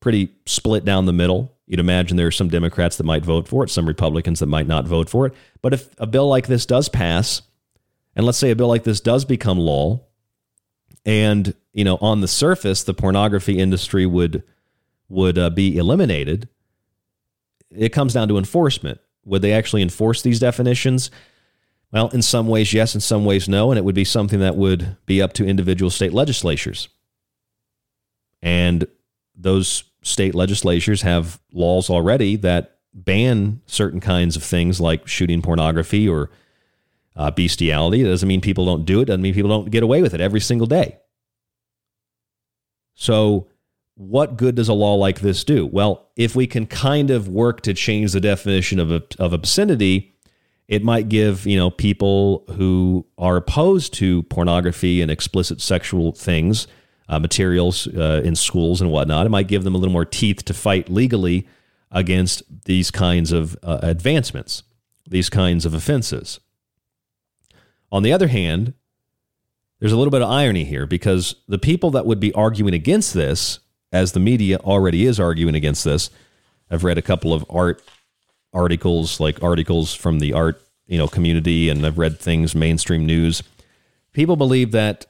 [0.00, 1.52] Pretty split down the middle.
[1.66, 4.68] You'd imagine there are some Democrats that might vote for it, some Republicans that might
[4.68, 5.34] not vote for it.
[5.62, 7.42] But if a bill like this does pass,
[8.14, 10.00] and let's say a bill like this does become law,
[11.04, 14.42] and you know on the surface the pornography industry would
[15.08, 16.48] would uh, be eliminated,
[17.70, 19.00] it comes down to enforcement.
[19.24, 21.10] Would they actually enforce these definitions?
[21.92, 22.94] Well, in some ways, yes.
[22.94, 23.70] In some ways, no.
[23.70, 26.88] And it would be something that would be up to individual state legislatures.
[28.42, 28.86] And
[29.34, 36.08] those state legislatures have laws already that ban certain kinds of things like shooting pornography
[36.08, 36.30] or
[37.16, 38.02] uh, bestiality.
[38.02, 39.06] It doesn't mean people don't do it.
[39.06, 40.98] Doesn't mean people don't get away with it every single day.
[42.94, 43.48] So,
[43.96, 45.66] what good does a law like this do?
[45.66, 50.14] Well, if we can kind of work to change the definition of, of obscenity,
[50.68, 56.68] it might give you know people who are opposed to pornography and explicit sexual things,
[57.08, 59.26] uh, materials uh, in schools and whatnot.
[59.26, 61.46] It might give them a little more teeth to fight legally
[61.90, 64.62] against these kinds of uh, advancements,
[65.06, 66.40] these kinds of offenses.
[67.92, 68.74] On the other hand,
[69.78, 73.14] there's a little bit of irony here because the people that would be arguing against
[73.14, 73.60] this,
[73.92, 76.10] as the media already is arguing against this,
[76.70, 77.82] I've read a couple of art
[78.52, 83.42] articles, like articles from the art you know community, and I've read things mainstream news.
[84.12, 85.06] People believe that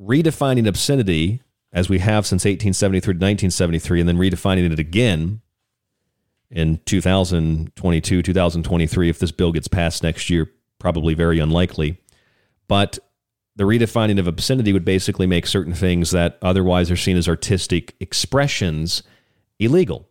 [0.00, 1.42] redefining obscenity,
[1.72, 5.40] as we have since 1873 to 1973, and then redefining it again
[6.50, 11.98] in 2022, 2023, if this bill gets passed next year, probably very unlikely.
[12.68, 12.98] But
[13.56, 17.94] the redefining of obscenity would basically make certain things that otherwise are seen as artistic
[18.00, 19.02] expressions
[19.58, 20.08] illegal.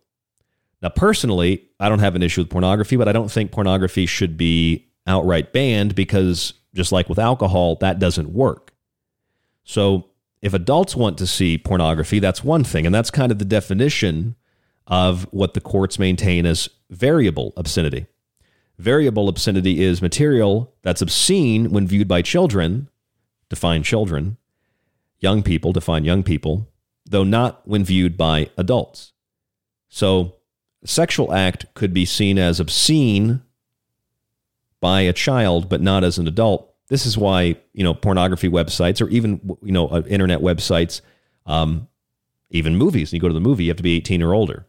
[0.82, 4.36] Now, personally, I don't have an issue with pornography, but I don't think pornography should
[4.36, 8.67] be outright banned because, just like with alcohol, that doesn't work.
[9.68, 10.06] So,
[10.40, 12.86] if adults want to see pornography, that's one thing.
[12.86, 14.34] And that's kind of the definition
[14.86, 18.06] of what the courts maintain as variable obscenity.
[18.78, 22.88] Variable obscenity is material that's obscene when viewed by children,
[23.50, 24.38] define children,
[25.18, 26.70] young people, define young people,
[27.04, 29.12] though not when viewed by adults.
[29.90, 30.36] So,
[30.82, 33.42] sexual act could be seen as obscene
[34.80, 36.67] by a child, but not as an adult.
[36.88, 41.00] This is why you know pornography websites or even you know uh, internet websites,
[41.46, 41.88] um,
[42.50, 43.12] even movies.
[43.12, 44.66] You go to the movie, you have to be 18 or older,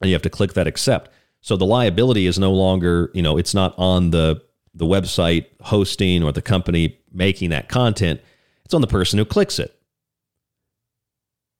[0.00, 1.10] and you have to click that accept.
[1.40, 4.42] So the liability is no longer you know it's not on the
[4.74, 8.20] the website hosting or the company making that content.
[8.64, 9.74] It's on the person who clicks it.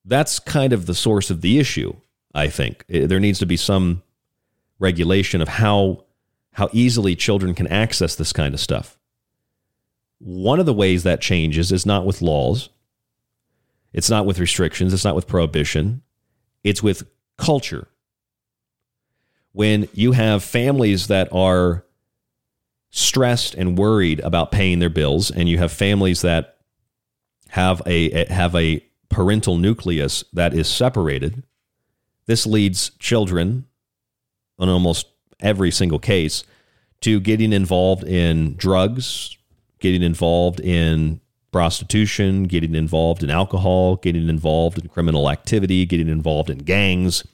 [0.05, 1.95] That's kind of the source of the issue.
[2.35, 4.03] I think there needs to be some
[4.79, 6.05] regulation of how
[6.53, 8.99] how easily children can access this kind of stuff.
[10.19, 12.69] One of the ways that changes is not with laws.
[13.93, 16.03] It's not with restrictions, it's not with prohibition.
[16.65, 17.05] It's with
[17.37, 17.89] culture.
[19.53, 21.85] When you have families that are
[22.91, 26.57] stressed and worried about paying their bills and you have families that
[27.51, 31.43] have a have a parental nucleus that is separated
[32.29, 33.65] this leads children,
[34.59, 35.07] in almost
[35.41, 36.45] every single case,
[37.01, 39.38] to getting involved in drugs,
[39.79, 46.51] getting involved in prostitution, getting involved in alcohol, getting involved in criminal activity, getting involved
[46.51, 47.27] in gangs,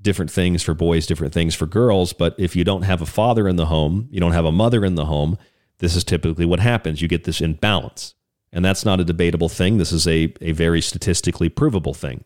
[0.00, 2.12] different things for boys, different things for girls.
[2.12, 4.84] But if you don't have a father in the home, you don't have a mother
[4.84, 5.38] in the home,
[5.78, 7.02] this is typically what happens.
[7.02, 8.14] You get this imbalance.
[8.52, 9.78] And that's not a debatable thing.
[9.78, 12.24] This is a, a very statistically provable thing.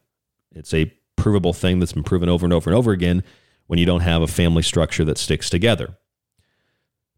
[0.52, 3.22] It's a provable thing that's been proven over and over and over again
[3.66, 5.96] when you don't have a family structure that sticks together.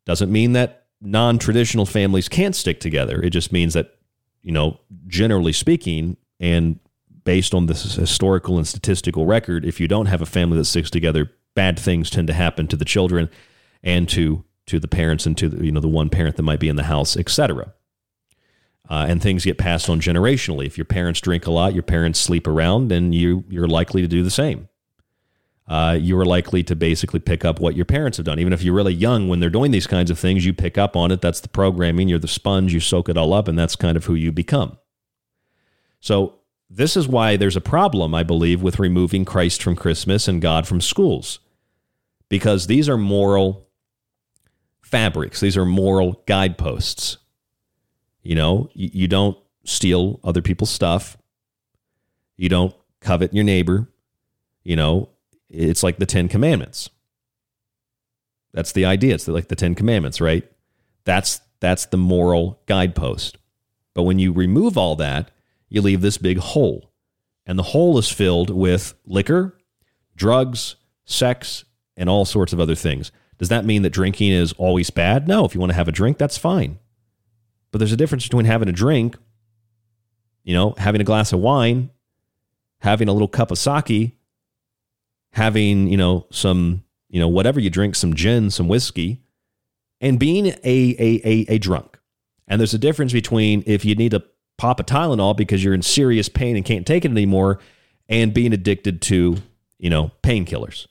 [0.05, 3.21] Doesn't mean that non traditional families can't stick together.
[3.23, 3.97] It just means that,
[4.43, 6.79] you know, generally speaking, and
[7.25, 10.91] based on this historical and statistical record, if you don't have a family that sticks
[10.91, 13.29] together, bad things tend to happen to the children
[13.83, 16.61] and to to the parents and to the, you know the one parent that might
[16.61, 17.75] be in the house, etc.
[18.91, 20.65] Uh, and things get passed on generationally.
[20.65, 24.09] If your parents drink a lot, your parents sleep around, then you you're likely to
[24.09, 24.68] do the same.
[25.69, 28.39] Uh, you are likely to basically pick up what your parents have done.
[28.39, 30.97] Even if you're really young, when they're doing these kinds of things, you pick up
[30.97, 31.21] on it.
[31.21, 32.09] That's the programming.
[32.09, 32.73] You're the sponge.
[32.73, 34.79] You soak it all up, and that's kind of who you become.
[36.01, 36.37] So
[36.71, 40.67] this is why there's a problem, I believe, with removing Christ from Christmas and God
[40.67, 41.41] from schools,
[42.31, 43.69] because these are moral
[44.81, 45.41] fabrics.
[45.41, 47.19] These are moral guideposts.
[48.23, 51.19] You know, you, you don't steal other people's stuff.
[52.39, 53.91] You don't covet your neighbor.
[54.65, 55.11] You know,
[55.49, 56.91] it's like the Ten Commandments.
[58.53, 59.15] That's the idea.
[59.15, 60.51] It's like the Ten Commandments, right?
[61.05, 63.39] That's that's the moral guidepost.
[63.95, 65.31] But when you remove all that,
[65.69, 66.93] you leave this big hole.
[67.47, 69.59] And the hole is filled with liquor,
[70.15, 71.65] drugs, sex,
[71.97, 73.11] and all sorts of other things.
[73.39, 75.27] Does that mean that drinking is always bad?
[75.27, 75.45] No.
[75.45, 76.79] If you want to have a drink, that's fine.
[77.71, 79.17] But there's a difference between having a drink,
[80.45, 81.91] you know, having a glass of wine,
[82.81, 84.18] having a little cup of sake,
[85.39, 89.23] having, you know, some, you know, whatever you drink, some gin, some whiskey,
[90.01, 90.77] and being a,
[91.09, 91.99] a, a, a drunk.
[92.49, 94.23] And there's a difference between if you need to
[94.57, 97.59] pop a Tylenol because you're in serious pain and can't take it anymore
[98.09, 99.37] and being addicted to,
[99.79, 100.87] you know, painkillers.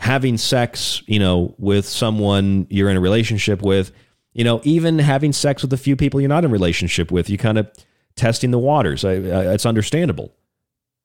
[0.00, 3.92] having sex, you know, with someone you're in a relationship with,
[4.32, 7.28] you know, even having sex with a few people you're not in a relationship with,
[7.28, 7.70] you kind of
[8.16, 9.04] testing the waters.
[9.04, 10.34] I, I, it's understandable.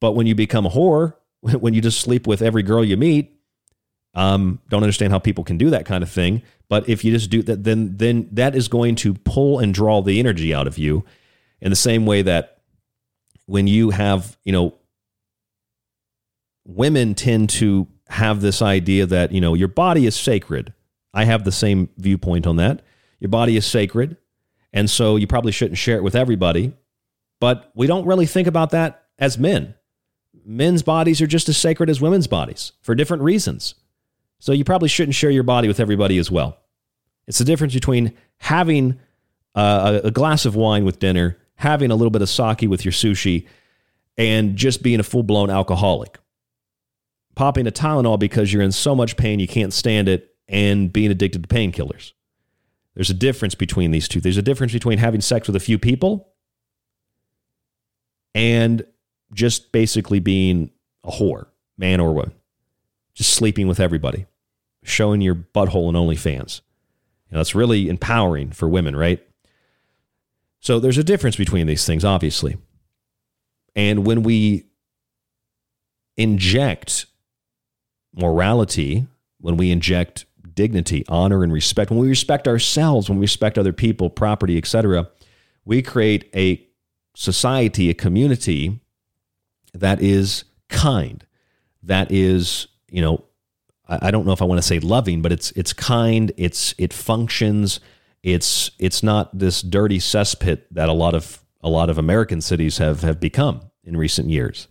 [0.00, 1.12] But when you become a whore,
[1.60, 3.32] when you just sleep with every girl you meet,
[4.14, 6.42] um, don't understand how people can do that kind of thing.
[6.68, 10.02] But if you just do that, then then that is going to pull and draw
[10.02, 11.04] the energy out of you,
[11.60, 12.62] in the same way that
[13.46, 14.74] when you have, you know,
[16.64, 20.72] women tend to have this idea that you know your body is sacred.
[21.14, 22.82] I have the same viewpoint on that.
[23.20, 24.16] Your body is sacred,
[24.72, 26.72] and so you probably shouldn't share it with everybody.
[27.40, 29.75] But we don't really think about that as men.
[30.46, 33.74] Men's bodies are just as sacred as women's bodies for different reasons.
[34.38, 36.58] So you probably shouldn't share your body with everybody as well.
[37.26, 39.00] It's the difference between having
[39.56, 42.92] uh, a glass of wine with dinner, having a little bit of sake with your
[42.92, 43.46] sushi,
[44.16, 46.18] and just being a full blown alcoholic.
[47.34, 51.10] Popping a Tylenol because you're in so much pain you can't stand it, and being
[51.10, 52.12] addicted to painkillers.
[52.94, 54.20] There's a difference between these two.
[54.20, 56.28] There's a difference between having sex with a few people
[58.34, 58.84] and
[59.36, 60.70] just basically being
[61.04, 61.46] a whore,
[61.78, 62.32] man or woman
[63.16, 64.26] just sleeping with everybody,
[64.84, 66.60] showing your butthole in OnlyFans.
[67.28, 69.26] You know, that's really empowering for women, right?
[70.60, 72.58] So there's a difference between these things, obviously.
[73.74, 74.66] And when we
[76.16, 77.06] inject
[78.14, 79.06] morality,
[79.40, 83.72] when we inject dignity, honor, and respect, when we respect ourselves, when we respect other
[83.72, 85.08] people, property, etc.,
[85.64, 86.66] we create a
[87.14, 88.80] society, a community
[89.74, 91.24] that is kind,
[91.82, 93.24] that is you know,
[93.88, 96.74] I, I don't know if I want to say loving, but it's it's kind, it's
[96.78, 97.80] it functions,
[98.22, 102.78] it's it's not this dirty cesspit that a lot of a lot of American cities
[102.78, 104.68] have have become in recent years.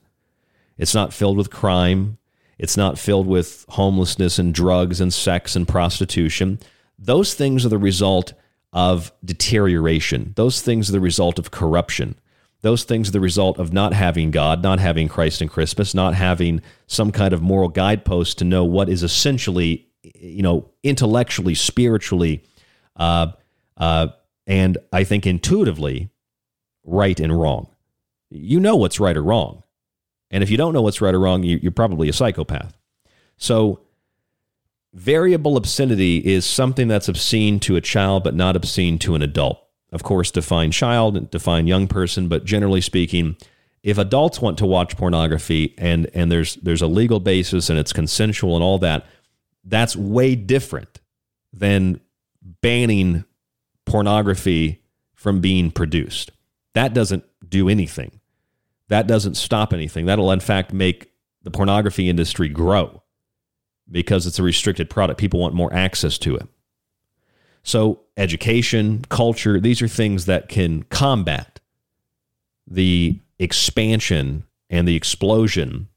[0.77, 2.17] It's not filled with crime.
[2.57, 6.59] It's not filled with homelessness and drugs and sex and prostitution.
[6.97, 8.34] Those things are the result
[8.72, 10.34] of deterioration.
[10.35, 12.15] Those things are the result of corruption.
[12.65, 16.15] Those things are the result of not having God, not having Christ and Christmas, not
[16.15, 22.43] having some kind of moral guidepost to know what is essentially, you know, intellectually, spiritually,
[22.95, 23.27] uh,
[23.77, 24.07] uh,
[24.47, 26.09] and I think intuitively
[26.83, 27.67] right and wrong.
[28.31, 29.61] You know what's right or wrong.
[30.31, 32.75] And if you don't know what's right or wrong, you're probably a psychopath.
[33.37, 33.81] So,
[34.91, 39.64] variable obscenity is something that's obscene to a child, but not obscene to an adult
[39.95, 43.38] of course, define child and define young person, but generally speaking,
[43.81, 47.93] if adults want to watch pornography and and there's there's a legal basis and it's
[47.93, 49.05] consensual and all that,
[49.63, 50.99] that's way different
[51.53, 52.01] than
[52.61, 53.23] banning
[53.85, 56.31] pornography from being produced.
[56.73, 58.19] That doesn't do anything.
[58.89, 60.07] That doesn't stop anything.
[60.07, 61.09] That'll in fact make
[61.43, 63.01] the pornography industry grow
[63.89, 65.22] because it's a restricted product.
[65.22, 66.49] People want more access to it.
[67.65, 71.59] So, education, culture, these are things that can combat
[72.67, 75.87] the expansion and the explosion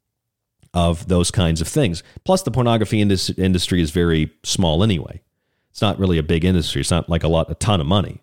[0.72, 2.02] of those kinds of things.
[2.24, 5.20] Plus, the pornography indus- industry is very small anyway.
[5.70, 6.80] It's not really a big industry.
[6.80, 8.22] It's not like a lot, a ton of money.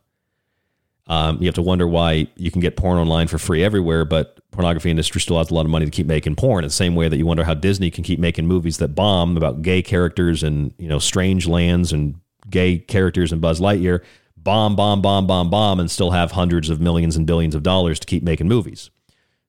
[1.08, 4.40] Um, you have to wonder why you can get porn online for free everywhere, but
[4.50, 6.64] pornography industry still has a lot of money to keep making porn.
[6.64, 9.38] In the same way that you wonder how Disney can keep making movies that bomb
[9.38, 12.20] about gay characters and you know strange lands and
[12.50, 14.04] gay characters in Buzz Lightyear,
[14.38, 18.00] bomb, bomb, bomb, bomb, bomb, and still have hundreds of millions and billions of dollars
[18.00, 18.90] to keep making movies.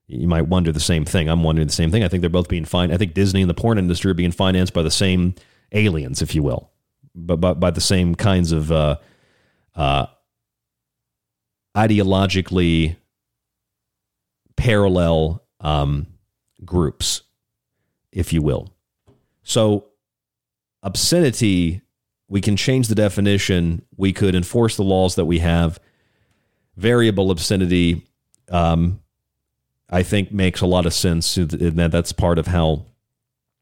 [0.07, 1.27] You might wonder the same thing.
[1.27, 2.03] I'm wondering the same thing.
[2.03, 2.91] I think they're both being fine.
[2.91, 5.35] I think Disney and the porn industry are being financed by the same
[5.73, 6.71] aliens, if you will,
[7.13, 8.97] but by, by the same kinds of uh,
[9.75, 10.07] uh,
[11.75, 12.95] ideologically
[14.55, 16.07] parallel um,
[16.63, 17.21] groups,
[18.11, 18.73] if you will.
[19.43, 19.87] So
[20.83, 21.81] obscenity
[22.29, 23.83] we can change the definition.
[23.95, 25.79] We could enforce the laws that we have.
[26.75, 28.05] Variable obscenity,
[28.49, 28.99] um,
[29.89, 31.37] I think, makes a lot of sense.
[31.37, 32.85] And that that's part of how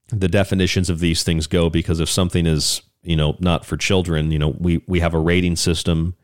[0.08, 1.70] the definitions of these things go.
[1.70, 5.18] Because if something is, you know, not for children, you know, we we have a
[5.18, 6.14] rating system.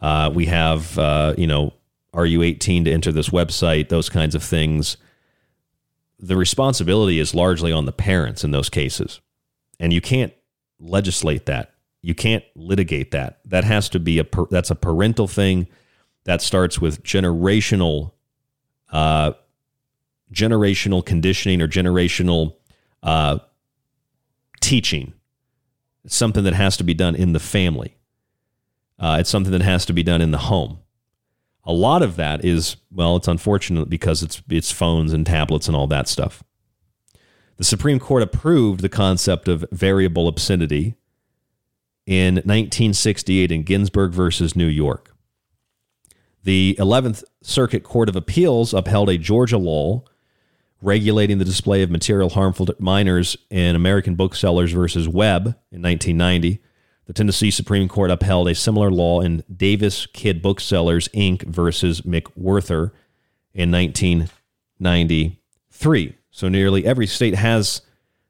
[0.00, 1.72] Uh, we have, uh, you know,
[2.12, 3.88] are you 18 to enter this website?
[3.88, 4.96] Those kinds of things.
[6.18, 9.20] The responsibility is largely on the parents in those cases,
[9.78, 10.32] and you can't
[10.78, 11.73] legislate that
[12.04, 13.40] you can't litigate that.
[13.46, 15.66] That has to be a that's a parental thing
[16.24, 18.12] that starts with generational
[18.92, 19.32] uh,
[20.30, 22.56] generational conditioning or generational
[23.02, 23.38] uh,
[24.60, 25.14] teaching.
[26.04, 27.96] It's something that has to be done in the family.
[28.98, 30.80] Uh, it's something that has to be done in the home.
[31.64, 35.76] A lot of that is well, it's unfortunate because it's it's phones and tablets and
[35.76, 36.44] all that stuff.
[37.56, 40.96] The Supreme Court approved the concept of variable obscenity
[42.06, 45.10] in 1968 in Ginsberg versus New York.
[46.42, 50.04] The 11th Circuit Court of Appeals upheld a Georgia law
[50.82, 56.60] regulating the display of material harmful to minors in American Booksellers versus Webb in 1990.
[57.06, 61.44] The Tennessee Supreme Court upheld a similar law in Davis-Kidd Booksellers Inc.
[61.44, 62.90] versus McWherter
[63.54, 66.16] in 1993.
[66.30, 67.80] So nearly every state has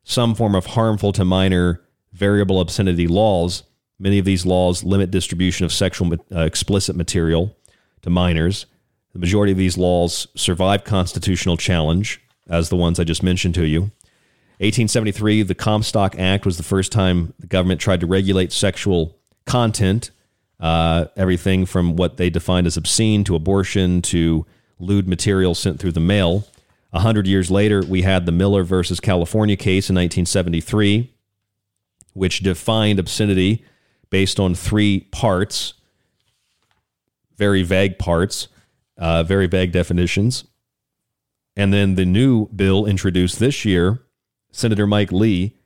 [0.05, 1.84] some form of harmful to minor
[2.15, 3.65] variable obscenity laws.
[3.99, 7.55] Many of these laws limit distribution of sexual uh, explicit material
[8.03, 8.67] to minors.
[9.13, 13.67] The majority of these laws survive constitutional challenge, as the ones I just mentioned to
[13.67, 13.91] you.
[14.59, 19.17] 1873, the Comstock Act was the first time the government tried to regulate sexual
[19.47, 20.11] content,
[20.61, 24.47] uh, everything from what they defined as obscene to abortion to
[24.79, 26.47] lewd material sent through the mail.
[26.93, 31.13] A hundred years later, we had the Miller versus California case in 1973,
[32.15, 33.65] which defined obscenity
[34.11, 35.75] based on three parts,
[37.37, 38.49] very vague parts,
[38.97, 40.45] uh, very vague definitions.
[41.57, 44.01] And then the new bill introduced this year,
[44.51, 45.57] Senator Mike Lee,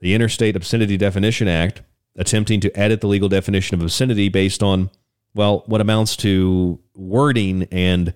[0.00, 1.82] the Interstate Obscenity Definition Act,
[2.16, 4.90] attempting to edit the legal definition of obscenity based on,
[5.34, 8.12] well, what amounts to wording and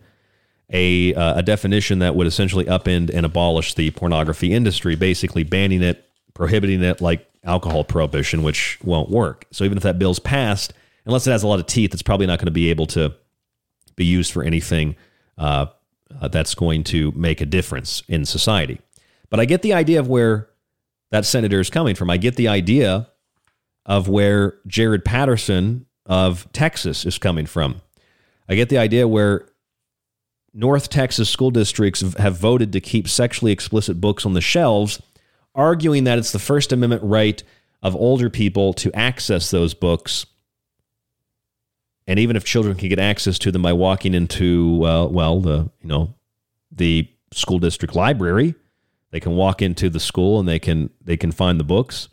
[0.72, 5.82] a, uh, a definition that would essentially upend and abolish the pornography industry, basically banning
[5.82, 9.46] it, prohibiting it like alcohol prohibition, which won't work.
[9.50, 10.72] So even if that bill's passed,
[11.06, 13.14] unless it has a lot of teeth, it's probably not going to be able to
[13.96, 14.96] be used for anything
[15.38, 15.66] uh,
[16.20, 18.80] uh, that's going to make a difference in society.
[19.30, 20.48] But I get the idea of where
[21.10, 22.10] that senator is coming from.
[22.10, 23.08] I get the idea
[23.84, 27.80] of where Jared Patterson of Texas is coming from.
[28.48, 29.48] I get the idea where
[30.54, 35.00] North Texas school districts have voted to keep sexually explicit books on the shelves,
[35.54, 37.42] arguing that it's the First Amendment right
[37.82, 40.26] of older people to access those books.
[42.06, 45.70] And even if children can get access to them by walking into, uh, well, the
[45.80, 46.14] you know,
[46.70, 48.54] the school district library,
[49.10, 52.08] they can walk into the school and they can they can find the books.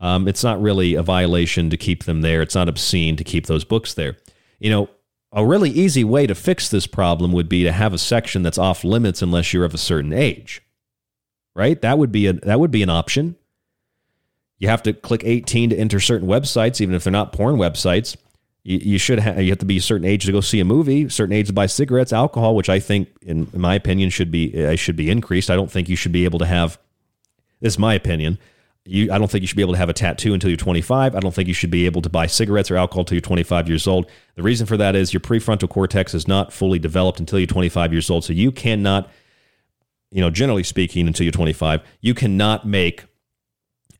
[0.00, 2.40] Um, it's not really a violation to keep them there.
[2.40, 4.16] It's not obscene to keep those books there.
[4.60, 4.90] You know,
[5.32, 8.58] a really easy way to fix this problem would be to have a section that's
[8.58, 10.62] off limits unless you're of a certain age.
[11.58, 11.80] Right?
[11.82, 13.36] That would be a that would be an option.
[14.58, 18.16] You have to click 18 to enter certain websites, even if they're not porn websites.
[18.62, 20.64] You, you should have you have to be a certain age to go see a
[20.64, 24.30] movie, certain age to buy cigarettes, alcohol, which I think, in, in my opinion, should
[24.30, 25.50] be uh, should be increased.
[25.50, 26.78] I don't think you should be able to have.
[27.60, 28.38] This is my opinion
[28.88, 31.14] you, I don't think you should be able to have a tattoo until you're 25.
[31.14, 33.68] I don't think you should be able to buy cigarettes or alcohol until you're 25
[33.68, 34.10] years old.
[34.34, 37.92] The reason for that is your prefrontal cortex is not fully developed until you're 25
[37.92, 38.24] years old.
[38.24, 39.10] So you cannot,
[40.10, 43.04] you know, generally speaking, until you're 25, you cannot make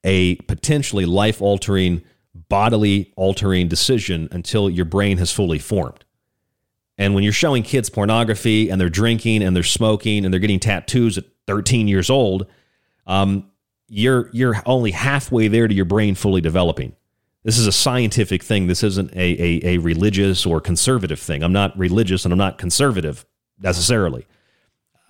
[0.04, 2.02] a potentially life altering,
[2.48, 6.04] bodily altering decision until your brain has fully formed.
[6.96, 10.58] And when you're showing kids pornography and they're drinking and they're smoking and they're getting
[10.58, 12.46] tattoos at 13 years old,
[13.06, 13.50] um,
[13.88, 16.94] you're you're only halfway there to your brain fully developing.
[17.44, 18.66] This is a scientific thing.
[18.66, 21.42] This isn't a, a, a religious or conservative thing.
[21.42, 23.24] I'm not religious and I'm not conservative
[23.60, 24.26] necessarily.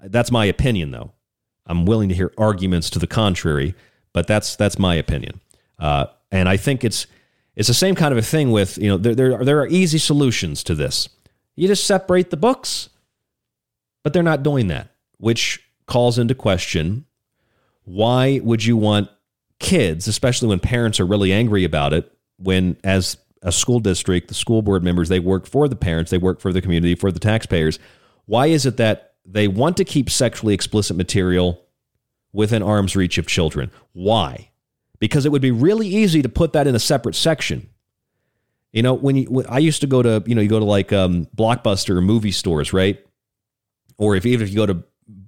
[0.02, 1.12] That's my opinion, though.
[1.66, 3.74] I'm willing to hear arguments to the contrary,
[4.12, 5.40] but that's that's my opinion.
[5.78, 7.06] Uh, and I think it's
[7.56, 9.66] it's the same kind of a thing with you know there there are, there are
[9.66, 11.08] easy solutions to this.
[11.56, 12.88] You just separate the books,
[14.02, 14.88] but they're not doing that,
[15.18, 17.04] which calls into question
[17.84, 19.08] why would you want
[19.58, 24.34] kids, especially when parents are really angry about it, when as a school district, the
[24.34, 27.18] school board members, they work for the parents, they work for the community, for the
[27.18, 27.78] taxpayers.
[28.26, 31.64] Why is it that they want to keep sexually explicit material
[32.32, 33.70] within arm's reach of children?
[33.92, 34.50] Why?
[34.98, 37.68] Because it would be really easy to put that in a separate section.
[38.72, 40.64] You know, when you, when I used to go to, you know, you go to
[40.64, 43.04] like um, Blockbuster or movie stores, right?
[43.96, 44.84] Or if even if you go to,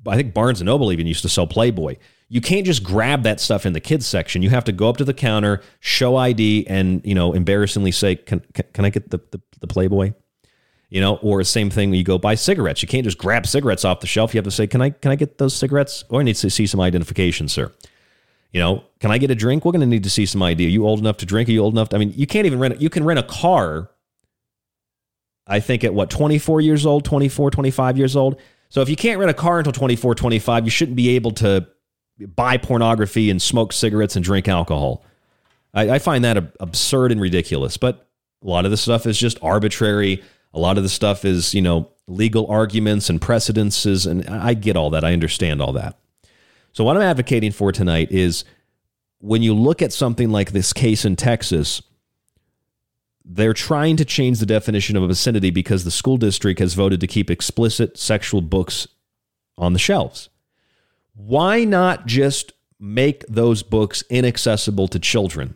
[0.06, 1.97] I think Barnes and Noble even used to sell Playboy
[2.31, 4.40] you can't just grab that stuff in the kids section.
[4.40, 8.14] You have to go up to the counter, show ID, and you know, embarrassingly say,
[8.14, 10.12] "Can can, can I get the, the, the Playboy?"
[10.90, 12.82] You know, or same thing you go buy cigarettes.
[12.82, 14.34] You can't just grab cigarettes off the shelf.
[14.34, 16.50] You have to say, "Can I can I get those cigarettes?" Or I need to
[16.50, 17.72] see some identification, sir.
[18.52, 19.64] You know, can I get a drink?
[19.64, 20.66] We're going to need to see some ID.
[20.66, 21.48] Are you old enough to drink?
[21.48, 21.90] Are you old enough?
[21.90, 22.80] To, I mean, you can't even rent.
[22.80, 23.90] You can rent a car.
[25.46, 28.40] I think at what 24 years old, 24, 25 years old.
[28.68, 31.66] So if you can't rent a car until 24, 25, you shouldn't be able to
[32.36, 35.04] buy pornography and smoke cigarettes and drink alcohol.
[35.74, 37.76] I, I find that absurd and ridiculous.
[37.76, 38.08] But
[38.42, 40.22] a lot of this stuff is just arbitrary.
[40.52, 44.06] A lot of the stuff is, you know, legal arguments and precedences.
[44.06, 45.05] And I get all that.
[45.05, 45.98] I understand all that.
[46.72, 48.44] So, what I'm advocating for tonight is
[49.18, 51.82] when you look at something like this case in Texas,
[53.24, 57.06] they're trying to change the definition of obscenity because the school district has voted to
[57.06, 58.89] keep explicit sexual books
[59.56, 60.31] on the shelves.
[61.14, 65.55] Why not just make those books inaccessible to children?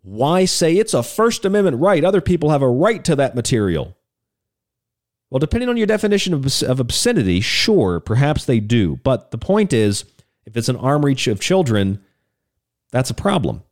[0.00, 2.04] Why say it's a First Amendment right?
[2.04, 3.96] Other people have a right to that material.
[5.32, 8.96] Well, depending on your definition of, of obscenity, sure, perhaps they do.
[9.02, 10.04] But the point is,
[10.44, 12.02] if it's an arm reach of children,
[12.90, 13.62] that's a problem.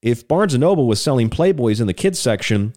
[0.00, 2.74] If Barnes and Noble was selling Playboys in the kids section,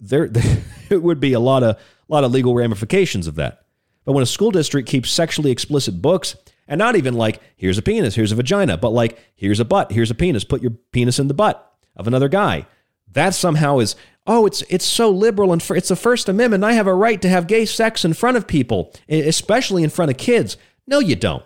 [0.00, 0.26] there,
[0.88, 3.62] there would be a lot of lot of legal ramifications of that.
[4.04, 6.34] But when a school district keeps sexually explicit books,
[6.66, 9.92] and not even like here's a penis, here's a vagina, but like here's a butt,
[9.92, 12.66] here's a penis, put your penis in the butt of another guy.
[13.12, 13.94] That somehow is
[14.28, 16.62] oh, it's it's so liberal and it's the First Amendment.
[16.62, 20.10] I have a right to have gay sex in front of people, especially in front
[20.10, 20.56] of kids.
[20.86, 21.42] No, you don't.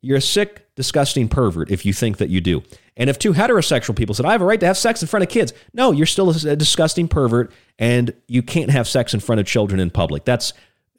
[0.00, 2.64] You're a sick, disgusting pervert if you think that you do.
[2.96, 5.22] And if two heterosexual people said, I have a right to have sex in front
[5.22, 9.40] of kids, no, you're still a disgusting pervert and you can't have sex in front
[9.40, 10.24] of children in public.
[10.24, 10.52] That's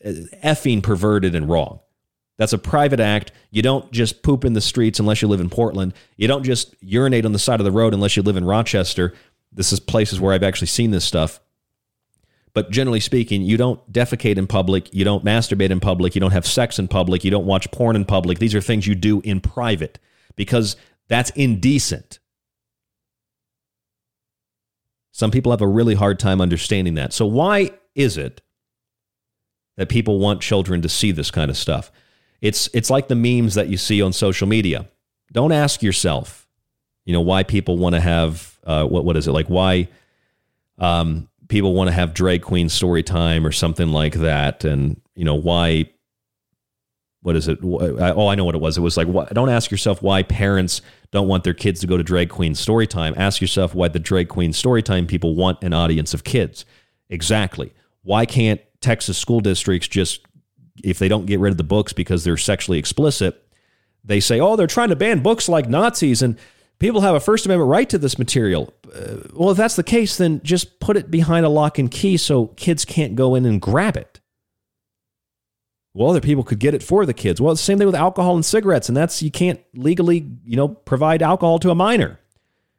[0.05, 0.09] uh,
[0.43, 1.81] effing perverted and wrong.
[2.37, 3.31] That's a private act.
[3.51, 5.93] You don't just poop in the streets unless you live in Portland.
[6.17, 9.13] You don't just urinate on the side of the road unless you live in Rochester.
[9.55, 11.39] This is places where I've actually seen this stuff.
[12.53, 16.31] But generally speaking, you don't defecate in public, you don't masturbate in public, you don't
[16.31, 18.37] have sex in public, you don't watch porn in public.
[18.37, 19.97] These are things you do in private
[20.35, 20.75] because
[21.07, 22.19] that's indecent.
[25.11, 27.13] Some people have a really hard time understanding that.
[27.13, 28.41] So, why is it
[29.77, 31.91] that people want children to see this kind of stuff?
[32.41, 34.87] It's, it's like the memes that you see on social media.
[35.31, 36.42] Don't ask yourself,
[37.05, 39.87] you know, why people want to have, uh, what, what is it, like why
[40.79, 44.63] um, people want to have drag queen story time or something like that.
[44.63, 45.89] And, you know, why
[47.23, 47.59] what is it?
[47.63, 48.77] Oh, I know what it was.
[48.77, 50.81] It was like, don't ask yourself why parents
[51.11, 53.13] don't want their kids to go to drag queen story time.
[53.15, 56.65] Ask yourself why the drag queen story time people want an audience of kids.
[57.09, 57.71] Exactly.
[58.01, 60.25] Why can't Texas school districts just,
[60.83, 63.41] if they don't get rid of the books because they're sexually explicit,
[64.03, 66.37] they say, oh, they're trying to ban books like Nazis and
[66.83, 68.73] people have a First Amendment right to this material.
[68.93, 72.17] Uh, well, if that's the case, then just put it behind a lock and key
[72.17, 74.19] so kids can't go in and grab it.
[75.93, 77.39] Well, other people could get it for the kids.
[77.39, 80.67] Well, the same thing with alcohol and cigarettes, and that's you can't legally, you know,
[80.67, 82.19] provide alcohol to a minor.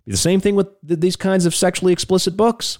[0.07, 2.79] The same thing with th- these kinds of sexually explicit books.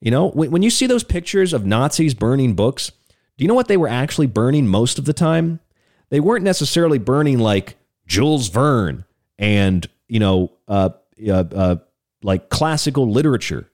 [0.00, 2.90] You know, when, when you see those pictures of Nazis burning books,
[3.36, 5.60] do you know what they were actually burning most of the time?
[6.08, 7.76] They weren't necessarily burning like
[8.10, 9.04] Jules Verne
[9.38, 10.90] and you know, uh,
[11.26, 11.76] uh, uh,
[12.22, 13.70] like classical literature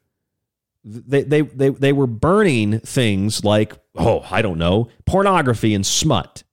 [0.87, 6.45] they, they, they, they were burning things like, oh, I don't know, pornography and smut.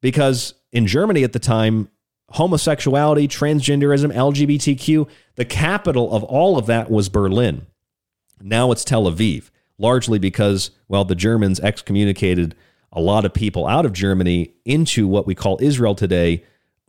[0.00, 1.90] Because in Germany at the time,
[2.30, 7.66] homosexuality, transgenderism, LGBTQ, the capital of all of that was Berlin.
[8.40, 12.54] Now it's Tel Aviv, largely because, well, the Germans excommunicated
[12.92, 16.44] a lot of people out of Germany into what we call Israel today.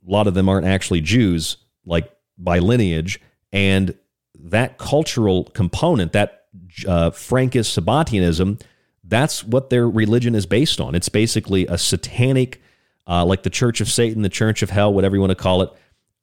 [0.07, 3.19] A lot of them aren't actually Jews, like by lineage.
[3.51, 3.95] And
[4.35, 6.45] that cultural component, that
[6.87, 8.61] uh, Frankish Sabbatianism,
[9.03, 10.95] that's what their religion is based on.
[10.95, 12.61] It's basically a satanic,
[13.07, 15.63] uh, like the Church of Satan, the Church of Hell, whatever you want to call
[15.63, 15.71] it,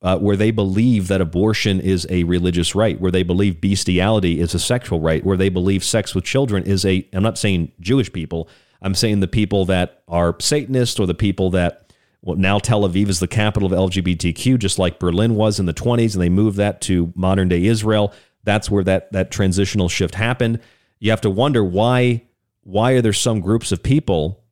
[0.03, 4.55] uh, where they believe that abortion is a religious right, where they believe bestiality is
[4.55, 8.13] a sexual right, where they believe sex with children is a, I'm not saying Jewish
[8.13, 8.49] people,
[8.83, 11.93] I'm saying the people that are Satanists or the people that
[12.23, 15.75] well, now Tel Aviv is the capital of LGBTQ, just like Berlin was in the
[15.75, 18.13] 20s, and they moved that to modern day Israel.
[18.43, 20.61] That's where that that transitional shift happened.
[20.99, 22.25] You have to wonder why
[22.63, 24.43] why are there some groups of people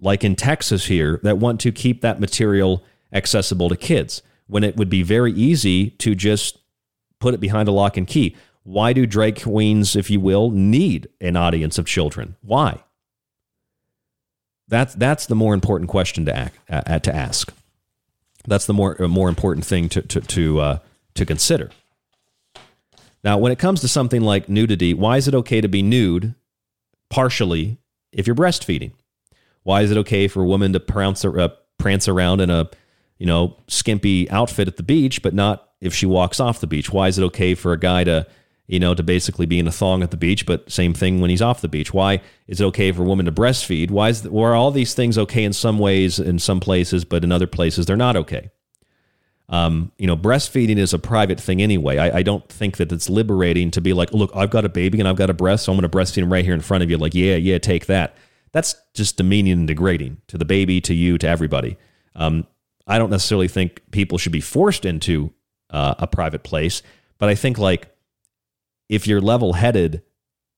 [0.00, 4.76] like in Texas here that want to keep that material accessible to kids when it
[4.76, 6.58] would be very easy to just
[7.20, 8.36] put it behind a lock and key.
[8.62, 12.36] Why do drag queens, if you will, need an audience of children?
[12.42, 12.82] Why?
[14.68, 17.52] That's that's the more important question to act, uh, to ask.
[18.46, 20.78] That's the more uh, more important thing to to to, uh,
[21.14, 21.70] to consider.
[23.24, 26.34] Now, when it comes to something like nudity, why is it okay to be nude
[27.10, 27.78] partially
[28.12, 28.92] if you're breastfeeding?
[29.64, 32.70] Why is it okay for a woman to prance, uh, prance around in a
[33.18, 36.92] you know skimpy outfit at the beach, but not if she walks off the beach?
[36.92, 38.26] Why is it okay for a guy to
[38.68, 41.30] you know, to basically be in a thong at the beach, but same thing when
[41.30, 41.92] he's off the beach.
[41.92, 43.90] Why is it okay for a woman to breastfeed?
[43.90, 47.32] Why is are all these things okay in some ways in some places, but in
[47.32, 48.50] other places they're not okay?
[49.48, 51.96] Um, you know, breastfeeding is a private thing anyway.
[51.96, 54.98] I, I, don't think that it's liberating to be like, look, I've got a baby
[54.98, 56.84] and I've got a breast, so I'm going to breastfeed him right here in front
[56.84, 56.98] of you.
[56.98, 58.14] Like, yeah, yeah, take that.
[58.52, 61.78] that's just demeaning and degrading to the baby, to you, to everybody.
[62.14, 62.46] Um,
[62.86, 65.32] I don't necessarily think people should be forced into
[65.70, 66.82] uh, a private place,
[67.16, 67.88] but I think like
[68.88, 70.02] if you're level headed,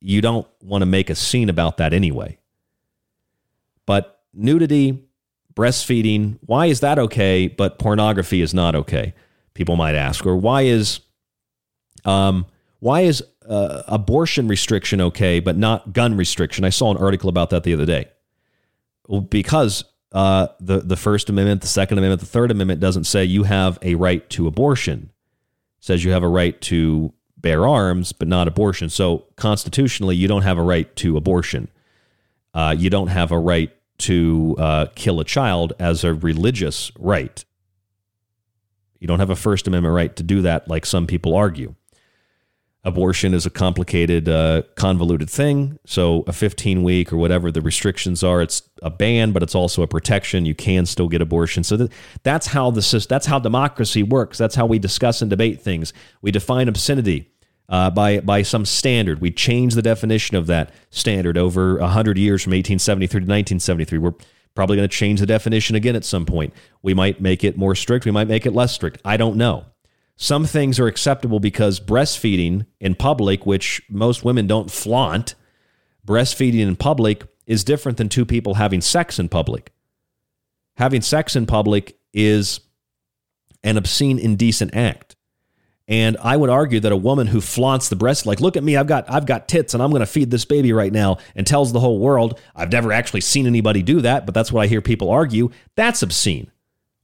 [0.00, 2.38] you don't want to make a scene about that anyway.
[3.86, 5.04] But nudity,
[5.54, 9.14] breastfeeding, why is that okay, but pornography is not okay?
[9.54, 11.00] People might ask, or why is
[12.04, 12.46] um,
[12.78, 16.64] why is uh, abortion restriction okay, but not gun restriction?
[16.64, 18.06] I saw an article about that the other day.
[19.06, 23.24] Well, because uh, the the First Amendment, the Second Amendment, the Third Amendment doesn't say
[23.24, 25.10] you have a right to abortion.
[25.78, 28.88] It says you have a right to bear arms, but not abortion.
[28.88, 31.68] So constitutionally, you don't have a right to abortion.
[32.52, 37.44] Uh, you don't have a right to uh, kill a child as a religious right.
[38.98, 41.74] You don't have a First Amendment right to do that, like some people argue.
[42.82, 45.78] Abortion is a complicated, uh, convoluted thing.
[45.84, 49.82] So, a 15 week or whatever the restrictions are, it's a ban, but it's also
[49.82, 50.46] a protection.
[50.46, 51.62] You can still get abortion.
[51.62, 51.92] So, that,
[52.22, 54.38] that's how the that's how democracy works.
[54.38, 55.92] That's how we discuss and debate things.
[56.22, 57.30] We define obscenity
[57.68, 59.20] uh, by by some standard.
[59.20, 63.98] We change the definition of that standard over 100 years from 1873 to 1973.
[63.98, 64.14] We're
[64.54, 66.54] probably going to change the definition again at some point.
[66.82, 68.04] We might make it more strict.
[68.04, 69.00] We might make it less strict.
[69.04, 69.66] I don't know.
[70.22, 75.34] Some things are acceptable because breastfeeding in public, which most women don't flaunt,
[76.06, 79.72] breastfeeding in public is different than two people having sex in public.
[80.76, 82.60] Having sex in public is
[83.64, 85.16] an obscene, indecent act.
[85.88, 88.76] And I would argue that a woman who flaunts the breast, like, look at me,
[88.76, 91.46] I've got I've got tits and I'm going to feed this baby right now, and
[91.46, 94.66] tells the whole world, I've never actually seen anybody do that, but that's what I
[94.66, 95.48] hear people argue.
[95.76, 96.50] That's obscene.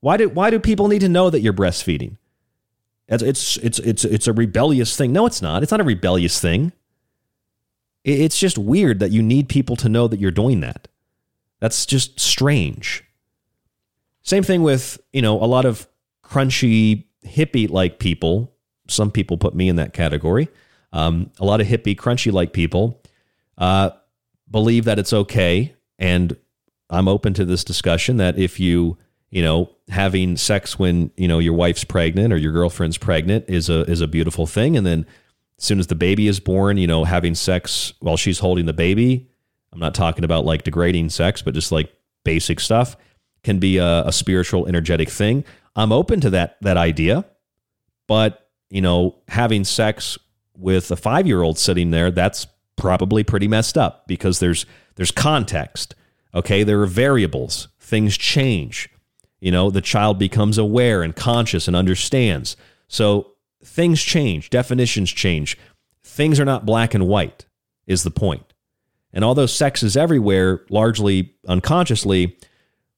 [0.00, 2.18] Why do why do people need to know that you're breastfeeding?
[3.08, 5.12] It's it's it's it's it's a rebellious thing.
[5.12, 5.62] No, it's not.
[5.62, 6.72] It's not a rebellious thing.
[8.04, 10.88] It's just weird that you need people to know that you're doing that.
[11.60, 13.02] That's just strange.
[14.22, 15.88] Same thing with, you know, a lot of
[16.22, 18.52] crunchy hippie like people.
[18.88, 20.48] Some people put me in that category.
[20.92, 23.02] Um, a lot of hippie, crunchy like people
[23.58, 23.90] uh,
[24.50, 25.74] believe that it's okay.
[25.98, 26.36] And
[26.90, 28.98] I'm open to this discussion that if you
[29.30, 33.68] you know, having sex when, you know, your wife's pregnant or your girlfriend's pregnant is
[33.68, 34.76] a is a beautiful thing.
[34.76, 35.06] And then
[35.58, 38.72] as soon as the baby is born, you know, having sex while she's holding the
[38.72, 39.28] baby,
[39.72, 41.92] I'm not talking about like degrading sex, but just like
[42.24, 42.96] basic stuff
[43.42, 45.44] can be a, a spiritual, energetic thing.
[45.74, 47.24] I'm open to that that idea,
[48.06, 50.18] but you know, having sex
[50.56, 52.46] with a five year old sitting there, that's
[52.76, 55.94] probably pretty messed up because there's there's context.
[56.34, 57.68] Okay, there are variables.
[57.80, 58.88] Things change.
[59.46, 62.56] You know, the child becomes aware and conscious and understands.
[62.88, 65.56] So things change, definitions change.
[66.02, 67.46] Things are not black and white,
[67.86, 68.54] is the point.
[69.12, 72.36] And although sex is everywhere, largely unconsciously,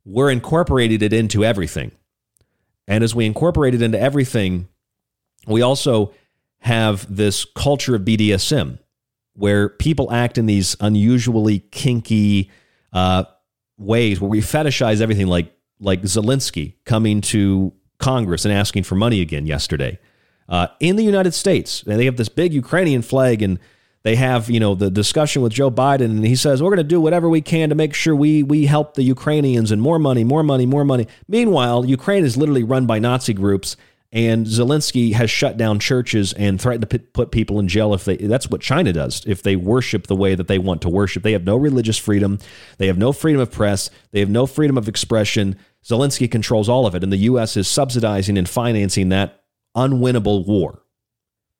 [0.07, 1.93] we're incorporated it into everything.
[2.87, 4.69] And as we incorporate it into everything,
[5.47, 6.15] we also
[6.61, 8.79] have this culture of BDSM
[9.35, 12.51] where people act in these unusually kinky
[12.95, 13.25] uh,
[13.77, 19.21] ways where we fetishize everything like like Zelensky coming to Congress and asking for money
[19.21, 19.99] again yesterday.
[20.49, 23.59] Uh, in the United States, and they have this big Ukrainian flag, and
[24.03, 26.85] they have you know the discussion with Joe Biden, and he says we're going to
[26.85, 30.25] do whatever we can to make sure we we help the Ukrainians and more money,
[30.25, 31.07] more money, more money.
[31.29, 33.77] Meanwhile, Ukraine is literally run by Nazi groups,
[34.11, 38.17] and Zelensky has shut down churches and threatened to put people in jail if they.
[38.17, 41.23] That's what China does if they worship the way that they want to worship.
[41.23, 42.39] They have no religious freedom,
[42.79, 45.59] they have no freedom of press, they have no freedom of expression.
[45.85, 47.57] Zelensky controls all of it, and the U.S.
[47.57, 49.45] is subsidizing and financing that
[49.77, 50.83] unwinnable war.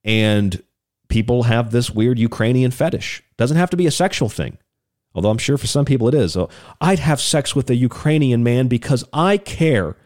[0.05, 0.63] And
[1.09, 3.23] people have this weird Ukrainian fetish.
[3.37, 4.59] Doesn't have to be a sexual thing,
[5.15, 6.33] although I'm sure for some people it is.
[6.33, 6.49] So
[6.81, 9.97] I'd have sex with a Ukrainian man because I care.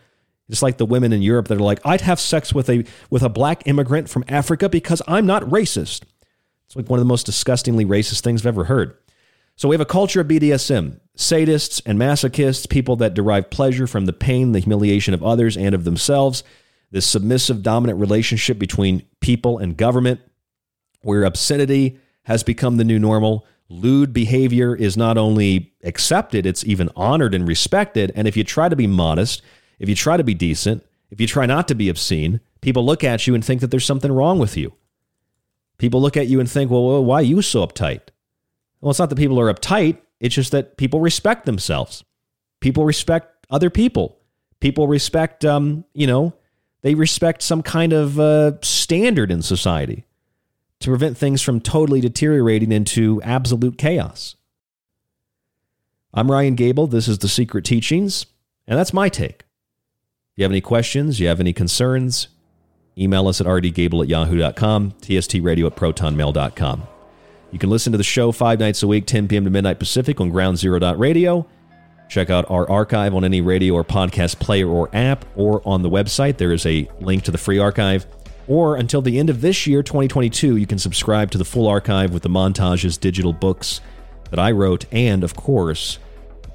[0.48, 3.22] It's like the women in Europe that are like, I'd have sex with a with
[3.22, 6.02] a black immigrant from Africa because I'm not racist.
[6.66, 8.96] It's like one of the most disgustingly racist things I've ever heard.
[9.56, 14.06] So we have a culture of BDSM, sadists and masochists, people that derive pleasure from
[14.06, 16.42] the pain, the humiliation of others and of themselves,
[16.90, 20.20] this submissive dominant relationship between people and government,
[21.02, 23.46] where obscenity has become the new normal.
[23.68, 28.12] Lewd behavior is not only accepted, it's even honored and respected.
[28.14, 29.42] And if you try to be modest,
[29.78, 33.04] if you try to be decent, if you try not to be obscene, people look
[33.04, 34.72] at you and think that there's something wrong with you.
[35.78, 38.00] People look at you and think, well, why are you so uptight?
[38.82, 42.04] Well, it's not that people are uptight, it's just that people respect themselves.
[42.60, 44.18] People respect other people.
[44.60, 46.34] People respect, um, you know,
[46.82, 50.04] they respect some kind of uh, standard in society
[50.80, 54.34] to prevent things from totally deteriorating into absolute chaos.
[56.12, 56.88] I'm Ryan Gable.
[56.88, 58.26] This is The Secret Teachings,
[58.66, 59.44] and that's my take.
[60.32, 62.28] If you have any questions, you have any concerns,
[62.98, 66.88] email us at rdgable at yahoo.com, tstradio at protonmail.com.
[67.52, 69.44] You can listen to the show five nights a week, 10 p.m.
[69.44, 71.46] to midnight Pacific on groundzero.radio.
[72.08, 75.90] Check out our archive on any radio or podcast player or app, or on the
[75.90, 76.38] website.
[76.38, 78.06] There is a link to the free archive.
[78.48, 82.12] Or until the end of this year, 2022, you can subscribe to the full archive
[82.12, 83.80] with the montages, digital books
[84.30, 85.98] that I wrote, and of course,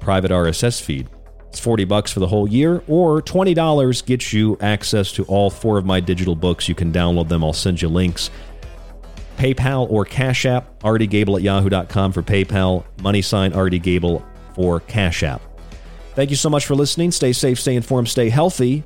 [0.00, 1.08] private RSS feed.
[1.48, 5.78] It's 40 bucks for the whole year, or $20 gets you access to all four
[5.78, 6.68] of my digital books.
[6.68, 7.42] You can download them.
[7.42, 8.30] I'll send you links.
[9.38, 14.22] PayPal or Cash App, rdgable at yahoo.com for PayPal, money sign rdgable
[14.54, 15.40] for Cash App.
[16.14, 17.12] Thank you so much for listening.
[17.12, 18.82] Stay safe, stay informed, stay healthy.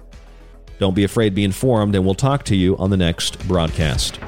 [0.78, 4.18] Don't be afraid, be informed, and we'll talk to you on the next broadcast.